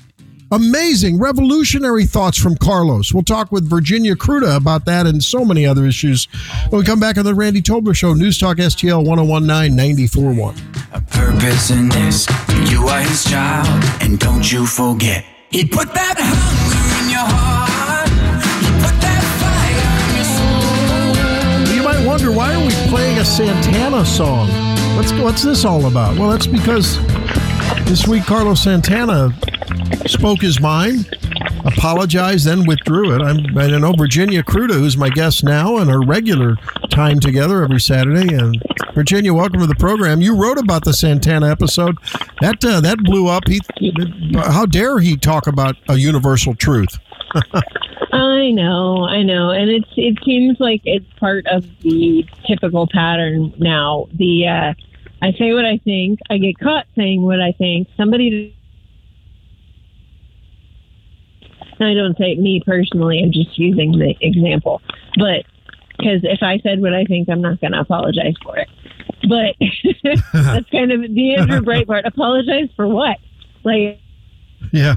[0.53, 3.13] Amazing, revolutionary thoughts from Carlos.
[3.13, 6.25] We'll talk with Virginia Kruta about that and so many other issues
[6.69, 10.55] when we come back on the Randy Tobler Show, News Talk STL 1019 941.
[11.09, 12.27] purpose in this.
[12.69, 15.23] You are his child, and don't you forget.
[15.51, 16.80] He put that hunger
[22.31, 24.47] wonder why are we playing a Santana song?
[24.95, 26.17] What's what's this all about?
[26.17, 26.97] Well, that's because
[27.85, 29.33] this week Carlos Santana
[30.05, 31.13] spoke his mind,
[31.65, 33.21] apologized, then withdrew it.
[33.21, 36.55] I'm, I know Virginia Kruta, who's my guest now, and our regular
[36.89, 38.33] time together every Saturday.
[38.33, 38.61] And
[38.93, 40.21] Virginia, welcome to the program.
[40.21, 41.97] You wrote about the Santana episode.
[42.41, 43.47] That uh, that blew up.
[43.47, 43.61] He,
[44.35, 46.99] how dare he talk about a universal truth?
[48.13, 53.53] I know, I know, and it's it seems like it's part of the typical pattern
[53.57, 54.07] now.
[54.13, 54.73] The uh,
[55.21, 57.87] I say what I think, I get caught saying what I think.
[57.95, 58.55] Somebody,
[61.79, 63.21] I don't say me personally.
[63.23, 64.81] I'm just using the example,
[65.17, 65.45] but
[65.97, 68.69] because if I said what I think, I'm not going to apologize for it.
[69.29, 69.55] But
[70.33, 72.05] that's kind of the Andrew Breitbart.
[72.05, 73.17] Apologize for what?
[73.63, 73.99] Like
[74.71, 74.95] Yeah.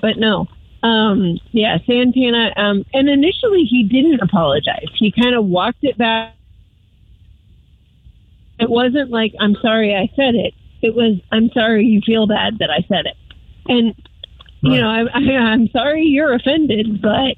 [0.00, 0.46] But no.
[0.82, 2.52] Um, yeah, Santana.
[2.56, 4.88] Um, and initially he didn't apologize.
[4.98, 6.34] He kind of walked it back.
[8.60, 10.54] It wasn't like I'm sorry I said it.
[10.82, 13.16] It was I'm sorry you feel bad that I said it.
[13.66, 13.94] And
[14.60, 17.36] you know, I, I, I'm sorry you're offended, but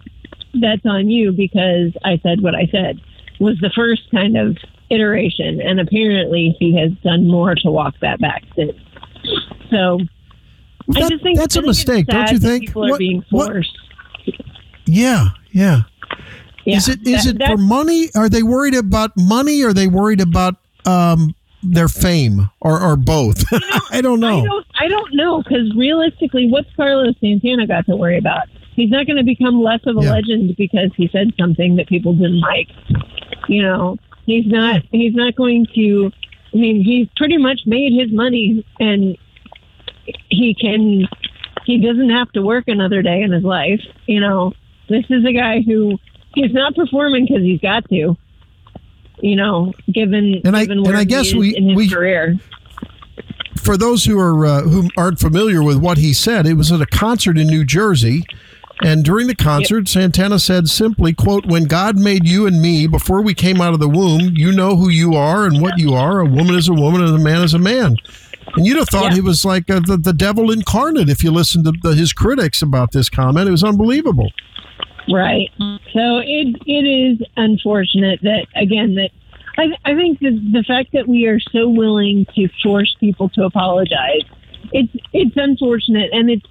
[0.60, 3.00] that's on you because I said what I said.
[3.40, 4.56] Was the first kind of
[4.90, 8.72] iteration, and apparently he has done more to walk that back since.
[9.70, 9.98] So
[10.88, 12.66] That- just think that's a mistake, don't you think?
[12.66, 13.76] People are What- being what- forced.
[14.86, 15.82] Yeah, yeah.
[16.64, 18.08] Yeah, is it is that- it for money?
[18.14, 19.62] Are they worried about money?
[19.62, 23.44] Or are they worried about um, their fame, or, or both?
[23.90, 24.40] I don't know.
[24.40, 28.42] I don't, I don't know because realistically, what's Carlos Santana got to worry about?
[28.74, 30.12] He's not going to become less of a Yeah.
[30.12, 32.68] legend because he said something that people didn't like.
[33.48, 33.96] You know,
[34.26, 34.82] he's not.
[34.92, 36.12] He's not going to.
[36.52, 39.16] I mean, he's pretty much made his money, and
[40.28, 41.06] he can.
[41.64, 43.80] He doesn't have to work another day in his life.
[44.06, 44.52] You know,
[44.88, 45.98] this is a guy who
[46.34, 48.16] he's not performing because he's got to.
[49.20, 52.36] You know, given And I- given and I guess we- in his we- career.
[53.56, 56.80] for those who are uh, who aren't familiar with what he said, it was at
[56.80, 58.24] a concert in New Jersey.
[58.82, 63.22] And during the concert, Santana said simply, quote, when God made you and me before
[63.22, 66.20] we came out of the womb, you know who you are and what you are.
[66.20, 67.96] A woman is a woman and a man is a man.
[68.56, 71.64] And you'd have thought he was like uh, the, the devil incarnate if you listened
[71.66, 73.48] to the, his critics about this comment.
[73.48, 74.32] It was unbelievable.
[75.12, 75.50] Right.
[75.92, 79.10] So it it is unfortunate that again that
[79.56, 83.44] I I think the the fact that we are so willing to force people to
[83.44, 84.22] apologize,
[84.72, 86.46] it's it's unfortunate and it's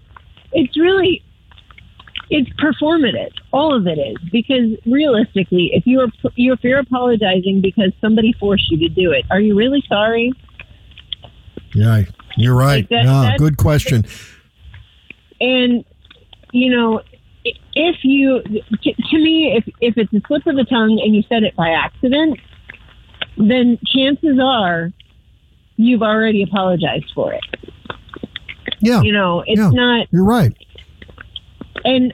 [0.54, 1.22] it's really
[2.30, 3.32] it's performative.
[3.52, 6.08] All of it is because realistically, if you are
[6.38, 10.32] if you're apologizing because somebody forced you to do it, are you really sorry?
[11.76, 12.04] Yeah,
[12.38, 12.90] you're right.
[12.90, 14.06] Like that- yeah, good question.
[15.42, 15.84] And
[16.52, 17.02] you know,
[17.44, 21.44] if you to, me, if if it's a slip of the tongue and you said
[21.44, 22.40] it by accident,
[23.38, 24.92] then chances are
[25.76, 27.44] you've already apologized for it.
[28.80, 30.08] Yeah, You know, it's yeah, not.
[30.12, 30.56] You're right.
[31.84, 32.14] And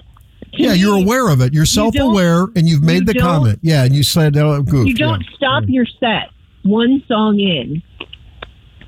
[0.54, 1.54] Yeah, me, you're aware of it.
[1.54, 3.60] You're self-aware, and you've made you the comment.
[3.62, 5.36] Yeah, and you said, "Oh, goof." You don't yeah.
[5.36, 6.30] stop your set
[6.64, 7.82] one song in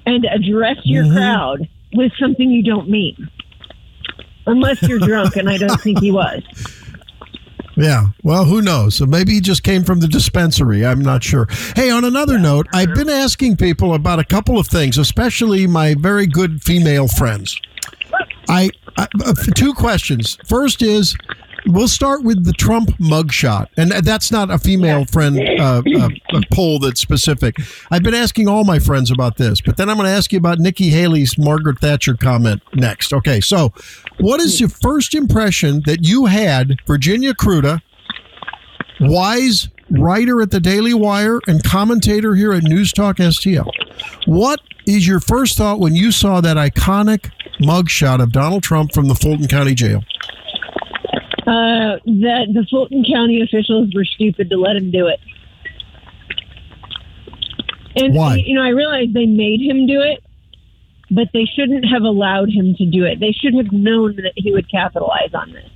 [0.05, 1.13] and address your Mhm.
[1.15, 3.29] crowd with something you don't mean.
[4.45, 6.41] Unless you're drunk, and I don't think he was.
[7.75, 8.07] Yeah.
[8.23, 8.95] Well, who knows?
[8.95, 10.85] So maybe he just came from the dispensary.
[10.85, 11.47] I'm not sure.
[11.75, 15.95] Hey, on another note, I've been asking people about a couple of things, especially my
[15.97, 17.59] very good female friends.
[18.49, 20.37] I, I uh, two questions.
[20.45, 21.15] First is
[21.65, 26.41] we'll start with the Trump mugshot, and that's not a female friend uh, uh, a
[26.51, 27.57] poll that's specific.
[27.91, 30.37] I've been asking all my friends about this, but then I'm going to ask you
[30.37, 33.13] about Nikki Haley's Margaret Thatcher comment next.
[33.13, 33.73] Okay, so
[34.19, 37.81] what is your first impression that you had Virginia Kruta,
[38.99, 43.69] wise writer at the Daily Wire and commentator here at News Talk STL?
[44.25, 47.31] What is your first thought when you saw that iconic
[47.61, 50.03] mugshot of Donald Trump from the Fulton County Jail?
[51.45, 55.19] Uh, that the Fulton County officials were stupid to let him do it.
[57.95, 58.35] And Why?
[58.37, 60.23] you know, I realize they made him do it,
[61.11, 63.19] but they shouldn't have allowed him to do it.
[63.19, 65.69] They should have known that he would capitalize on this.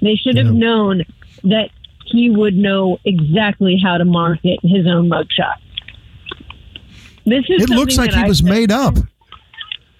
[0.00, 1.02] They should have known
[1.44, 1.70] that
[2.04, 5.56] he would know exactly how to market his own mugshot.
[7.26, 8.96] This is It looks like he I've was said- made up.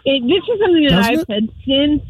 [0.05, 1.27] it, this is something that Doesn't I've it?
[1.27, 2.03] said since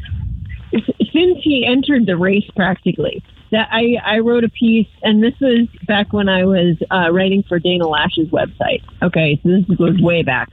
[0.71, 2.49] since he entered the race.
[2.55, 7.11] Practically, that I I wrote a piece, and this was back when I was uh,
[7.11, 8.83] writing for Dana Loesch's website.
[9.01, 10.49] Okay, so this goes way back.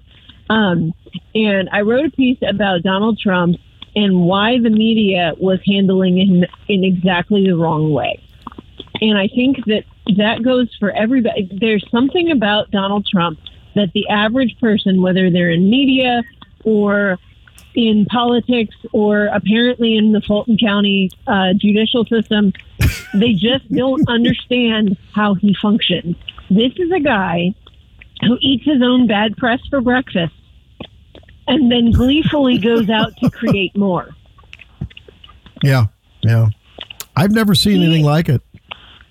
[0.48, 0.94] Um,
[1.34, 3.56] and I wrote a piece about Donald Trump
[3.94, 8.22] and why the media was handling him in exactly the wrong way.
[9.00, 9.84] And I think that
[10.16, 11.48] that goes for everybody.
[11.60, 13.38] There's something about Donald Trump
[13.74, 16.22] that the average person, whether they're in media
[16.64, 17.18] or
[17.74, 22.52] in politics or apparently in the Fulton County uh, judicial system,
[23.14, 26.16] they just don't understand how he functions.
[26.50, 27.54] This is a guy
[28.22, 30.32] who eats his own bad press for breakfast
[31.48, 34.10] and then gleefully goes out to create more.
[35.62, 35.86] Yeah,
[36.20, 36.48] yeah.
[37.16, 38.42] I've never seen anything like it.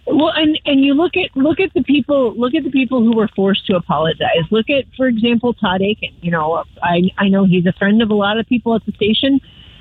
[0.07, 3.15] Well, and and you look at look at the people look at the people who
[3.15, 4.45] were forced to apologize.
[4.51, 6.13] Look at, for example, Todd Akin.
[6.21, 8.91] You know, I I know he's a friend of a lot of people at the
[8.91, 9.39] station.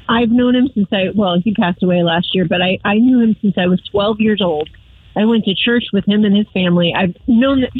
[0.08, 3.20] I've known him since I well, he passed away last year, but I I knew
[3.20, 4.70] him since I was 12 years old.
[5.16, 6.92] I went to church with him and his family.
[6.96, 7.70] I've known that,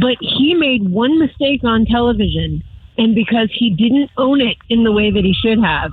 [0.00, 2.64] but he made one mistake on television,
[2.98, 5.92] and because he didn't own it in the way that he should have,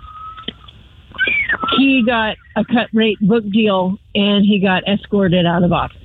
[1.77, 5.97] he got a cut rate book deal and he got escorted out of office.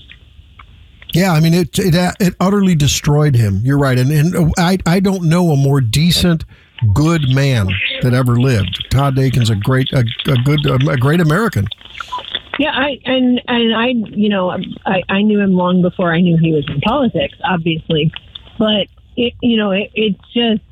[1.12, 1.78] Yeah, I mean it.
[1.78, 3.60] It, it utterly destroyed him.
[3.64, 6.44] You're right, and and I I don't know a more decent,
[6.94, 7.68] good man
[8.02, 8.86] that ever lived.
[8.90, 11.66] Todd Akin's a great a, a good um, a great American.
[12.59, 16.20] Yeah, I and and I, you know, um, I, I knew him long before I
[16.20, 18.12] knew he was in politics, obviously,
[18.59, 18.86] but
[19.16, 20.62] it, you know, it, it's just.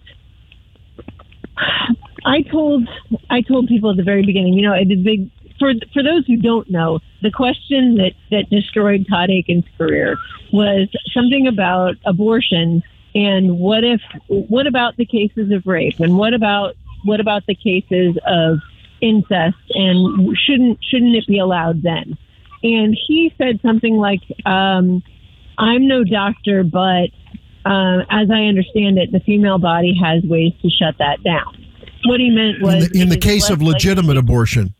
[2.24, 2.88] I told
[3.30, 6.70] I told people at the very beginning, you know, big for for those who don't
[6.70, 10.16] know, the question that that destroyed Todd Akin's career
[10.52, 12.82] was something about abortion
[13.14, 17.54] and what if what about the cases of rape and what about what about the
[17.54, 18.58] cases of
[19.00, 22.16] incest and shouldn't shouldn't it be allowed then?
[22.62, 25.02] And he said something like, um,
[25.58, 27.10] "I'm no doctor, but
[27.64, 31.67] uh, as I understand it, the female body has ways to shut that down."
[32.04, 34.74] What he meant In was the, in the case of legitimate abortion,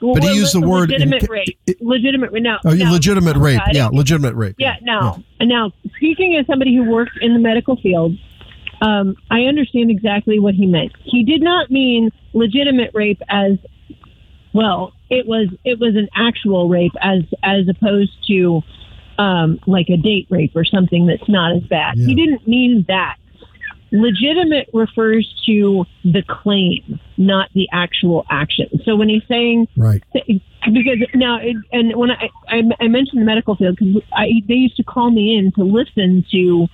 [0.00, 1.58] Well, but he used the word in- legitimate rape.
[1.80, 2.32] Legitimate.
[2.34, 3.60] Now, oh, now- legitimate rape.
[3.72, 4.56] Yeah, legitimate rape.
[4.58, 8.16] yeah, now, now, speaking as somebody who worked in the medical field,
[8.80, 10.92] um, I understand exactly what he meant.
[11.04, 13.52] He did not mean legitimate rape as
[14.52, 14.92] well.
[15.10, 18.62] It was it was an actual rape as as opposed to
[19.18, 21.96] um, like a date rape or something that's not as bad.
[21.96, 23.16] He didn't mean that.
[23.94, 28.66] Legitimate refers to the claim, not the actual action.
[28.84, 30.02] So when he's saying Right.
[30.12, 34.54] because now it, and when I, I I mentioned the medical field because I they
[34.54, 36.66] used to call me in to listen to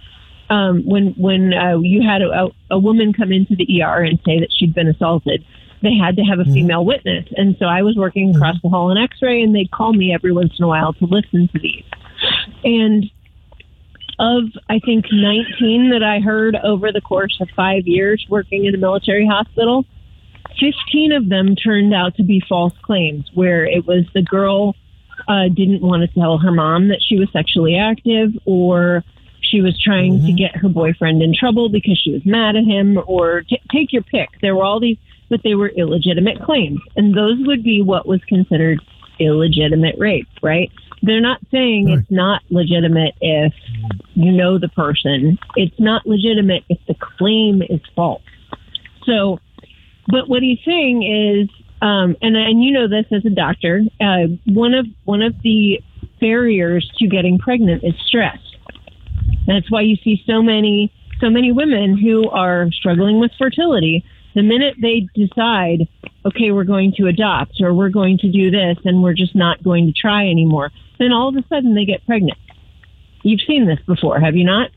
[0.49, 4.41] um, when when uh, you had a, a woman come into the ER and say
[4.41, 5.45] that she'd been assaulted.
[5.83, 7.27] they had to have a female witness.
[7.37, 10.13] And so I was working across the hall in x ray, and they'd call me
[10.15, 11.85] every once in a while to listen to these.
[12.65, 13.11] And
[14.19, 18.75] of, I think, 19 that I heard over the course of five years working in
[18.75, 19.85] a military hospital,
[20.59, 24.77] 15 of them turned out to be false claims, where it was the girl
[25.29, 29.05] uh, didn't want to tell her mom that she was sexually active, or
[29.41, 32.99] she was trying to get her boyfriend in trouble because she was mad at him,
[33.07, 34.29] or t- take your pick.
[34.41, 38.23] There were all these, but they were illegitimate claims, and those would be what was
[38.25, 38.81] considered
[39.19, 40.71] illegitimate rape, right?
[41.03, 43.55] They're not saying it's not legitimate if
[44.15, 45.39] you know the person.
[45.57, 48.23] It's not legitimate if the claim is false.
[49.05, 49.41] So,
[50.09, 51.49] but what he's saying is,
[51.81, 55.81] um, and and you know this as a doctor, uh, one of one of the
[56.21, 58.39] barriers to getting pregnant is stress.
[59.47, 64.05] That's why you see so many so many women who are struggling with fertility.
[64.35, 65.89] The minute they decide,
[66.25, 69.63] okay, we're going to adopt or we're going to do this and we're just not
[69.63, 70.71] going to try anymore,
[71.01, 72.39] then all of a sudden they get pregnant.
[73.23, 74.71] You've seen this before, have you not?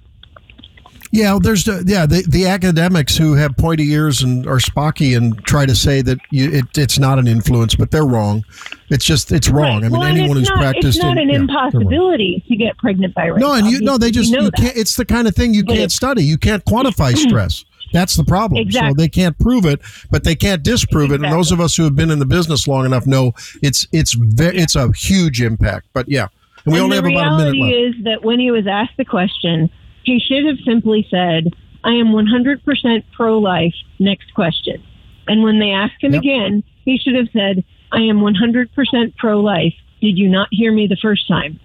[1.12, 5.16] Yeah, well, there's the, yeah the, the academics who have pointy ears and are spocky
[5.16, 8.44] and try to say that you, it, it's not an influence, but they're wrong.
[8.90, 9.84] It's just it's wrong.
[9.84, 12.76] I mean, Well, anyone who's not, practiced it's not in- an yeah, impossibility to get
[12.80, 13.42] pregnant by rape.
[13.42, 14.76] No, and you no, they just you know you can't.
[14.76, 16.24] It's the kind of thing you But can't study.
[16.24, 17.64] You can't quantify stress.
[17.94, 18.70] That's the problem.
[18.72, 19.80] So they can't prove it,
[20.12, 21.22] but they can't disprove it.
[21.22, 24.14] And those of us who have been in the business long enough know it's it's
[24.14, 25.88] very it's a huge impact.
[25.94, 26.28] But yeah,
[26.66, 28.66] and we and only the have about a minute reality is that when he was
[28.68, 29.70] asked the question,
[30.04, 31.54] he should have simply said,
[31.84, 34.82] "I am 100% pro-life." Next question.
[35.28, 40.18] And when they asked him again, he should have said, "I am 100% pro-life." Did
[40.18, 41.60] you not hear me the first time?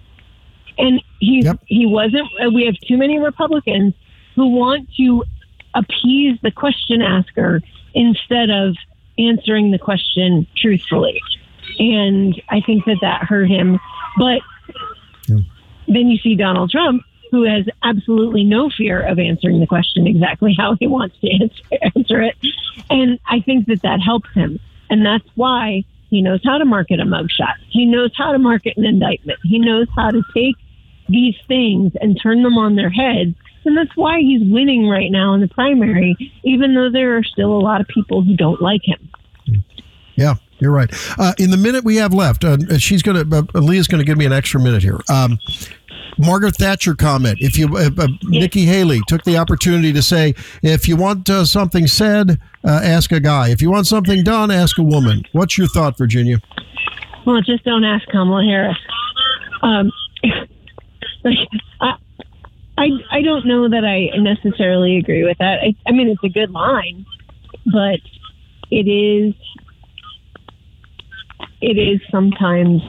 [0.77, 2.29] And he he wasn't.
[2.53, 3.95] We have too many Republicans
[4.35, 5.23] who want to
[5.73, 7.61] appease the question asker
[7.93, 8.75] instead of
[9.17, 11.21] answering the question truthfully.
[11.77, 13.79] And I think that that hurt him.
[14.17, 14.41] But
[15.27, 20.55] then you see Donald Trump, who has absolutely no fear of answering the question exactly
[20.57, 21.63] how he wants to answer,
[21.95, 22.35] answer it.
[22.89, 24.59] And I think that that helps him.
[24.89, 27.55] And that's why he knows how to market a mugshot.
[27.69, 29.39] He knows how to market an indictment.
[29.43, 30.55] He knows how to take
[31.07, 33.35] these things and turn them on their heads.
[33.69, 37.53] And that's why he's winning right now in the primary, even though there are still
[37.53, 39.11] a lot of people who don't like him.
[40.15, 40.91] Yeah, you're right.
[41.19, 44.05] Uh, in the minute we have left, uh, she's going to uh, Leah's going to
[44.05, 44.99] give me an extra minute here.
[45.07, 45.37] Um,
[46.17, 47.37] Margaret Thatcher comment.
[47.41, 50.33] If you, uh, uh, Nikki Haley took the opportunity to say,
[50.63, 53.49] if you want uh, something said, uh, ask a guy.
[53.49, 55.21] If you want something done, ask a woman.
[55.33, 56.41] What's your thought, Virginia?
[57.23, 58.77] Well, just don't ask Kamala Harris.
[59.61, 59.91] Um,
[61.23, 61.37] like,
[61.81, 61.97] I,
[62.79, 65.59] I, I don't know that I necessarily agree with that.
[65.59, 67.05] I, I mean, it's a good line,
[67.65, 67.99] but
[68.71, 69.33] it is,
[71.59, 72.81] it is sometimes.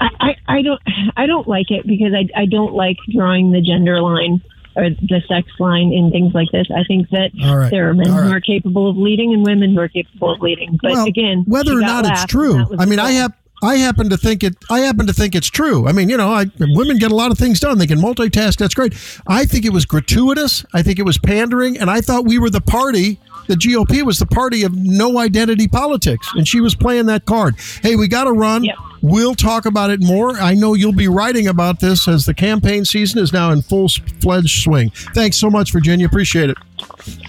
[0.00, 0.80] I, I, I don't
[1.16, 4.40] I don't like it because I, I don't like drawing the gender line
[4.76, 6.68] or the sex line in things like this.
[6.70, 7.70] I think that right.
[7.72, 10.40] there are men All who are capable of leading and women who are capable of
[10.40, 10.78] leading.
[10.80, 13.32] But well, again, whether or not it's true, and that was I mean, I have.
[13.64, 14.56] I happen to think it.
[14.70, 15.88] I happen to think it's true.
[15.88, 17.78] I mean, you know, I, women get a lot of things done.
[17.78, 18.58] They can multitask.
[18.58, 18.94] That's great.
[19.26, 20.64] I think it was gratuitous.
[20.74, 23.18] I think it was pandering, and I thought we were the party.
[23.46, 27.56] The GOP was the party of no identity politics, and she was playing that card.
[27.82, 28.66] Hey, we got to run.
[29.02, 30.30] We'll talk about it more.
[30.30, 33.88] I know you'll be writing about this as the campaign season is now in full
[34.20, 34.90] fledged swing.
[35.14, 36.06] Thanks so much, Virginia.
[36.06, 36.56] Appreciate it.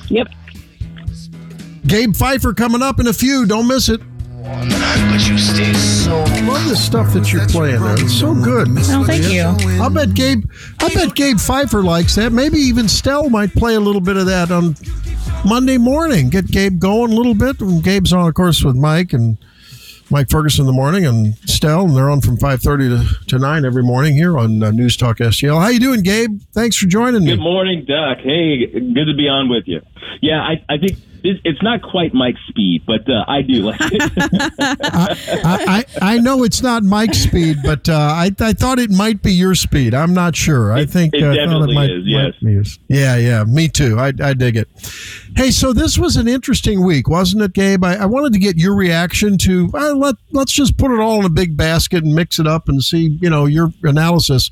[0.10, 0.28] Yep.
[1.88, 3.46] Gabe Phifer coming up in a few.
[3.46, 4.02] Don't miss it.
[4.46, 7.94] But you stay so Love the stuff that you're playing there.
[7.94, 8.68] It's so good.
[8.70, 9.44] Oh, thank you.
[9.82, 10.44] I bet Gabe.
[10.80, 12.32] I bet Gabe Phifer likes that.
[12.32, 14.76] Maybe even Stell might play a little bit of that on
[15.46, 16.30] Monday morning.
[16.30, 17.60] Get Gabe going a little bit.
[17.60, 19.40] And Gabe's on, of course, with Mike and
[20.12, 23.40] Mike Ferguson in the morning and Stell, and they're on from five thirty to, to
[23.40, 25.60] nine every morning here on uh, News Talk STL.
[25.60, 26.40] How you doing, Gabe?
[26.54, 27.32] Thanks for joining me.
[27.32, 28.20] Good morning, Doc.
[28.20, 29.82] Hey, good to be on with you.
[30.22, 33.80] Yeah, I, I think it, it's not quite Mike's speed, but uh, I do like
[33.82, 34.12] it.
[34.60, 39.22] I, I, I know it's not Mike's speed, but uh, I, I thought it might
[39.22, 39.94] be your speed.
[39.94, 40.72] I'm not sure.
[40.72, 42.34] I think it uh, definitely might, is, yes.
[42.42, 42.80] might yours.
[42.88, 44.00] Yeah, yeah, me too.
[44.00, 44.70] I, I dig it.
[45.36, 47.84] Hey, so this was an interesting week, wasn't it, Gabe?
[47.84, 49.70] I, I wanted to get your reaction to.
[49.74, 52.70] Uh, let Let's just put it all in a big basket and mix it up
[52.70, 54.50] and see, you know, your analysis.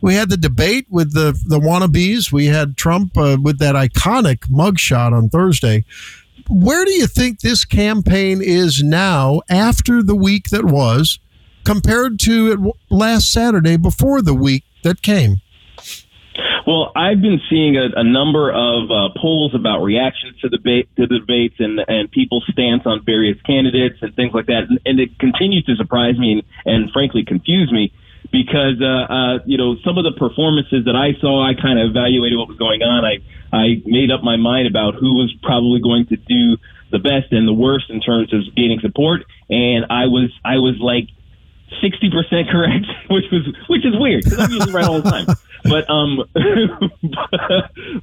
[0.00, 2.32] We had the debate with the the wannabes.
[2.32, 5.84] We had Trump uh, with that iconic mugshot on Thursday
[6.48, 11.18] where do you think this campaign is now after the week that was
[11.64, 15.40] compared to it last Saturday before the week that came?
[16.66, 20.88] Well, I've been seeing a, a number of uh, polls about reactions to the debate,
[20.96, 24.80] to the debates, and and people's stance on various candidates and things like that, and,
[24.86, 27.92] and it continues to surprise me and, and frankly confuse me
[28.32, 31.90] because uh, uh, you know some of the performances that I saw, I kind of
[31.90, 33.04] evaluated what was going on.
[33.04, 33.20] I
[33.52, 36.56] I made up my mind about who was probably going to do
[36.90, 40.80] the best and the worst in terms of gaining support, and I was I was
[40.80, 41.12] like
[41.82, 45.26] sixty percent correct, which was which is weird because I'm usually right all the time.
[45.64, 46.18] But um,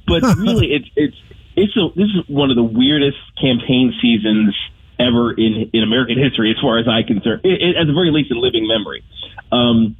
[0.06, 1.16] but really, it's it's
[1.56, 4.54] it's a, this is one of the weirdest campaign seasons
[4.98, 8.10] ever in in American history, as far as I concern, it, it, at the very
[8.10, 9.04] least in living memory.
[9.50, 9.96] Um,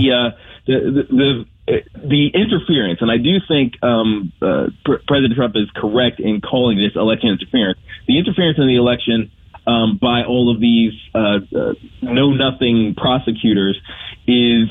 [0.00, 0.30] The uh,
[0.66, 1.02] the the.
[1.10, 1.46] the
[1.94, 6.76] the interference, and I do think um, uh, Pr- President Trump is correct in calling
[6.76, 7.78] this election interference.
[8.08, 9.30] The interference in the election
[9.64, 13.78] um, by all of these uh, uh, know nothing prosecutors
[14.26, 14.68] is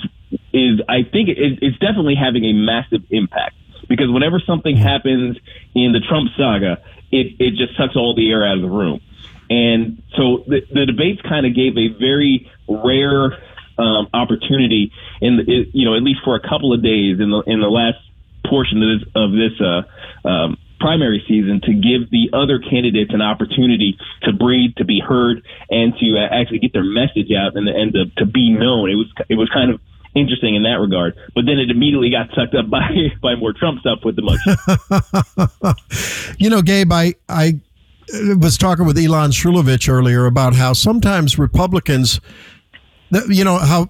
[0.54, 3.56] is I think it, it's definitely having a massive impact
[3.88, 5.38] because whenever something happens
[5.76, 6.82] in the Trump saga,
[7.12, 9.02] it it just sucks all the air out of the room.
[9.50, 13.38] And so the, the debates kind of gave a very rare
[13.78, 17.44] um, opportunity in the, you know at least for a couple of days in the
[17.48, 17.98] in the last
[18.46, 23.22] portion of this of this uh, um, primary season to give the other candidates an
[23.22, 27.68] opportunity to breathe, to be heard, and to uh, actually get their message out and
[27.68, 28.90] and to, to be known.
[28.90, 29.80] It was it was kind of
[30.16, 31.16] interesting in that regard.
[31.36, 32.90] But then it immediately got sucked up by
[33.22, 35.76] by more Trump stuff with the mugshot.
[36.40, 37.60] You know, Gabe, I, I
[38.40, 42.20] was talking with Ilan Srulovicz earlier about how sometimes Republicans,
[43.30, 43.90] you know, how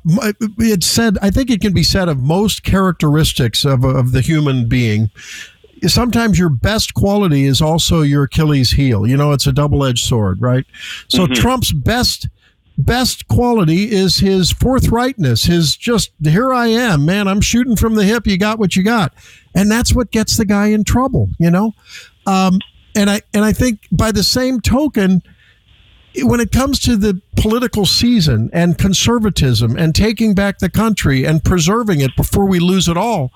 [0.60, 4.68] it said, I think it can be said of most characteristics of, of the human
[4.68, 5.10] being.
[5.88, 9.07] Sometimes your best quality is also your Achilles heel.
[9.07, 10.65] You know, it's a double edged sword, right?
[11.07, 11.35] So Mhm.
[11.35, 12.27] Trump's best
[12.85, 18.03] best quality is his forthrightness, his just here I am, man, I'm shooting from the
[18.03, 19.13] hip, you got what you got.
[19.55, 21.73] And that's what gets the guy in trouble, you know?
[22.25, 22.59] Um,
[22.95, 25.21] and I and I think by the same token,
[26.17, 31.43] when it comes to the political season and conservatism and taking back the country and
[31.43, 33.31] preserving it before we lose it all,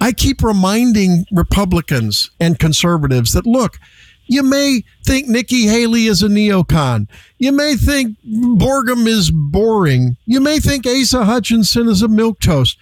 [0.00, 3.78] I keep reminding Republicans and conservatives that look,
[4.26, 7.08] you may think Nikki Haley is a neocon.
[7.38, 10.16] You may think Burgum is boring.
[10.26, 12.76] You may think Asa Hutchinson is a milquetoast.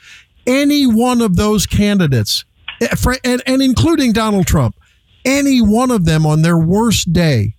[0.47, 2.45] Any one of those candidates,
[2.81, 2.95] eh,
[3.25, 4.77] and, and including Donald Trump,
[5.25, 7.55] any one of them on their worst day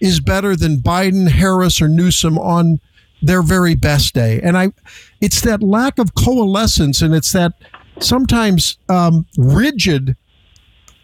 [0.00, 2.80] is better than Biden, Harris, or Newsom on
[3.22, 4.40] their very best day.
[4.42, 4.72] And I,
[5.20, 7.52] it's that lack of coalescence, and it's that
[8.00, 10.16] sometimes um, rigid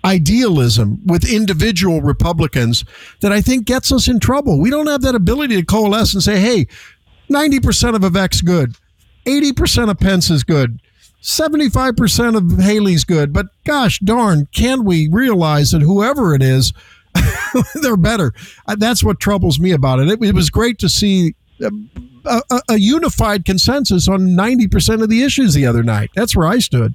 [0.05, 2.85] idealism with individual Republicans
[3.21, 4.61] that I think gets us in trouble.
[4.61, 6.67] We don't have that ability to coalesce and say, hey,
[7.31, 8.75] 90% of Vivek's good,
[9.27, 10.81] 80% of Pence is good.
[11.23, 16.73] 75% of Haley's good, but gosh darn, can we realize that whoever it is,
[17.83, 18.33] they're better?
[18.67, 20.09] Uh, That's what troubles me about it.
[20.09, 21.71] It, it was great to see a,
[22.25, 26.11] a, a unified consensus on 90% of the issues the other night.
[26.15, 26.95] That's where I stood.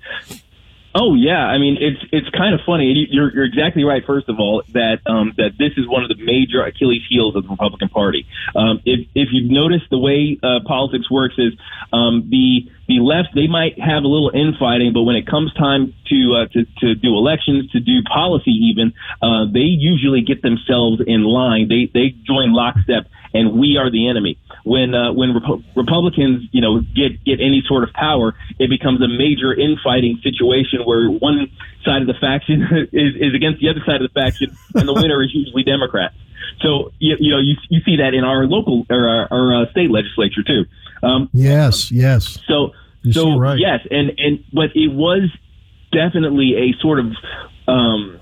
[0.95, 2.85] Oh yeah, I mean it's it's kind of funny.
[2.91, 4.05] you- You're you're exactly right.
[4.05, 7.43] First of all, that um, that this is one of the major Achilles heels of
[7.43, 8.27] the Republican Party.
[8.55, 11.53] Um, if if you've noticed the way uh, politics works is
[11.91, 15.93] um, the the left they might have a little infighting, but when it comes time
[16.09, 21.01] to uh, to to do elections, to do policy, even uh, they usually get themselves
[21.05, 21.69] in line.
[21.69, 24.37] They they join lockstep, and we are the enemy.
[24.65, 29.01] When uh, when Repu- Republicans you know get get any sort of power, it becomes
[29.01, 31.51] a major infighting situation where one
[31.85, 34.93] side of the faction is, is against the other side of the faction, and the
[34.93, 36.15] winner is usually Democrats.
[36.61, 39.71] So you, you know you you see that in our local or our, our uh,
[39.71, 40.65] state legislature too.
[41.03, 42.39] Um, Yes, yes.
[42.47, 42.71] so
[43.01, 43.59] You're so right.
[43.59, 45.29] yes, and and but it was
[45.91, 47.07] definitely a sort of
[47.67, 48.19] um,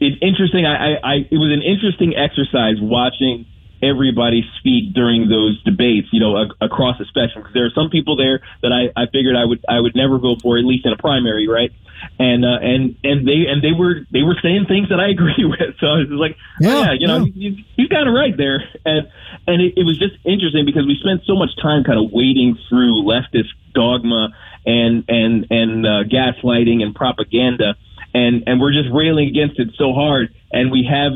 [0.00, 0.64] it, interesting.
[0.64, 3.46] I, I, I it was an interesting exercise watching
[3.82, 6.08] everybody speak during those debates.
[6.12, 9.06] You know, a, across the spectrum because there are some people there that I, I
[9.06, 11.72] figured I would I would never vote for at least in a primary, right?
[12.18, 15.44] And uh, and and they and they were they were saying things that I agree
[15.44, 15.78] with.
[15.78, 17.32] So I was like, Yeah, oh, yeah, you know, yeah.
[17.34, 18.64] he's, he's kind of right there.
[18.84, 19.08] And
[19.46, 22.58] and it, it was just interesting because we spent so much time kind of wading
[22.68, 24.30] through leftist dogma
[24.66, 27.76] and and and uh, gaslighting and propaganda,
[28.14, 30.34] and and we're just railing against it so hard.
[30.50, 31.12] And we have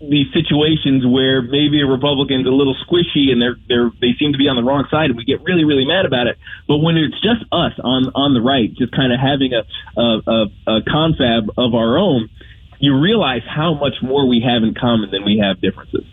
[0.00, 4.38] these situations where maybe a Republican's a little squishy and they're they're they seem to
[4.38, 6.38] be on the wrong side, and we get really really mad about it.
[6.66, 9.62] But when it's just us on on the right, just kind of having a
[10.00, 12.30] a, a, a confab of our own,
[12.78, 16.06] you realize how much more we have in common than we have differences.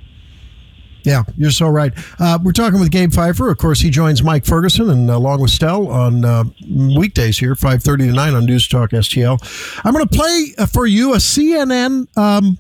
[1.04, 1.94] Yeah, you're so right.
[2.20, 3.50] Uh, we're talking with Gabe Phifer.
[3.50, 7.56] Of course, he joins Mike Ferguson and uh, along with Stell on uh, weekdays here,
[7.56, 9.40] 5.30 to 9 on News Talk STL.
[9.86, 12.58] I'm going to play uh, for you a CNN um,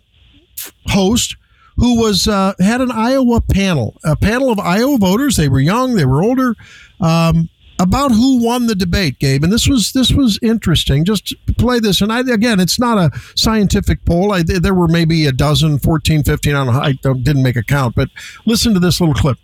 [0.87, 1.35] host
[1.77, 5.35] who was uh, had an Iowa panel, a panel of Iowa voters.
[5.35, 6.55] They were young, they were older,
[6.99, 9.43] um, about who won the debate, Gabe.
[9.43, 11.05] And this was this was interesting.
[11.05, 14.33] Just play this, and I again, it's not a scientific poll.
[14.33, 16.55] I, there were maybe a dozen, 14, 15.
[16.55, 18.09] I don't didn't make a count, but
[18.45, 19.37] listen to this little clip.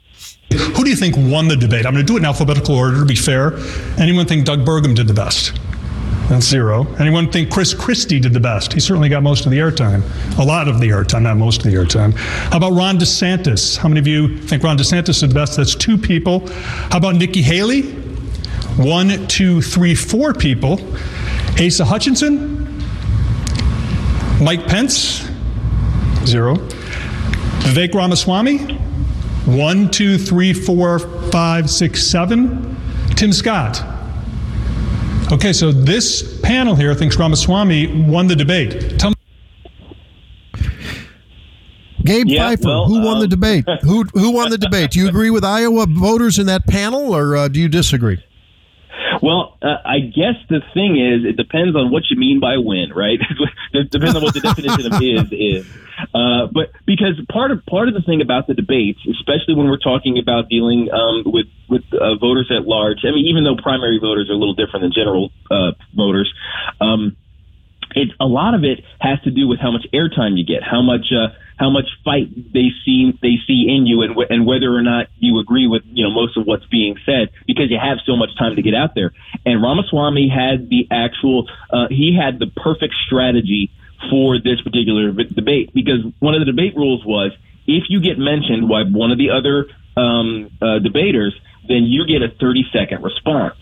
[0.52, 1.86] Who do you think won the debate?
[1.86, 3.54] I'm going to do it in alphabetical order to be fair.
[3.98, 5.54] Anyone think Doug Burgum did the best?
[6.30, 6.88] That's zero.
[7.00, 8.74] Anyone think Chris Christie did the best?
[8.74, 10.04] He certainly got most of the airtime.
[10.40, 12.14] A lot of the airtime, not most of the airtime.
[12.16, 13.78] How about Ron DeSantis?
[13.78, 15.58] How many of you think Ron DeSantis did the best?
[15.58, 16.48] That's two people.
[16.48, 17.82] How about Nikki Haley?
[18.78, 20.80] One, two, three, four people.
[21.64, 22.82] Asa Hutchinson?
[24.42, 25.30] Mike Pence?
[26.26, 26.56] Zero.
[26.56, 28.76] Vivek Ramaswamy?
[29.46, 32.78] One, two, three, four, five, six, seven.
[33.16, 33.84] Tim Scott?
[35.34, 39.00] Okay, so this panel here thinks Ramaswamy won the debate.
[39.00, 39.16] Tell me.
[42.06, 43.66] Gabe Yeah, Phifer, well, who won the um, debate?
[43.82, 44.92] who who won the debate?
[44.92, 48.24] Do you agree with Iowa voters in that panel, or uh, do you disagree?
[49.22, 52.92] Well, uh, I guess the thing is, it depends on what you mean by win,
[52.94, 53.20] right?
[53.74, 55.66] it depends on what the definition of is is.
[56.14, 59.78] Uh, but because part of part of the thing about the debates, especially when we're
[59.78, 64.00] talking about dealing um, with with uh, voters at large, I mean, even though primary
[64.00, 66.34] voters are a little different than general uh, voters,
[66.82, 67.16] um,
[67.96, 70.82] it's a lot of it has to do with how much airtime you get, how
[70.82, 71.30] much uh,
[71.64, 75.40] how much fight they see they see in you, and and whether or not you
[75.40, 78.58] agree with you know most of what's being said because you have so much time
[78.58, 79.14] to get out there.
[79.46, 83.72] And Ramaswamy had the actual uh, he had the perfect strategy
[84.10, 87.32] for this particular debate because one of the debate rules was
[87.66, 91.34] if you get mentioned by one of the other um, uh, debaters,
[91.66, 93.56] then you get a 30 second response.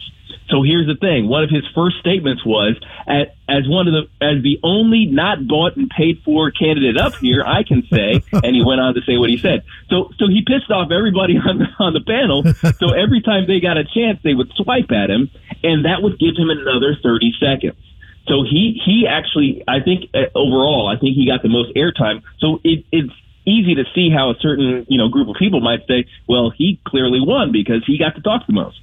[0.52, 1.30] So here's the thing.
[1.30, 2.76] One of his first statements was,
[3.08, 7.16] at, as one of the, as the only not bought and paid for candidate up
[7.16, 9.64] here, I can say, and he went on to say what he said.
[9.90, 12.44] So, so he pissed off everybody on the, on the panel.
[12.78, 15.32] So every time they got a chance, they would swipe at him,
[15.64, 17.80] and that would give him another 30 seconds.
[18.28, 22.22] So he, he actually, I think uh, overall, I think he got the most airtime.
[22.40, 23.14] So it, it's
[23.46, 26.80] easy to see how a certain, you know, group of people might say, well, he
[26.86, 28.80] clearly won because he got to talk the most.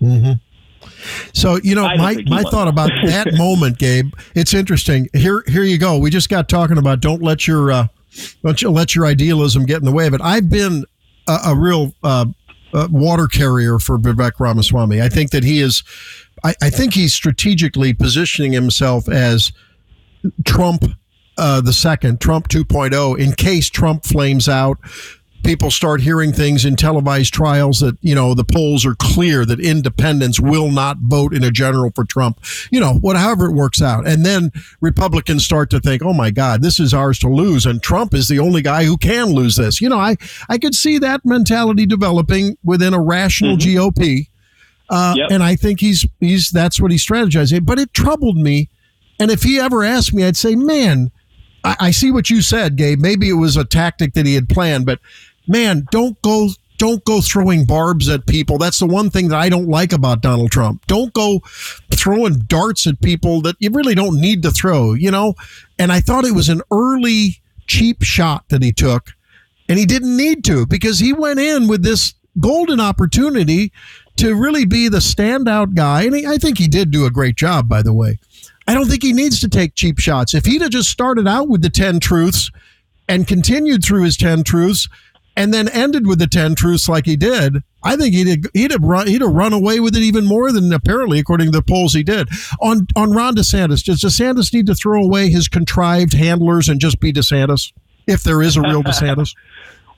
[0.00, 0.32] Mm-hmm.
[1.32, 2.50] So you know, my my won.
[2.50, 4.12] thought about that moment, Gabe.
[4.34, 5.08] It's interesting.
[5.12, 5.98] Here, here you go.
[5.98, 7.86] We just got talking about don't let your uh,
[8.42, 10.20] don't you let your idealism get in the way of it.
[10.20, 10.84] I've been
[11.28, 12.26] a, a real uh,
[12.72, 15.00] uh, water carrier for Vivek Ramaswamy.
[15.00, 15.82] I think that he is.
[16.42, 19.52] I, I think he's strategically positioning himself as
[20.44, 20.84] Trump
[21.36, 24.78] uh, the second, Trump 2.0, in case Trump flames out.
[25.44, 29.60] People start hearing things in televised trials that, you know, the polls are clear that
[29.60, 32.40] independents will not vote in a general for Trump,
[32.70, 34.06] you know, whatever it works out.
[34.06, 34.50] And then
[34.80, 37.66] Republicans start to think, oh my God, this is ours to lose.
[37.66, 39.80] And Trump is the only guy who can lose this.
[39.80, 40.16] You know, I,
[40.48, 44.28] I could see that mentality developing within a rational GOP.
[44.88, 45.30] Uh, Yep.
[45.30, 47.64] And I think he's, he's, that's what he's strategizing.
[47.64, 48.70] But it troubled me.
[49.20, 51.10] And if he ever asked me, I'd say, man,
[51.64, 53.00] I, I see what you said, Gabe.
[53.00, 55.00] Maybe it was a tactic that he had planned, but
[55.46, 58.58] man, don't go don't go throwing barbs at people.
[58.58, 60.84] That's the one thing that I don't like about Donald Trump.
[60.86, 61.40] Don't go
[61.92, 65.34] throwing darts at people that you really don't need to throw, you know?
[65.78, 69.12] And I thought it was an early cheap shot that he took,
[69.68, 73.72] and he didn't need to because he went in with this golden opportunity
[74.16, 76.02] to really be the standout guy.
[76.02, 78.18] And he, I think he did do a great job, by the way.
[78.66, 80.34] I don't think he needs to take cheap shots.
[80.34, 82.50] If he'd have just started out with the 10 truths
[83.08, 84.88] and continued through his 10 truths
[85.36, 88.70] and then ended with the 10 truths like he did, I think he'd have, he'd
[88.70, 91.62] have run he'd have run away with it even more than apparently according to the
[91.62, 92.28] polls he did.
[92.60, 97.00] On on Ron DeSantis, does DeSantis need to throw away his contrived handlers and just
[97.00, 97.72] be DeSantis?
[98.06, 99.34] If there is a real DeSantis?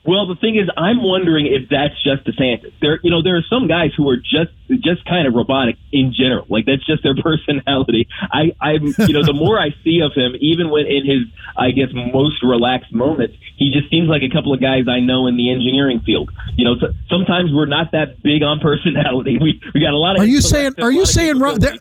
[0.07, 2.71] Well, the thing is, I'm wondering if that's just DeSantis.
[2.79, 6.13] There, you know, there are some guys who are just just kind of robotic in
[6.13, 6.45] general.
[6.47, 8.07] Like that's just their personality.
[8.31, 11.27] I, I'm, you know, the more I see of him, even when in his,
[11.57, 15.27] I guess, most relaxed moments, he just seems like a couple of guys I know
[15.27, 16.31] in the engineering field.
[16.55, 19.37] You know, so, sometimes we're not that big on personality.
[19.47, 20.21] We we got a lot of.
[20.21, 21.75] Are you saying are you saying Ron, there,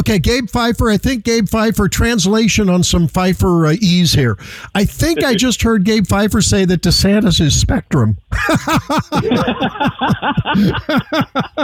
[0.00, 0.92] okay, Gabe Phifer.
[0.92, 4.38] I think Gabe Phifer translation on some Phifer uh, ease here.
[4.74, 8.18] I think I just heard Gabe Phifer say that DeSantis is Spectrum.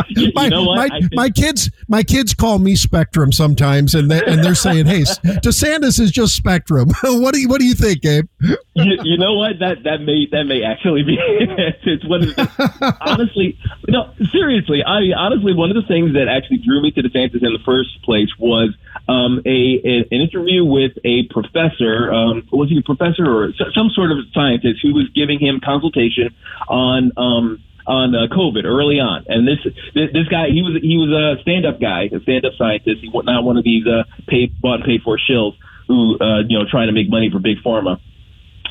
[0.08, 0.90] You my, know what?
[0.90, 5.00] my, my kids, my kids call me Spectrum sometimes, and they, and they're saying, "Hey,
[5.42, 8.26] DeSantis is just Spectrum." what do you What do you think, Gabe?
[8.40, 9.58] you, you know what?
[9.60, 13.58] That that may that may actually be it's one of the honestly
[13.88, 14.82] no seriously.
[14.82, 18.02] I honestly one of the things that actually drew me to DeSantis in the first
[18.02, 18.74] place was
[19.09, 22.12] um, a, a an interview with a professor.
[22.12, 26.34] Um, was he a professor or some sort of scientist who was giving him consultation
[26.68, 27.12] on.
[27.16, 29.62] Um, on uh, COVID early on, and this
[29.94, 32.98] this, this guy he was he was a stand up guy, a stand up scientist.
[33.01, 35.55] He was not one of these uh, paid bought and paid for shills
[35.86, 38.01] who uh, you know trying to make money for big pharma.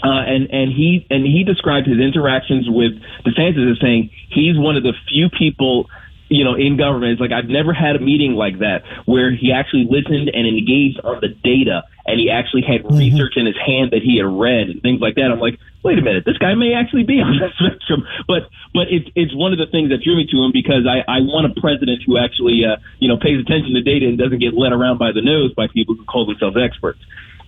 [0.03, 2.91] Uh, and and he and he described his interactions with
[3.25, 5.89] DeSantis as saying he's one of the few people,
[6.29, 7.13] you know, in government.
[7.13, 10.99] It's like I've never had a meeting like that where he actually listened and engaged
[11.03, 14.69] on the data, and he actually had research in his hand that he had read
[14.69, 15.29] and things like that.
[15.29, 18.07] I'm like, wait a minute, this guy may actually be on the spectrum.
[18.27, 21.05] But but it's it's one of the things that drew me to him because I
[21.05, 24.39] I want a president who actually uh, you know pays attention to data and doesn't
[24.39, 26.99] get led around by the nose by people who call themselves experts.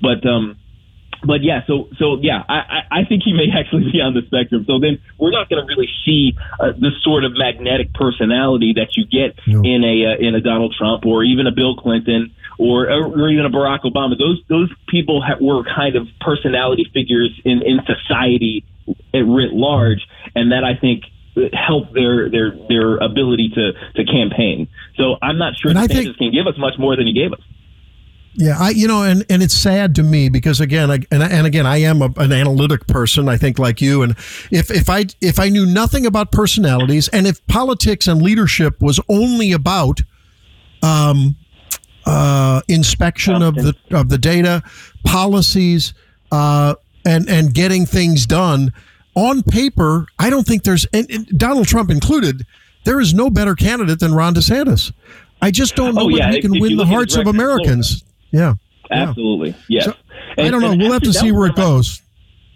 [0.02, 0.58] But um
[1.24, 4.66] but yeah, so so yeah, I, I think he may actually be on the spectrum.
[4.68, 8.96] So then we're not going to really see uh, the sort of magnetic personality that
[8.96, 12.90] you get in a uh, in a Donald Trump or even a Bill Clinton or
[12.90, 14.18] or even a Barack Obama.
[14.18, 18.64] Those those people ha- were kind of personality figures in in society
[19.14, 21.04] at writ large, and that I think
[21.54, 24.68] helped their their their ability to to campaign.
[24.96, 27.34] So I'm not sure And DeSantis think- can give us much more than he gave
[27.34, 27.42] us.
[28.40, 31.48] Yeah, I you know, and and it's sad to me because again, I, and and
[31.48, 33.28] again, I am a, an analytic person.
[33.28, 34.12] I think like you, and
[34.52, 39.00] if if I if I knew nothing about personalities, and if politics and leadership was
[39.10, 40.02] only about
[40.84, 41.36] um,
[42.06, 44.62] uh, inspection of the of the data,
[45.04, 45.96] policies,
[46.32, 48.72] uh, and and getting things done
[49.16, 52.46] on paper, I don't think there's and, and Donald Trump included.
[52.86, 54.94] There is no better candidate than Ron DeSantis.
[55.42, 58.04] I just don't know Oh, yeah, he can if win the hearts of Americans.
[58.32, 58.56] Yeah.
[58.90, 59.86] Absolutely, yes.
[59.86, 59.94] So,
[60.38, 60.76] I don't know.
[60.76, 62.02] We'll have to see where it goes.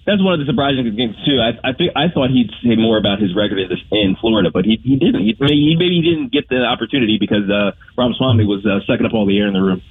[0.05, 1.39] That's one of the surprising things too.
[1.39, 4.49] I I think I thought he'd say more about his record in, this, in Florida,
[4.51, 5.21] but he he didn't.
[5.21, 9.05] He, maybe, he maybe he didn't get the opportunity because uh, Ramaswamy was uh, sucking
[9.05, 9.81] up all the air in the room.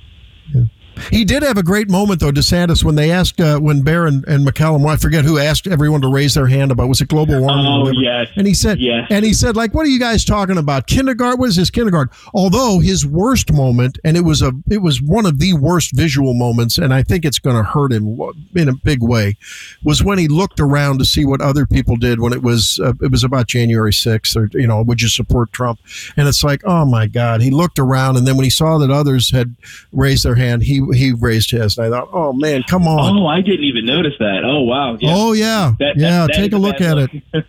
[1.10, 4.24] He did have a great moment though, DeSantis, when they asked uh, when Baier and,
[4.26, 7.08] and MacCallum, well, I forget who asked everyone to raise their hand about was it
[7.08, 7.66] global warming?
[7.66, 8.28] Oh, yes.
[8.36, 9.06] And he said, Yes.
[9.10, 10.86] and he said, like, what are you guys talking about?
[10.86, 11.38] Kindergarten?
[11.40, 12.14] What is his kindergarten?
[12.34, 16.34] Although his worst moment, and it was a, it was one of the worst visual
[16.34, 18.18] moments, and I think it's going to hurt him
[18.54, 19.36] in a big way,
[19.84, 22.92] was when he looked around to see what other people did when it was, uh,
[23.00, 25.80] it was about January sixth, or you know, would you support Trump?
[26.16, 28.90] And it's like, oh my God, he looked around, and then when he saw that
[28.90, 29.56] others had
[29.92, 33.16] raised their hand, he he raised his, and I thought, oh man, come on.
[33.18, 34.42] Oh, I didn't even notice that.
[34.44, 34.96] Oh wow.
[35.00, 35.14] Yeah.
[35.14, 36.26] Oh yeah, That- yeah.
[36.26, 37.10] that take a look at it.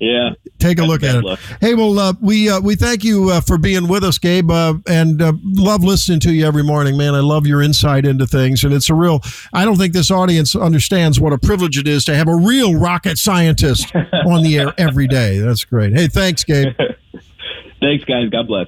[0.00, 0.30] yeah.
[0.58, 1.24] Take a look at it.
[1.24, 1.38] luck.
[1.60, 4.74] Hey, well, uh, we uh, we thank you uh, for being with us, Gabe, uh,
[4.88, 7.14] and uh, love listening to you every morning, man.
[7.14, 9.20] I love your insight into things, and it's a real.
[9.52, 12.74] I don't think this audience understands what a privilege it is to have a real
[12.78, 13.94] rocket scientist
[14.26, 15.38] on the air every day.
[15.38, 15.92] That's great.
[15.94, 16.68] Hey, thanks, Gabe.
[17.80, 18.28] Thanks, guys.
[18.30, 18.66] God bless.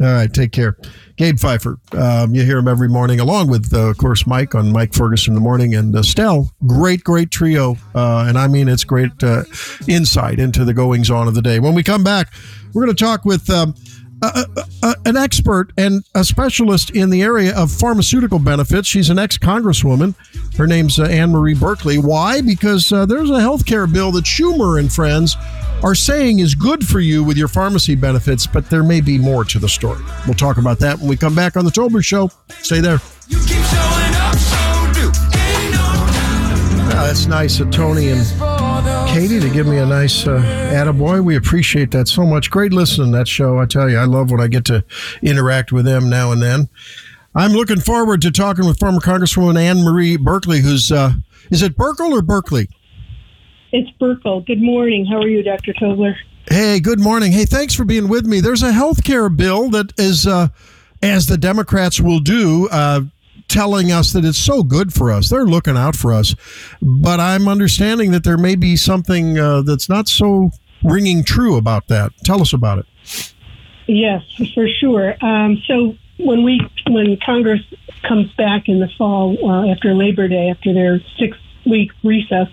[0.00, 0.76] All right, take care.
[1.16, 1.76] Gabe Phifer.
[1.94, 5.32] Um, you hear him every morning, along with, uh, of course, Mike on Mike Ferguson
[5.32, 6.52] in the morning and uh, Stell.
[6.66, 7.76] Great, great trio.
[7.96, 9.42] Uh, and I mean, it's great uh,
[9.88, 11.58] insight into the goings on of the day.
[11.58, 12.32] When we come back,
[12.72, 13.50] we're going to talk with.
[13.50, 13.74] Um,
[14.22, 14.26] a,
[14.56, 18.88] a, a- an expert and a specialist in the area of pharmaceutical benefits.
[18.88, 20.14] She's an ex congresswoman.
[20.56, 21.98] Her name's uh, Ann Marie Berkeley.
[21.98, 22.40] Why?
[22.40, 25.36] Because uh, there's a health care bill that Schumer and friends
[25.84, 29.44] are saying is good for you with your pharmacy benefits, but there may be more
[29.44, 30.02] to the story.
[30.26, 32.30] We'll talk about that when we come back on the Tolbert Show.
[32.62, 32.98] Stay there.
[36.90, 38.20] Ah, that's nice of Tony and
[39.08, 40.38] Katie to give me a nice uh,
[40.72, 41.24] attaboy.
[41.24, 42.48] We appreciate that so much.
[42.48, 43.58] Great listening to that show.
[43.58, 44.84] I tell you, I love when I get to
[45.20, 46.68] interact with them now and then.
[47.34, 51.14] I'm looking forward to talking with former Congresswoman Ann Marie Berkeley, who's, uh,
[51.50, 52.68] is it Berkel or Berkeley?
[53.72, 54.46] It's Buerkle.
[54.46, 55.04] Good morning.
[55.06, 55.72] How are you, Dr.
[55.72, 56.14] Tobler?
[56.48, 57.32] Hey, good morning.
[57.32, 58.40] Hey, thanks for being with me.
[58.40, 60.48] There's a health care bill that is, uh,
[61.02, 63.00] as the Democrats will do, uh,
[63.48, 65.28] telling us that it's so good for us.
[65.28, 66.34] They're looking out for us.
[66.80, 70.50] But I'm understanding that there may be something uh, that's not so
[70.82, 72.12] ringing true about that.
[72.24, 73.32] Tell us about it.
[73.86, 74.22] Yes,
[74.54, 75.16] for sure.
[75.24, 77.60] Um, so when we when Congress
[78.06, 82.48] comes back in the fall uh, after Labor Day, after their six week recess,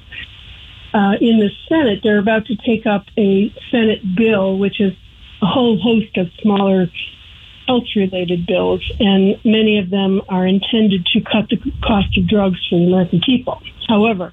[0.94, 4.94] uh, in the Senate, they're about to take up a Senate bill, which is
[5.42, 6.90] a whole host of smaller
[7.68, 12.58] health related bills, and many of them are intended to cut the cost of drugs
[12.70, 13.62] for the American people.
[13.88, 14.32] However,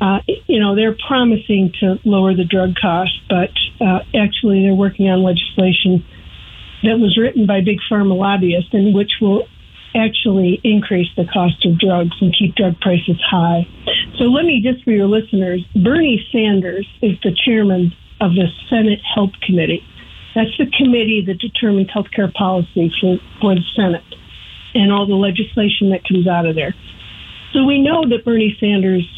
[0.00, 3.50] uh, you know, they're promising to lower the drug cost, but
[3.80, 6.04] uh, actually they're working on legislation
[6.82, 9.48] that was written by big pharma lobbyists and which will
[9.94, 13.66] actually increase the cost of drugs and keep drug prices high.
[14.18, 19.00] So let me just for your listeners, Bernie Sanders is the chairman of the Senate
[19.14, 19.82] Health Committee.
[20.36, 24.04] That's the committee that determines healthcare policy for, for the Senate
[24.74, 26.74] and all the legislation that comes out of there.
[27.54, 29.08] So we know that Bernie Sanders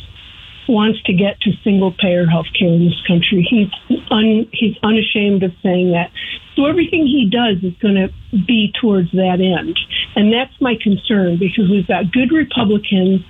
[0.68, 3.42] wants to get to single payer health care in this country.
[3.42, 6.12] He's un, he's unashamed of saying that.
[6.54, 8.12] So everything he does is going to
[8.46, 9.76] be towards that end.
[10.14, 13.22] And that's my concern because we've got good Republicans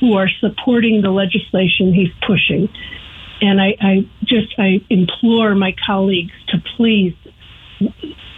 [0.00, 2.68] who are supporting the legislation he's pushing.
[3.40, 7.14] And I, I just I implore my colleagues to please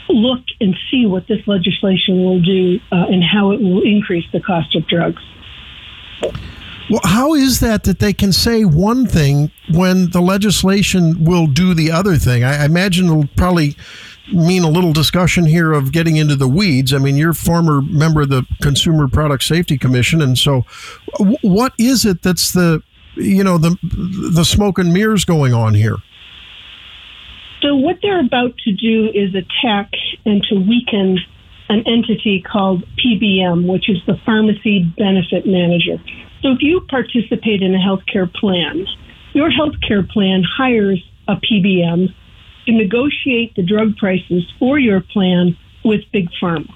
[0.09, 4.41] look and see what this legislation will do uh, and how it will increase the
[4.41, 5.23] cost of drugs.
[6.91, 11.75] Well, how is that that they can say one thing when the legislation will do
[11.75, 12.45] the other thing?
[12.45, 13.77] I, imagine it'll probably
[14.33, 16.95] mean a little discussion here of getting into the weeds.
[16.95, 20.65] I mean, you're former member of the Consumer Product Safety Commission, and so
[21.43, 22.83] what is it that's the
[23.17, 23.77] you know the
[24.33, 25.97] the smoke and mirrors going on here?
[27.61, 29.91] So what they're about to do is attack
[30.25, 31.19] and to weaken
[31.69, 35.99] an entity called PBM, which is the Pharmacy Benefit Manager.
[36.43, 38.87] So if you participate in a healthcare plan,
[39.35, 42.15] your healthcare plan hires a PBM
[42.67, 46.73] to negotiate the drug prices for your plan with Big Pharma.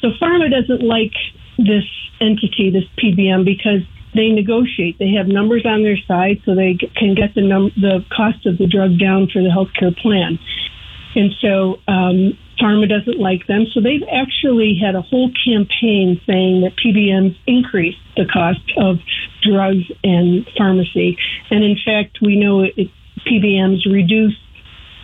[0.00, 1.12] So Pharma doesn't like
[1.58, 1.84] this
[2.20, 3.82] entity, this PBM, because
[4.14, 4.98] they negotiate.
[4.98, 8.58] They have numbers on their side, so they can get the num- the cost of
[8.58, 10.38] the drug down for the healthcare plan.
[11.14, 13.66] And so um, Pharma doesn't like them.
[13.72, 18.98] So they've actually had a whole campaign saying that PBMs increase the cost of
[19.42, 21.18] drugs and pharmacy.
[21.50, 22.90] And in fact, we know it,
[23.26, 24.36] PBMs reduce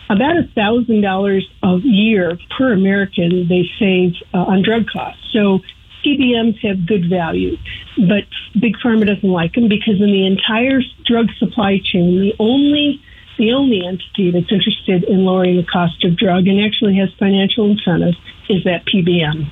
[0.08, 5.22] about a thousand dollars a year per American they save uh, on drug costs.
[5.32, 5.60] So
[6.04, 7.56] PBMs have good value,
[7.96, 8.24] but
[8.60, 13.00] big pharma doesn't like them because in the entire drug supply chain, the only
[13.38, 17.70] the only entity that's interested in lowering the cost of drug and actually has financial
[17.70, 18.16] incentives
[18.48, 19.50] is that PBM.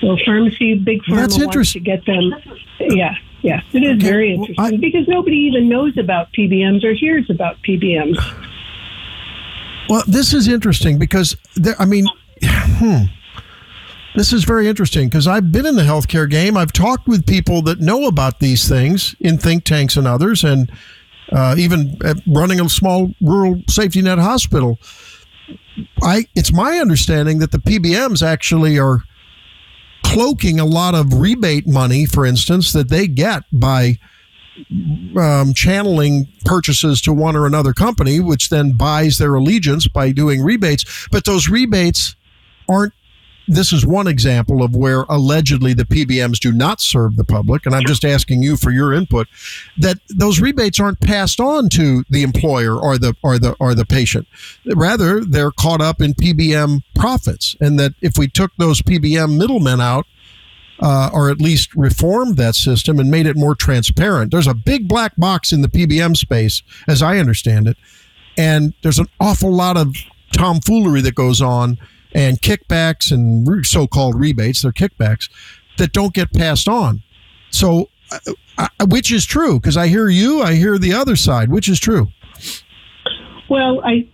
[0.00, 1.84] So pharmacy, big pharma That's wants interesting.
[1.84, 2.34] to get them.
[2.80, 6.92] Yeah, yeah, it is Okay, very well, interesting because nobody even knows about PBMs or
[6.92, 8.18] hears about PBMs.
[9.88, 12.06] Well, this is interesting because there, I mean,
[12.42, 13.04] hmm,
[14.14, 16.56] this is very interesting because I've been in the healthcare game.
[16.56, 20.70] I've talked with people that know about these things in think tanks and others, and
[21.32, 24.78] uh, even running a small rural safety net hospital.
[26.02, 29.02] I it's my understanding that the PBMs actually are
[30.04, 33.98] cloaking a lot of rebate money, for instance, that they get by
[35.18, 40.42] um, channeling purchases to one or another company, which then buys their allegiance by doing
[40.42, 41.08] rebates.
[41.10, 42.14] But those rebates
[42.68, 42.92] aren't.
[43.46, 47.74] This is one example of where allegedly the PBMs do not serve the public, and
[47.74, 49.28] I'm just asking you for your input.
[49.76, 53.84] That those rebates aren't passed on to the employer or the or the or the
[53.84, 54.26] patient.
[54.74, 59.80] Rather, they're caught up in PBM profits, and that if we took those PBM middlemen
[59.80, 60.06] out,
[60.80, 64.30] uh, or at least reformed that system and made it more transparent.
[64.30, 67.76] There's a big black box in the PBM space, as I understand it,
[68.38, 69.94] and there's an awful lot of
[70.32, 71.78] tomfoolery that goes on
[72.14, 75.28] and kickbacks and so-called rebates, they're kickbacks
[75.78, 77.02] that don't get passed on.
[77.50, 79.58] So, uh, uh, which is true?
[79.58, 81.50] Because I hear you, I hear the other side.
[81.50, 82.08] Which is true?
[83.48, 84.08] Well, I,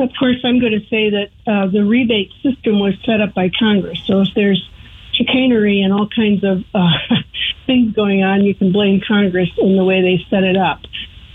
[0.00, 3.50] of course, I'm going to say that uh, the rebate system was set up by
[3.58, 4.00] Congress.
[4.06, 4.68] So if there's
[5.12, 6.90] chicanery and all kinds of uh,
[7.66, 10.80] things going on, you can blame Congress in the way they set it up.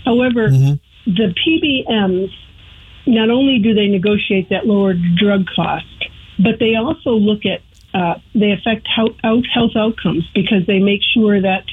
[0.04, 2.30] However, the PBMs
[3.06, 5.86] not only do they negotiate that lower drug cost,
[6.38, 7.60] but they also look at
[7.94, 11.64] uh, they affect health, health outcomes because they make sure that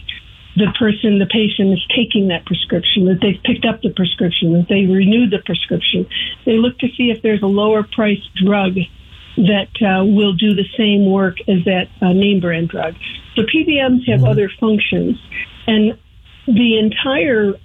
[0.55, 4.67] the person, the patient, is taking that prescription, that they've picked up the prescription, that
[4.69, 6.07] they renewed the prescription.
[6.45, 8.75] They look to see if there's a lower priced drug
[9.35, 12.95] that uh, will do the same work as that uh, name brand drug.
[13.35, 15.19] So PBMs have other functions,
[15.67, 15.99] and
[16.47, 17.55] the entire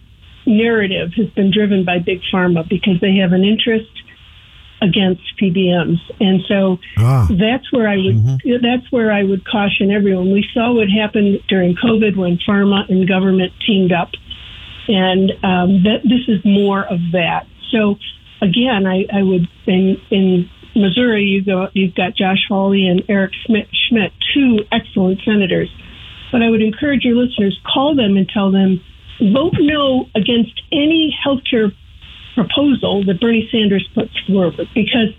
[0.47, 3.91] narrative has been driven by big pharma because they have an interest
[4.83, 7.29] against PBMs, and so Ah.
[7.31, 10.33] that's where I would that's where I would caution everyone.
[10.33, 14.11] We saw what happened during COVID when pharma and government teamed up,
[14.89, 17.47] and um, that this is more of that.
[17.71, 17.97] So
[18.43, 23.33] again, I, I would in, in Missouri, you go, you've got Josh Hawley and Eric
[23.47, 25.69] Schmitt, Schmitt, two excellent senators.
[26.33, 28.81] But I would encourage your listeners call them and tell them
[29.21, 31.73] vote no against any healthcare
[32.45, 35.13] proposal that Bernie Sanders puts forward because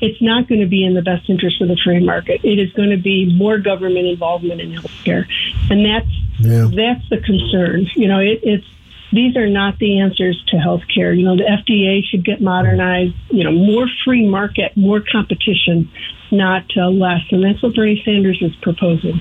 [0.00, 2.40] it's not going to be in the best interest of the free market.
[2.44, 5.26] It is going to be more government involvement in healthcare,
[5.70, 6.68] and that's Yeah.
[6.74, 7.86] that's the concern.
[7.94, 8.66] You know, it, it's
[9.12, 11.16] these are not the answers to healthcare.
[11.16, 13.14] You know, the FDA should get modernized.
[13.30, 15.88] You know, more free market, more competition,
[16.32, 19.20] not uh, less, and that's what Bernie Sanders is proposing.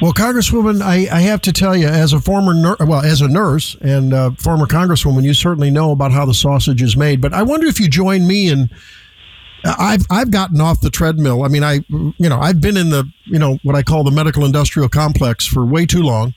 [0.00, 3.76] Well, Congresswoman, I, I have to tell you, as a former well, as a nurse
[3.82, 7.20] and uh, former Congresswoman, you certainly know about how the sausage is made.
[7.20, 8.70] But I wonder if you join me in.
[9.62, 11.42] I've I've gotten off the treadmill.
[11.42, 14.10] I mean, I you know I've been in the you know what I call the
[14.10, 16.32] medical industrial complex for way too long,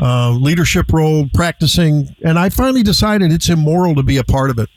[0.00, 4.58] uh, leadership role, practicing, and I finally decided it's immoral to be a part of
[4.58, 4.68] it.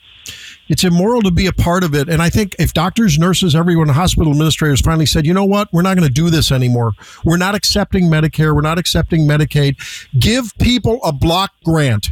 [0.70, 2.08] It's immoral to be a part of it.
[2.08, 5.82] And I think if doctors, nurses, everyone, hospital administrators finally said, you know what, we're
[5.82, 6.94] not going to do this anymore.
[7.26, 8.54] We're not accepting Medicare.
[8.54, 9.78] We're not accepting Medicaid.
[10.18, 12.10] Give people a block grant.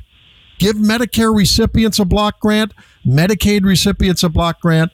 [0.57, 2.73] Give Medicare recipients a block grant,
[3.05, 4.91] Medicaid recipients a block grant.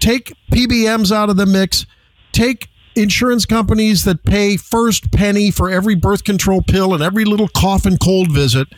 [0.00, 1.84] Take PBMs out of the mix.
[2.32, 7.48] Take insurance companies that pay first penny for every birth control pill and every little
[7.48, 8.68] cough and cold visit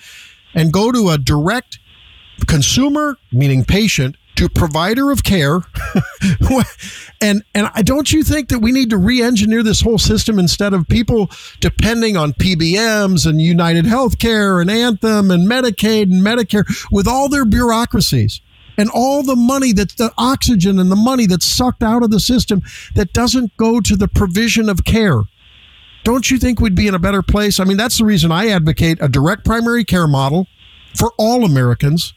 [0.55, 1.79] and go to a direct
[2.47, 5.61] consumer, meaning patient, to provider of care.
[7.21, 10.75] and and I don't you think that we need to re-engineer this whole system instead
[10.75, 11.31] of people
[11.61, 17.45] depending on PBMs and United Healthcare and Anthem and Medicaid and Medicare with all their
[17.45, 18.41] bureaucracies
[18.77, 22.21] and all the money that's the oxygen and the money that's sucked out of the
[22.21, 22.63] system
[22.95, 25.23] that doesn't go to the provision of care.
[26.03, 27.61] Don't you think we'd be in a better place?
[27.61, 30.49] I mean, that's the reason I advocate a direct primary care model
[30.97, 32.13] for all Americans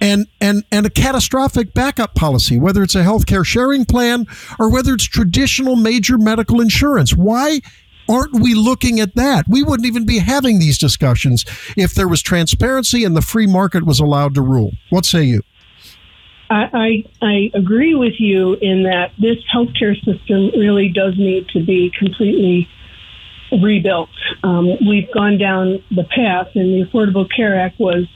[0.00, 4.26] and and and a catastrophic backup policy, whether it's a healthcare sharing plan
[4.58, 7.14] or whether it's traditional major medical insurance.
[7.14, 7.60] Why
[8.08, 9.46] aren't we looking at that?
[9.48, 11.44] We wouldn't even be having these discussions
[11.76, 14.72] if there was transparency and the free market was allowed to rule.
[14.90, 15.42] What say you?
[16.50, 21.62] I, I, I agree with you in that this healthcare system really does need to
[21.62, 22.66] be completely
[23.62, 24.08] rebuilt.
[24.42, 28.06] Um, we've gone down the path, and the Affordable Care Act was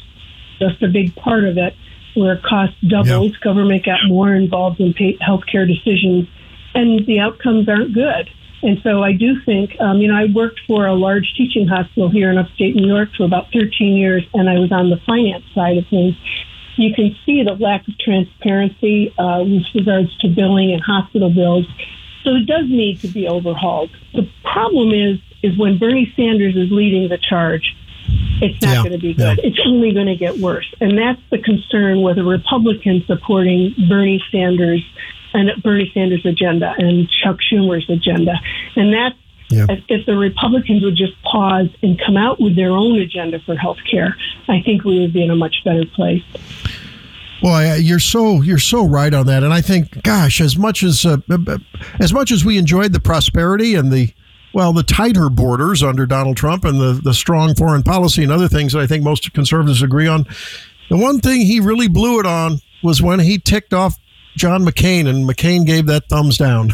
[0.63, 1.75] just a big part of it,
[2.15, 6.29] where costs doubled, government got more involved in pay, healthcare decisions,
[6.75, 8.29] and the outcomes aren't good.
[8.63, 12.09] And so I do think, um, you know, I worked for a large teaching hospital
[12.09, 15.45] here in upstate New York for about 13 years, and I was on the finance
[15.53, 16.15] side of things.
[16.77, 21.67] You can see the lack of transparency uh, with regards to billing and hospital bills.
[22.23, 23.91] So it does need to be overhauled.
[24.15, 27.75] The problem is, is when Bernie Sanders is leading the charge,
[28.41, 29.41] it's not Yeah, going to be good.
[29.43, 30.73] It's only going to get worse.
[30.81, 34.85] And that's the concern with a Republican supporting Bernie Sanders
[35.35, 38.35] and Bernie Sanders' agenda and Chuck Schumer's agenda.
[38.77, 39.17] And that's
[39.55, 43.55] if, if the Republicans would just pause and come out with their own agenda for
[43.55, 44.17] health care,
[44.49, 46.23] I think we would be in a much better place.
[47.43, 51.05] Well, you're so you're so right on that, and I think, gosh, as much as
[51.05, 51.17] uh,
[51.99, 54.13] as much as we enjoyed the prosperity and the
[54.53, 58.49] well, the tighter borders under Donald Trump and the the strong foreign policy and other
[58.49, 60.27] things that I think most conservatives agree on,
[60.91, 63.99] the one thing he really blew it on was when he ticked off
[64.37, 66.71] John McCain, and McCain gave that thumbs down.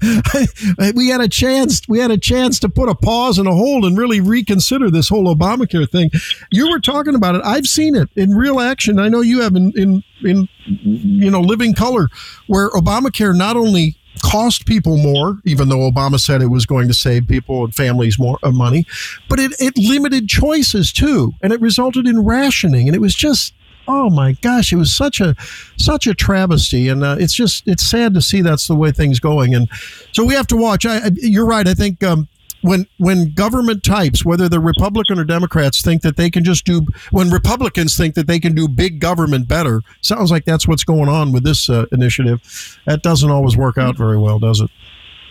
[0.94, 1.82] we had a chance.
[1.86, 5.08] We had a chance to put a pause and a hold and really reconsider this
[5.08, 6.10] whole Obamacare thing.
[6.50, 7.42] You were talking about it.
[7.44, 8.98] I've seen it in real action.
[8.98, 12.08] I know you have in in in you know living color,
[12.46, 16.94] where Obamacare not only cost people more, even though Obama said it was going to
[16.94, 18.86] save people and families more uh, money,
[19.28, 23.54] but it, it limited choices too, and it resulted in rationing, and it was just
[23.86, 25.34] oh my gosh, it was such a
[25.76, 29.20] such a travesty, and uh, it's just it's sad to see that's the way things
[29.20, 29.68] going, and
[30.12, 30.86] so we have to watch.
[30.86, 31.66] I, I, you're right.
[31.66, 32.02] I think.
[32.02, 32.28] Um,
[32.64, 36.86] when when government types, whether they're Republican or Democrats, think that they can just do
[37.10, 41.08] when Republicans think that they can do big government better, sounds like that's what's going
[41.08, 42.80] on with this uh, initiative.
[42.86, 44.70] That doesn't always work out very well, does it?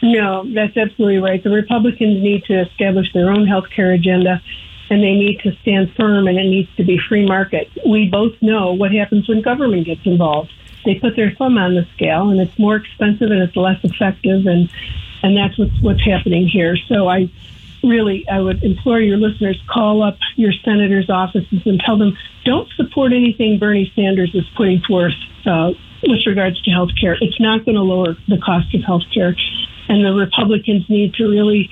[0.03, 1.43] No, that's absolutely right.
[1.43, 4.41] The Republicans need to establish their own health care agenda
[4.89, 7.67] and they need to stand firm and it needs to be free market.
[7.87, 10.51] We both know what happens when government gets involved.
[10.85, 14.45] They put their thumb on the scale and it's more expensive and it's less effective
[14.45, 14.69] and
[15.23, 16.77] and that's what's what's happening here.
[16.87, 17.29] So I
[17.83, 22.69] really I would implore your listeners call up your senators' offices and tell them don't
[22.75, 25.13] support anything Bernie Sanders is putting forth
[25.45, 25.71] uh,
[26.03, 27.17] with regards to health care.
[27.19, 29.35] It's not going to lower the cost of health care.
[29.89, 31.69] And the Republicans need to really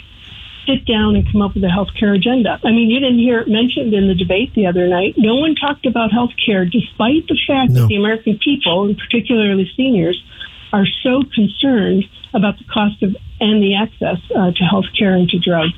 [0.68, 2.60] sit down and come up with a health care agenda.
[2.64, 5.16] I mean, you didn't hear it mentioned in the debate the other night.
[5.18, 7.82] No one talked about health care, despite the fact No.
[7.82, 10.22] that the American people, and particularly seniors,
[10.74, 15.28] are so concerned about the cost of and the access uh, to health care and
[15.30, 15.74] to drugs.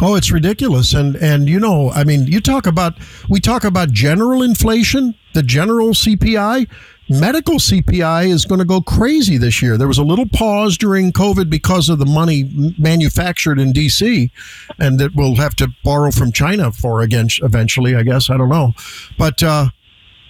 [0.00, 0.94] Oh, it's ridiculous.
[0.94, 2.94] And and you know, I mean, you talk about
[3.28, 6.68] we talk about general inflation, the general CPI.
[7.10, 9.78] Medical CPI is going to go crazy this year.
[9.78, 14.30] There was a little pause during COVID because of the money manufactured in DC
[14.78, 18.28] and that we'll have to borrow from China for again eventually, I guess.
[18.28, 18.74] I don't know.
[19.16, 19.70] But uh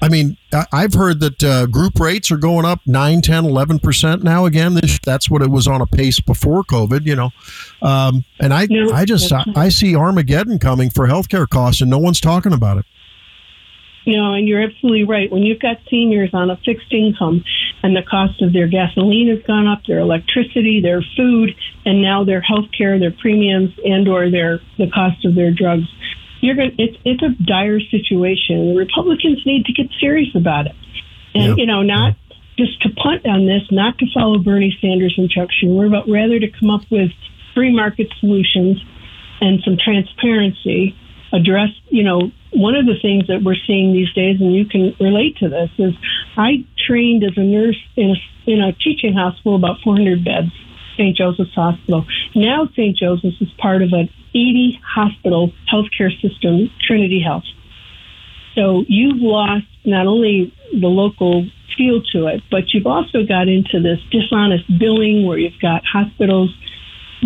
[0.01, 4.23] I mean, I- I've heard that uh, group rates are going up 9, 10, 11%
[4.23, 4.75] now again.
[4.75, 7.31] This, that's what it was on a pace before COVID, you know.
[7.83, 11.99] Um, and I, I just, I, I see Armageddon coming for healthcare costs and no
[11.99, 12.85] one's talking about it.
[14.07, 15.31] No, and you're absolutely right.
[15.31, 17.45] When you've got seniors on a fixed income
[17.83, 21.55] and the cost of their gasoline has gone up, their electricity, their food,
[21.85, 25.85] and now their health care, their premiums, and or their the cost of their drugs,
[26.41, 26.75] you're going.
[26.79, 28.75] It's it's a dire situation.
[28.75, 30.77] The Republicans need to get serious about it,
[31.35, 32.15] and you know, not
[32.57, 36.39] just to punt on this, not to follow Bernie Sanders and Chuck Schumer, but rather
[36.39, 37.11] to come up with
[37.55, 38.83] free market solutions
[39.41, 40.97] and some transparency
[41.33, 44.95] address you know one of the things that we're seeing these days and you can
[44.99, 45.93] relate to this is
[46.37, 50.51] i trained as a nurse in a, in a teaching hospital about 400 beds
[50.99, 52.05] st joseph's hospital
[52.35, 57.45] now st joseph's is part of an 80 hospital healthcare system trinity health
[58.55, 61.47] so you've lost not only the local
[61.77, 66.55] feel to it but you've also got into this dishonest billing where you've got hospitals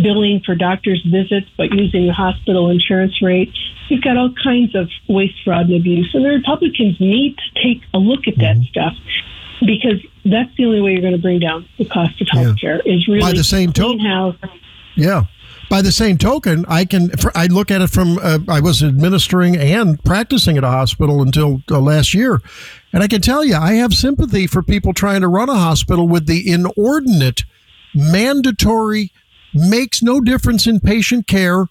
[0.01, 3.53] billing for doctors' visits, but using the hospital insurance rate.
[3.89, 6.11] You've got all kinds of waste, fraud, and abuse.
[6.15, 8.62] And the Republicans need to take a look at that mm-hmm.
[8.62, 8.94] stuff
[9.66, 12.80] because that's the only way you're going to bring down the cost of health care
[12.84, 14.36] is really By the same house.
[14.97, 15.24] Yeah.
[15.70, 19.56] By the same token, I can I look at it from uh, I was administering
[19.56, 22.43] and practicing at a hospital until uh, last year,
[22.93, 26.06] and I can tell you I have sympathy for people trying to run a hospital
[26.06, 27.44] with the inordinate,
[27.94, 29.12] mandatory,
[29.55, 31.68] makes no difference in patient care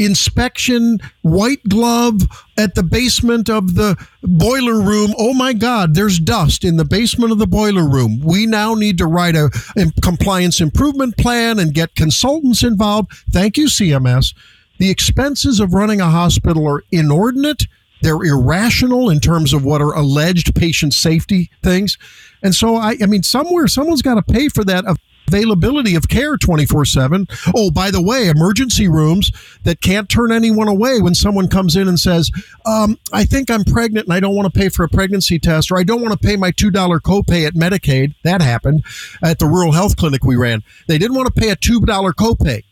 [0.00, 2.22] inspection, white glove
[2.58, 5.14] at the basement of the boiler room.
[5.18, 8.20] Oh my God, there's dust in the basement of the boiler room.
[8.24, 13.12] We now need to write a, a compliance improvement plan and get consultants involved.
[13.30, 14.34] Thank you, CMS.
[14.78, 17.66] The expenses of running a hospital are inordinate.
[18.00, 21.98] They're irrational in terms of what are alleged patient safety things.
[22.42, 24.86] And so, I, I mean, somewhere, someone's got to pay for that
[25.30, 27.26] availability of care 24 7.
[27.54, 29.30] Oh, by the way, emergency rooms
[29.62, 32.30] that can't turn anyone away when someone comes in and says,
[32.66, 35.70] um, I think I'm pregnant and I don't want to pay for a pregnancy test,
[35.70, 38.14] or I don't want to pay my $2 copay at Medicaid.
[38.24, 38.84] That happened
[39.22, 40.62] at the rural health clinic we ran.
[40.88, 41.84] They didn't want to pay a $2
[42.14, 42.62] copay.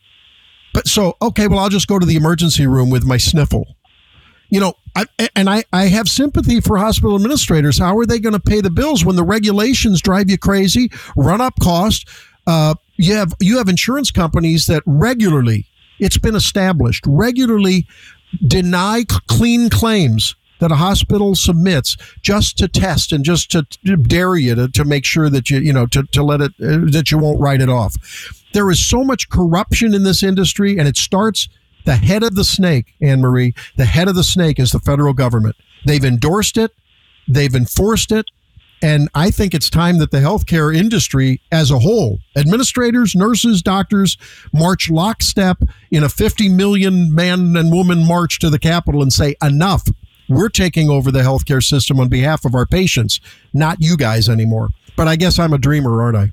[0.75, 3.67] But so, okay, well, I'll just go to the emergency room with my sniffle.
[4.51, 5.05] You know, I,
[5.37, 7.79] and I, I have sympathy for hospital administrators.
[7.79, 11.41] How are they going to pay the bills when the regulations drive you crazy, run
[11.41, 12.09] up cost?
[12.49, 15.67] Uh, you have you have insurance companies that regularly,
[16.01, 17.87] it's been established, regularly
[18.47, 24.37] deny clean claims that a hospital submits just to test and just to, to dare
[24.37, 27.11] you to, to make sure that you you know to, to let it uh, that
[27.11, 27.95] you won't write it off.
[28.55, 31.51] There is so much corruption in this industry, and it starts
[31.85, 33.55] the head of the snake, Ann Marie.
[33.77, 35.57] The head of the snake is the federal government.
[35.85, 36.73] They've endorsed it,
[37.29, 38.31] they've enforced it,
[38.83, 44.17] and I think it's time that the healthcare industry as a whole, administrators, nurses, doctors,
[44.53, 45.59] march lockstep
[45.91, 49.89] in a 50 million man and woman march to the Capitol and say, enough.
[50.31, 53.19] We're taking over the healthcare system on behalf of our patients,
[53.55, 54.69] not you guys anymore.
[54.95, 56.33] But I guess I'm a dreamer, aren't I?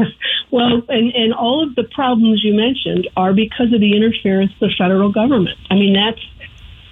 [0.52, 4.60] Well, and, and all of the problems you mentioned are because of the interference of
[4.60, 5.58] the federal government.
[5.70, 6.20] I mean, that's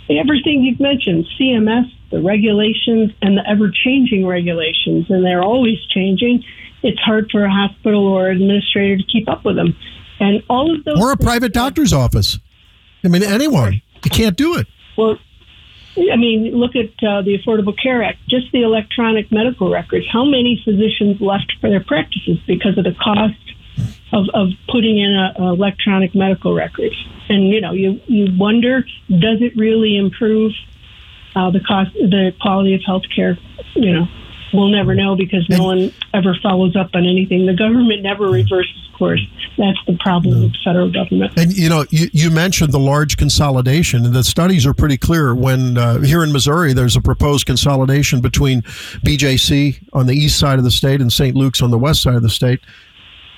[0.09, 6.45] everything you've mentioned CMS, the regulations, and the ever changing regulations, and they're always changing.
[6.83, 9.77] It's hard for a hospital or administrator to keep up with them.
[10.19, 11.01] And all of those.
[11.01, 12.39] Or a private doctor's office.
[13.05, 13.83] I mean, anyone.
[14.05, 14.67] You can't do it.
[14.97, 15.19] Well,
[15.97, 20.07] I mean, look at uh, the Affordable Care Act, just the electronic medical records.
[20.11, 23.35] How many physicians left for their practices because of the cost
[24.13, 26.95] of, of putting in a, a electronic medical records?
[27.29, 30.53] And you know, you you wonder, does it really improve
[31.35, 33.39] uh, the cost, the quality of health care?
[33.75, 34.09] You know,
[34.53, 37.47] we'll never know because no one ever follows up on anything.
[37.47, 39.27] The government never reverses course.
[39.57, 41.33] That's the problem with the federal government.
[41.37, 45.35] And you know, you, you mentioned the large consolidation, and the studies are pretty clear.
[45.35, 48.63] When uh, here in Missouri, there's a proposed consolidation between
[49.05, 51.35] BJC on the east side of the state and St.
[51.35, 52.61] Luke's on the west side of the state.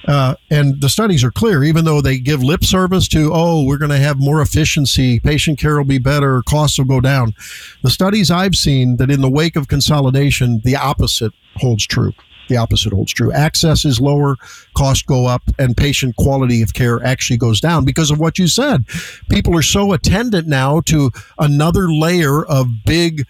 [0.06, 3.78] Uh, and the studies are clear, even though they give lip service to, oh, we're
[3.78, 7.34] going to have more efficiency, patient care will be better, costs will go down.
[7.82, 12.12] The studies I've seen that in the wake of consolidation, the opposite holds true.
[12.48, 13.32] The opposite holds true.
[13.32, 14.36] Access is lower,
[14.74, 18.48] costs go up, and patient quality of care actually goes down because of what you
[18.48, 18.84] said.
[19.30, 23.26] People are so attendant now to another layer of big,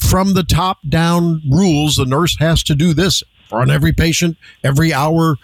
[0.00, 1.96] from the top down rules.
[1.96, 3.22] The nurse has to do this
[3.52, 5.36] on every patient every hour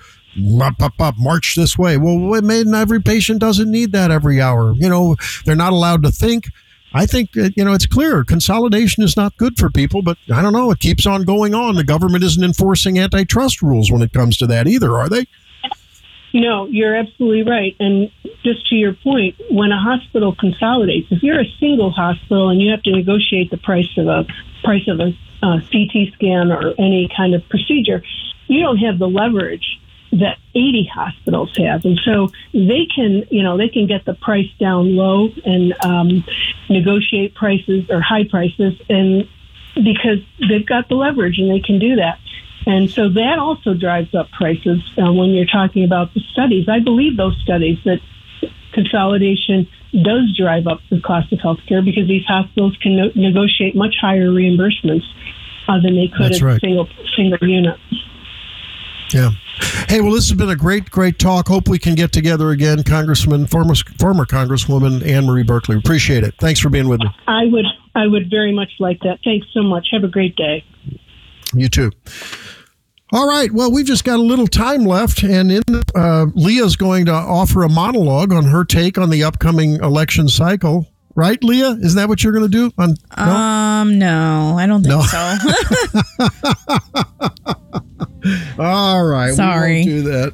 [0.60, 1.96] up, up, up, march this way.
[1.96, 2.34] Well,
[2.74, 4.74] every patient doesn't need that every hour.
[4.74, 6.46] You know, they're not allowed to think.
[6.92, 10.52] I think you know it's clear consolidation is not good for people, but I don't
[10.52, 10.70] know.
[10.72, 11.76] It keeps on going on.
[11.76, 15.26] The government isn't enforcing antitrust rules when it comes to that either, are they?
[16.32, 17.74] No, you're absolutely right.
[17.80, 18.10] And
[18.44, 22.70] just to your point, when a hospital consolidates, if you're a single hospital and you
[22.70, 24.26] have to negotiate the price of a
[24.62, 25.12] price of a
[25.42, 28.02] uh, CT scan or any kind of procedure,
[28.46, 29.80] you don't have the leverage
[30.12, 31.84] that 80 hospitals have.
[31.84, 36.24] And so they can, you know, they can get the price down low and um,
[36.68, 39.28] negotiate prices or high prices and
[39.74, 40.18] because
[40.48, 42.18] they've got the leverage and they can do that.
[42.66, 46.68] And so that also drives up prices uh, when you're talking about the studies.
[46.68, 48.00] I believe those studies that
[48.72, 53.96] consolidation does drive up the cost of healthcare because these hospitals can no- negotiate much
[54.00, 55.04] higher reimbursements
[55.68, 56.60] uh, than they could That's right.
[56.60, 57.78] single single unit.
[59.10, 59.30] Yeah.
[59.88, 61.48] Hey, well, this has been a great, great talk.
[61.48, 65.76] Hope we can get together again, Congressman, former former Congresswoman Ann Marie Berkeley.
[65.76, 66.34] Appreciate it.
[66.40, 67.06] Thanks for being with me.
[67.26, 67.64] I would
[67.94, 69.18] I would very much like that.
[69.24, 69.88] Thanks so much.
[69.92, 70.64] Have a great day.
[71.54, 71.90] You too.
[73.12, 73.50] All right.
[73.52, 75.62] Well, we've just got a little time left, and in
[75.96, 80.86] uh, Leah's going to offer a monologue on her take on the upcoming election cycle.
[81.16, 81.72] Right, Leah?
[81.72, 82.70] Isn't that what you're going to do?
[82.78, 83.24] On no?
[83.24, 85.02] Um, no, I don't think No.
[85.02, 85.36] so.
[88.58, 89.34] All right.
[89.34, 89.84] Sorry.
[89.84, 90.32] Do that.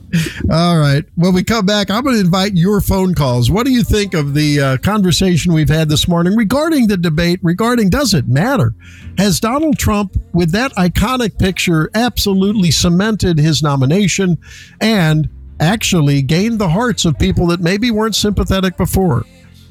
[0.51, 1.05] All right.
[1.15, 3.51] When we come back, I'm going to invite your phone calls.
[3.51, 7.41] What do you think of the uh, conversation we've had this morning regarding the debate,
[7.43, 8.75] regarding does it matter?
[9.19, 14.39] Has Donald Trump, with that iconic picture, absolutely cemented his nomination
[14.81, 15.29] and
[15.61, 19.25] actually gained the hearts of people that maybe weren't sympathetic before?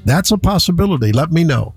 [0.05, 1.11] That's a possibility.
[1.11, 1.73] Let me know.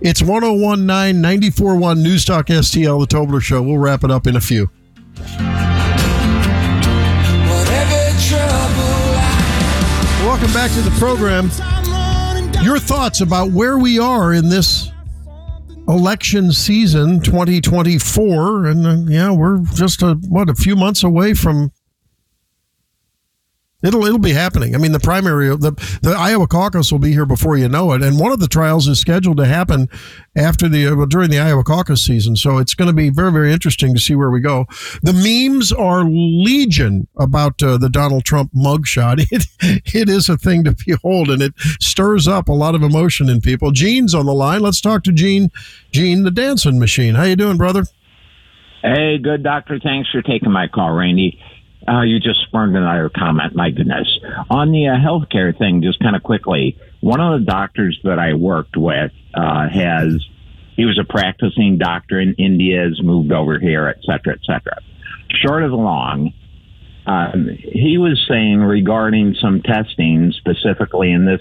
[0.00, 3.62] It's 1019 941 News Talk STL, The Tobler Show.
[3.62, 4.70] We'll wrap it up in a few.
[10.24, 11.50] Welcome back to the program.
[12.62, 14.90] Your thoughts about where we are in this
[15.88, 21.72] election season 2024 and uh, yeah we're just a what a few months away from
[23.80, 24.74] It'll it'll be happening.
[24.74, 25.70] I mean, the primary the
[26.02, 28.88] the Iowa caucus will be here before you know it, and one of the trials
[28.88, 29.88] is scheduled to happen
[30.36, 32.34] after the well, during the Iowa caucus season.
[32.34, 34.66] So it's going to be very very interesting to see where we go.
[35.02, 39.24] The memes are legion about uh, the Donald Trump mugshot.
[39.30, 39.46] It
[39.94, 43.40] it is a thing to behold, and it stirs up a lot of emotion in
[43.40, 43.70] people.
[43.70, 44.60] Gene's on the line.
[44.60, 45.50] Let's talk to Gene.
[45.92, 47.14] Gene, the dancing machine.
[47.14, 47.84] How you doing, brother?
[48.82, 49.78] Hey, good doctor.
[49.78, 51.38] Thanks for taking my call, Randy.
[51.88, 53.54] Uh, you just spurned another comment.
[53.54, 54.08] My goodness.
[54.50, 58.34] On the uh, healthcare thing, just kind of quickly, one of the doctors that I
[58.34, 60.22] worked with uh, has,
[60.76, 64.76] he was a practicing doctor in India, has moved over here, et cetera, et cetera.
[65.30, 66.32] Short of the long,
[67.06, 71.40] um, he was saying regarding some testing, specifically in this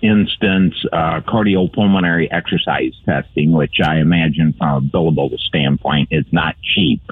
[0.00, 7.02] instance, uh, cardiopulmonary exercise testing, which I imagine from a billable standpoint is not cheap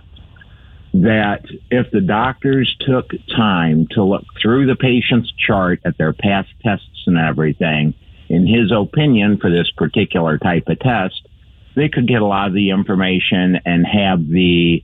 [1.03, 6.49] that if the doctors took time to look through the patient's chart at their past
[6.63, 7.95] tests and everything,
[8.29, 11.29] in his opinion, for this particular type of test,
[11.75, 14.83] they could get a lot of the information and have the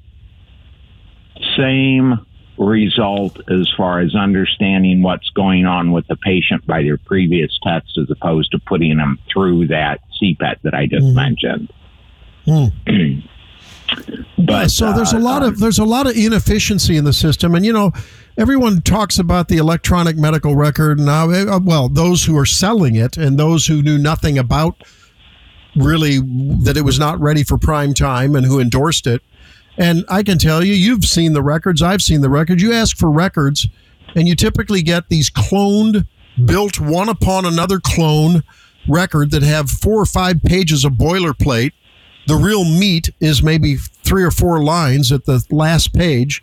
[1.56, 2.26] same
[2.58, 7.96] result as far as understanding what's going on with the patient by their previous tests
[7.98, 11.16] as opposed to putting them through that CPET that I just mm-hmm.
[11.16, 11.72] mentioned.
[12.46, 13.28] Mm.
[14.38, 17.64] But so there's a lot of there's a lot of inefficiency in the system, and
[17.64, 17.92] you know,
[18.36, 20.98] everyone talks about the electronic medical record.
[20.98, 24.82] Now, uh, well, those who are selling it and those who knew nothing about
[25.76, 26.18] really
[26.64, 29.22] that it was not ready for prime time and who endorsed it.
[29.78, 31.80] And I can tell you, you've seen the records.
[31.80, 32.62] I've seen the records.
[32.62, 33.66] You ask for records,
[34.14, 36.06] and you typically get these cloned,
[36.44, 38.42] built one upon another clone
[38.88, 41.72] record that have four or five pages of boilerplate
[42.26, 46.42] the real meat is maybe three or four lines at the last page,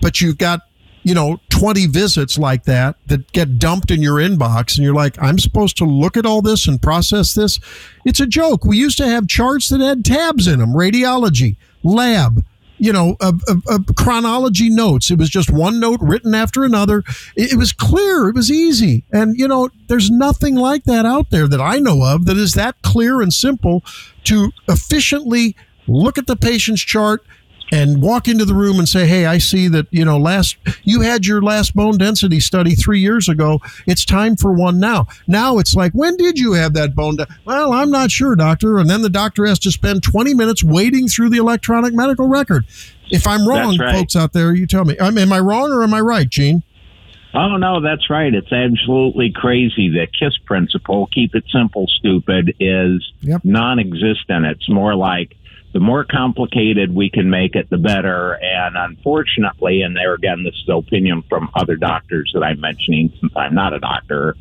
[0.00, 0.60] but you've got,
[1.02, 4.76] you know, 20 visits like that that get dumped in your inbox.
[4.76, 7.58] And you're like, I'm supposed to look at all this and process this.
[8.04, 8.64] It's a joke.
[8.64, 12.44] We used to have charts that had tabs in them radiology, lab,
[12.78, 15.10] you know, a, a, a chronology notes.
[15.10, 17.02] It was just one note written after another.
[17.36, 18.28] It, it was clear.
[18.28, 19.04] It was easy.
[19.12, 22.54] And, you know, there's nothing like that out there that I know of that is
[22.54, 23.82] that clear and simple
[24.24, 27.24] to efficiently look at the patient's chart
[27.72, 31.00] and walk into the room and say, "Hey, I see that you know last you
[31.00, 33.60] had your last bone density study three years ago.
[33.86, 37.26] It's time for one now." Now it's like, "When did you have that bone?" De-?
[37.44, 38.78] Well, I'm not sure, doctor.
[38.78, 42.64] And then the doctor has to spend 20 minutes wading through the electronic medical record.
[43.10, 43.94] If I'm wrong, right.
[43.94, 44.96] folks out there, you tell me.
[44.98, 46.62] Um, am I wrong or am I right, Gene?
[47.34, 48.32] Oh no, that's right.
[48.32, 49.90] It's absolutely crazy.
[49.90, 53.12] The KISS principle, keep it simple, stupid, is
[53.44, 54.46] non-existent.
[54.46, 55.36] It's more like
[55.76, 58.38] the more complicated we can make it, the better.
[58.40, 63.30] And unfortunately, and there again, this is opinion from other doctors that I'm mentioning, since
[63.36, 64.36] I'm not a doctor,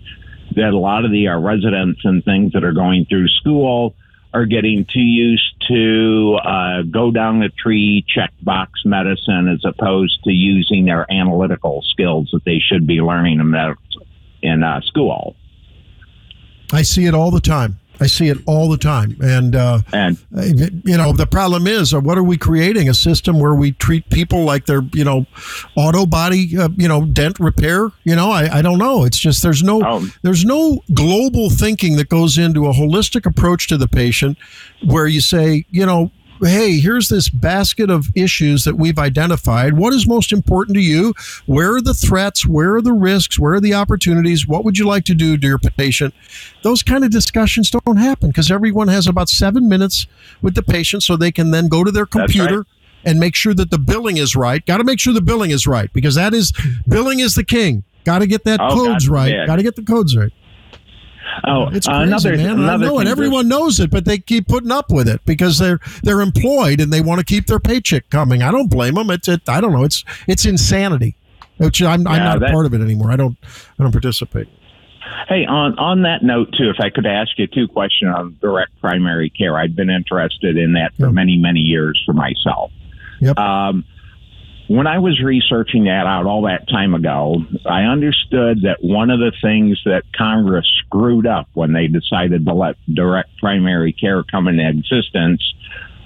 [0.56, 3.95] that a lot of the uh, residents and things that are going through school
[4.34, 10.24] are getting too used to uh, go down the tree, check box medicine, as opposed
[10.24, 13.76] to using their analytical skills that they should be learning in, med-
[14.41, 15.36] in uh, school.
[16.72, 17.78] I see it all the time.
[17.99, 20.17] I see it all the time, and uh, and
[20.85, 22.89] you know the problem is, uh, what are we creating?
[22.89, 25.26] A system where we treat people like they're you know
[25.76, 27.91] auto body uh, you know dent repair?
[28.03, 29.05] You know, I, I don't know.
[29.05, 29.80] It's just there's no
[30.23, 34.38] there's no global thinking that goes into a holistic approach to the patient,
[34.85, 36.11] where you say you know
[36.41, 39.74] hey, here's this basket of issues that we've identified.
[39.78, 41.14] What is most important to you?
[41.45, 42.45] Where are the threats?
[42.45, 43.40] Where are the risks?
[43.40, 44.48] Where are the opportunities?
[44.48, 46.14] What would you like to do to your patient?
[46.64, 50.07] Those kind of discussions don't happen because everyone has about seven minutes
[50.41, 52.57] with the patient so they can then go to their computer.
[52.60, 52.66] right.
[53.07, 54.66] And make sure that the billing is right.
[54.66, 56.52] Got to make sure the billing is right because that is
[56.88, 57.84] billing is the king.
[58.03, 59.45] Got to get that Oh, codes God right.
[59.45, 60.32] Got to get the codes right.
[61.44, 62.49] Oh, It's crazy, another man.
[62.49, 63.07] I another know it.
[63.07, 66.91] Everyone knows it, but they keep putting up with it because they're they're employed and
[66.94, 68.41] they want to keep their paycheck coming.
[68.41, 69.10] I don't blame them.
[69.10, 69.41] It's it.
[69.49, 69.84] I don't know.
[69.84, 71.16] It's it's insanity.
[71.57, 73.12] Which I'm, I'm Yeah, not a that- part of it anymore.
[73.12, 73.38] I don't
[73.80, 74.48] I don't participate.
[75.30, 78.80] Hey, on on that note too, if I could ask you two questions on direct
[78.82, 82.72] primary care, I've been interested in that for many many years for myself.
[83.22, 83.38] Yep.
[83.40, 83.86] Um,
[84.67, 89.19] when I was researching that out all that time ago, I understood that one of
[89.19, 94.47] the things that Congress screwed up when they decided to let direct primary care come
[94.47, 95.41] into existence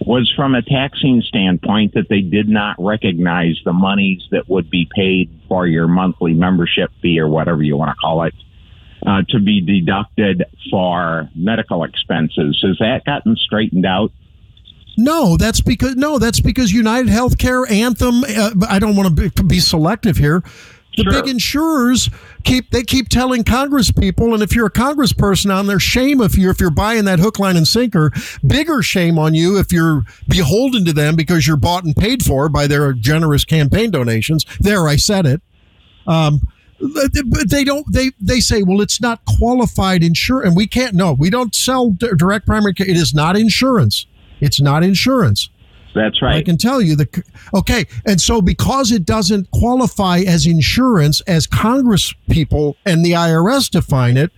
[0.01, 4.87] was from a taxing standpoint that they did not recognize the monies that would be
[4.93, 8.33] paid for your monthly membership fee or whatever you want to call it
[9.05, 12.59] uh, to be deducted for medical expenses.
[12.65, 14.11] Has that gotten straightened out?
[14.97, 18.23] No, that's because no, that's because United Healthcare, Anthem.
[18.23, 20.43] Uh, I don't want to be, be selective here.
[20.97, 22.09] The big insurers
[22.43, 26.37] keep they keep telling Congress people, and if you're a Congressperson on there, shame if
[26.37, 28.11] you're if you're buying that hook, line, and sinker.
[28.45, 32.49] Bigger shame on you if you're beholden to them because you're bought and paid for
[32.49, 34.45] by their generous campaign donations.
[34.59, 35.41] There, I said it.
[36.05, 36.41] Um,
[36.79, 37.85] but they don't.
[37.91, 40.95] They they say, well, it's not qualified insurance, and we can't.
[40.95, 42.89] No, we don't sell direct primary care.
[42.89, 44.05] It is not insurance.
[44.39, 45.49] It's not insurance.
[45.95, 46.35] That's right.
[46.35, 51.47] I can tell you the okay, and so because it doesn't qualify as insurance as
[51.47, 54.31] Congress people and the IRS define it,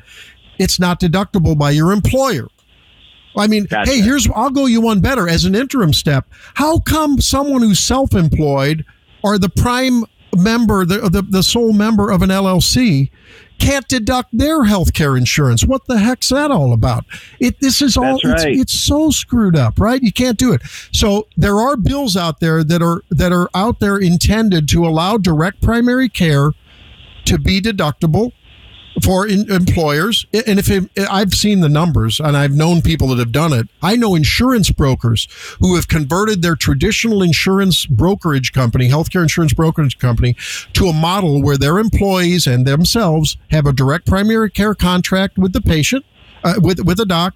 [0.59, 2.47] it's not deductible by your employer.
[3.37, 6.27] I mean, hey, here's I'll go you one better as an interim step.
[6.55, 8.85] How come someone who's self-employed
[9.23, 10.05] or the prime
[10.35, 13.09] member, the the, the sole member of an LLC,
[13.61, 15.63] can't deduct their health care insurance?
[15.63, 17.05] What the heck's that all about?
[17.39, 20.01] It this is all it's, it's so screwed up, right?
[20.01, 20.61] You can't do it.
[20.91, 25.17] So there are bills out there that are that are out there intended to allow
[25.17, 26.51] direct primary care
[27.25, 28.31] to be deductible
[29.01, 30.25] for in, employers.
[30.33, 33.67] And if it, I've seen the numbers and I've known people that have done it,
[33.81, 35.27] I know insurance brokers
[35.59, 40.35] who have converted their traditional insurance brokerage company, healthcare insurance brokerage company,
[40.73, 45.53] to a model where their employees and themselves have a direct primary care contract with
[45.53, 46.05] the patient,
[46.43, 47.35] uh, with with a doc,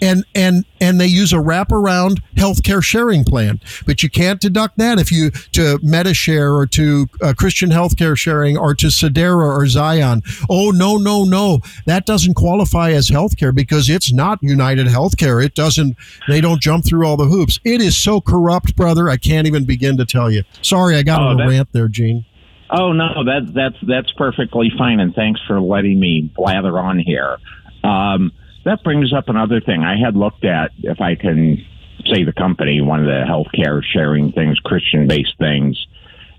[0.00, 3.60] and and and they use a wraparound healthcare sharing plan.
[3.86, 8.56] But you can't deduct that if you to Medi-Share or to uh, Christian Healthcare Sharing
[8.56, 10.22] or to Sedera or Zion.
[10.48, 15.44] Oh no no no, that doesn't qualify as healthcare because it's not United Healthcare.
[15.44, 15.96] It doesn't.
[16.28, 17.60] They don't jump through all the hoops.
[17.64, 19.08] It is so corrupt, brother.
[19.08, 20.44] I can't even begin to tell you.
[20.62, 22.24] Sorry, I got Oh, on a rant there, Gene.
[22.70, 27.38] Oh no, that that's that's perfectly fine, and thanks for letting me blather on here.
[27.82, 28.32] Um,
[28.64, 30.70] that brings up another thing I had looked at.
[30.82, 31.64] If I can
[32.06, 35.86] say the company, one of the healthcare sharing things, Christian based things,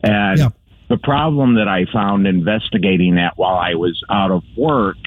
[0.04, 0.54] and
[0.90, 4.98] the problem that I found investigating that while I was out of work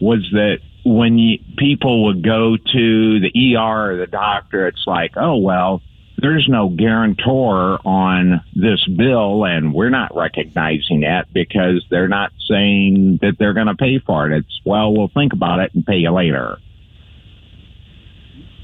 [0.00, 5.12] was that when you, people would go to the ER or the doctor, it's like,
[5.16, 5.82] oh well,
[6.18, 13.18] there's no guarantor on this bill, and we're not recognizing that because they're not saying
[13.22, 14.38] that they're going to pay for it.
[14.38, 16.58] It's, well, we'll think about it and pay you later.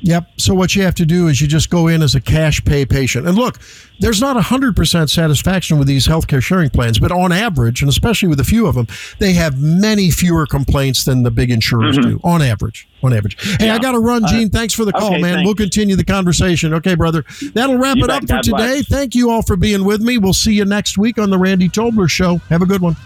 [0.04, 0.30] Yep.
[0.36, 2.84] So what you have to do is you just go in as a cash pay
[2.84, 3.26] patient.
[3.28, 3.60] And look,
[4.00, 8.40] there's not 100% satisfaction with these healthcare sharing plans, but on average, and especially with
[8.40, 8.88] a few of them,
[9.20, 12.02] they have many fewer complaints than the big insurers Mhm.
[12.02, 12.88] do on average.
[13.04, 13.36] On average.
[13.60, 14.50] Hey, I got to run, Uh, Gene.
[14.50, 15.34] Thanks for the call, okay, man.
[15.36, 15.46] thanks.
[15.46, 16.74] We'll continue the conversation.
[16.74, 17.24] Okay, brother.
[17.54, 18.56] That'll wrap You it up for God today.
[18.56, 18.86] bless.
[18.88, 20.18] Thank you all for being with me.
[20.18, 22.40] We'll see you next week on the Randy Tobler Show.
[22.48, 22.96] Have a good one.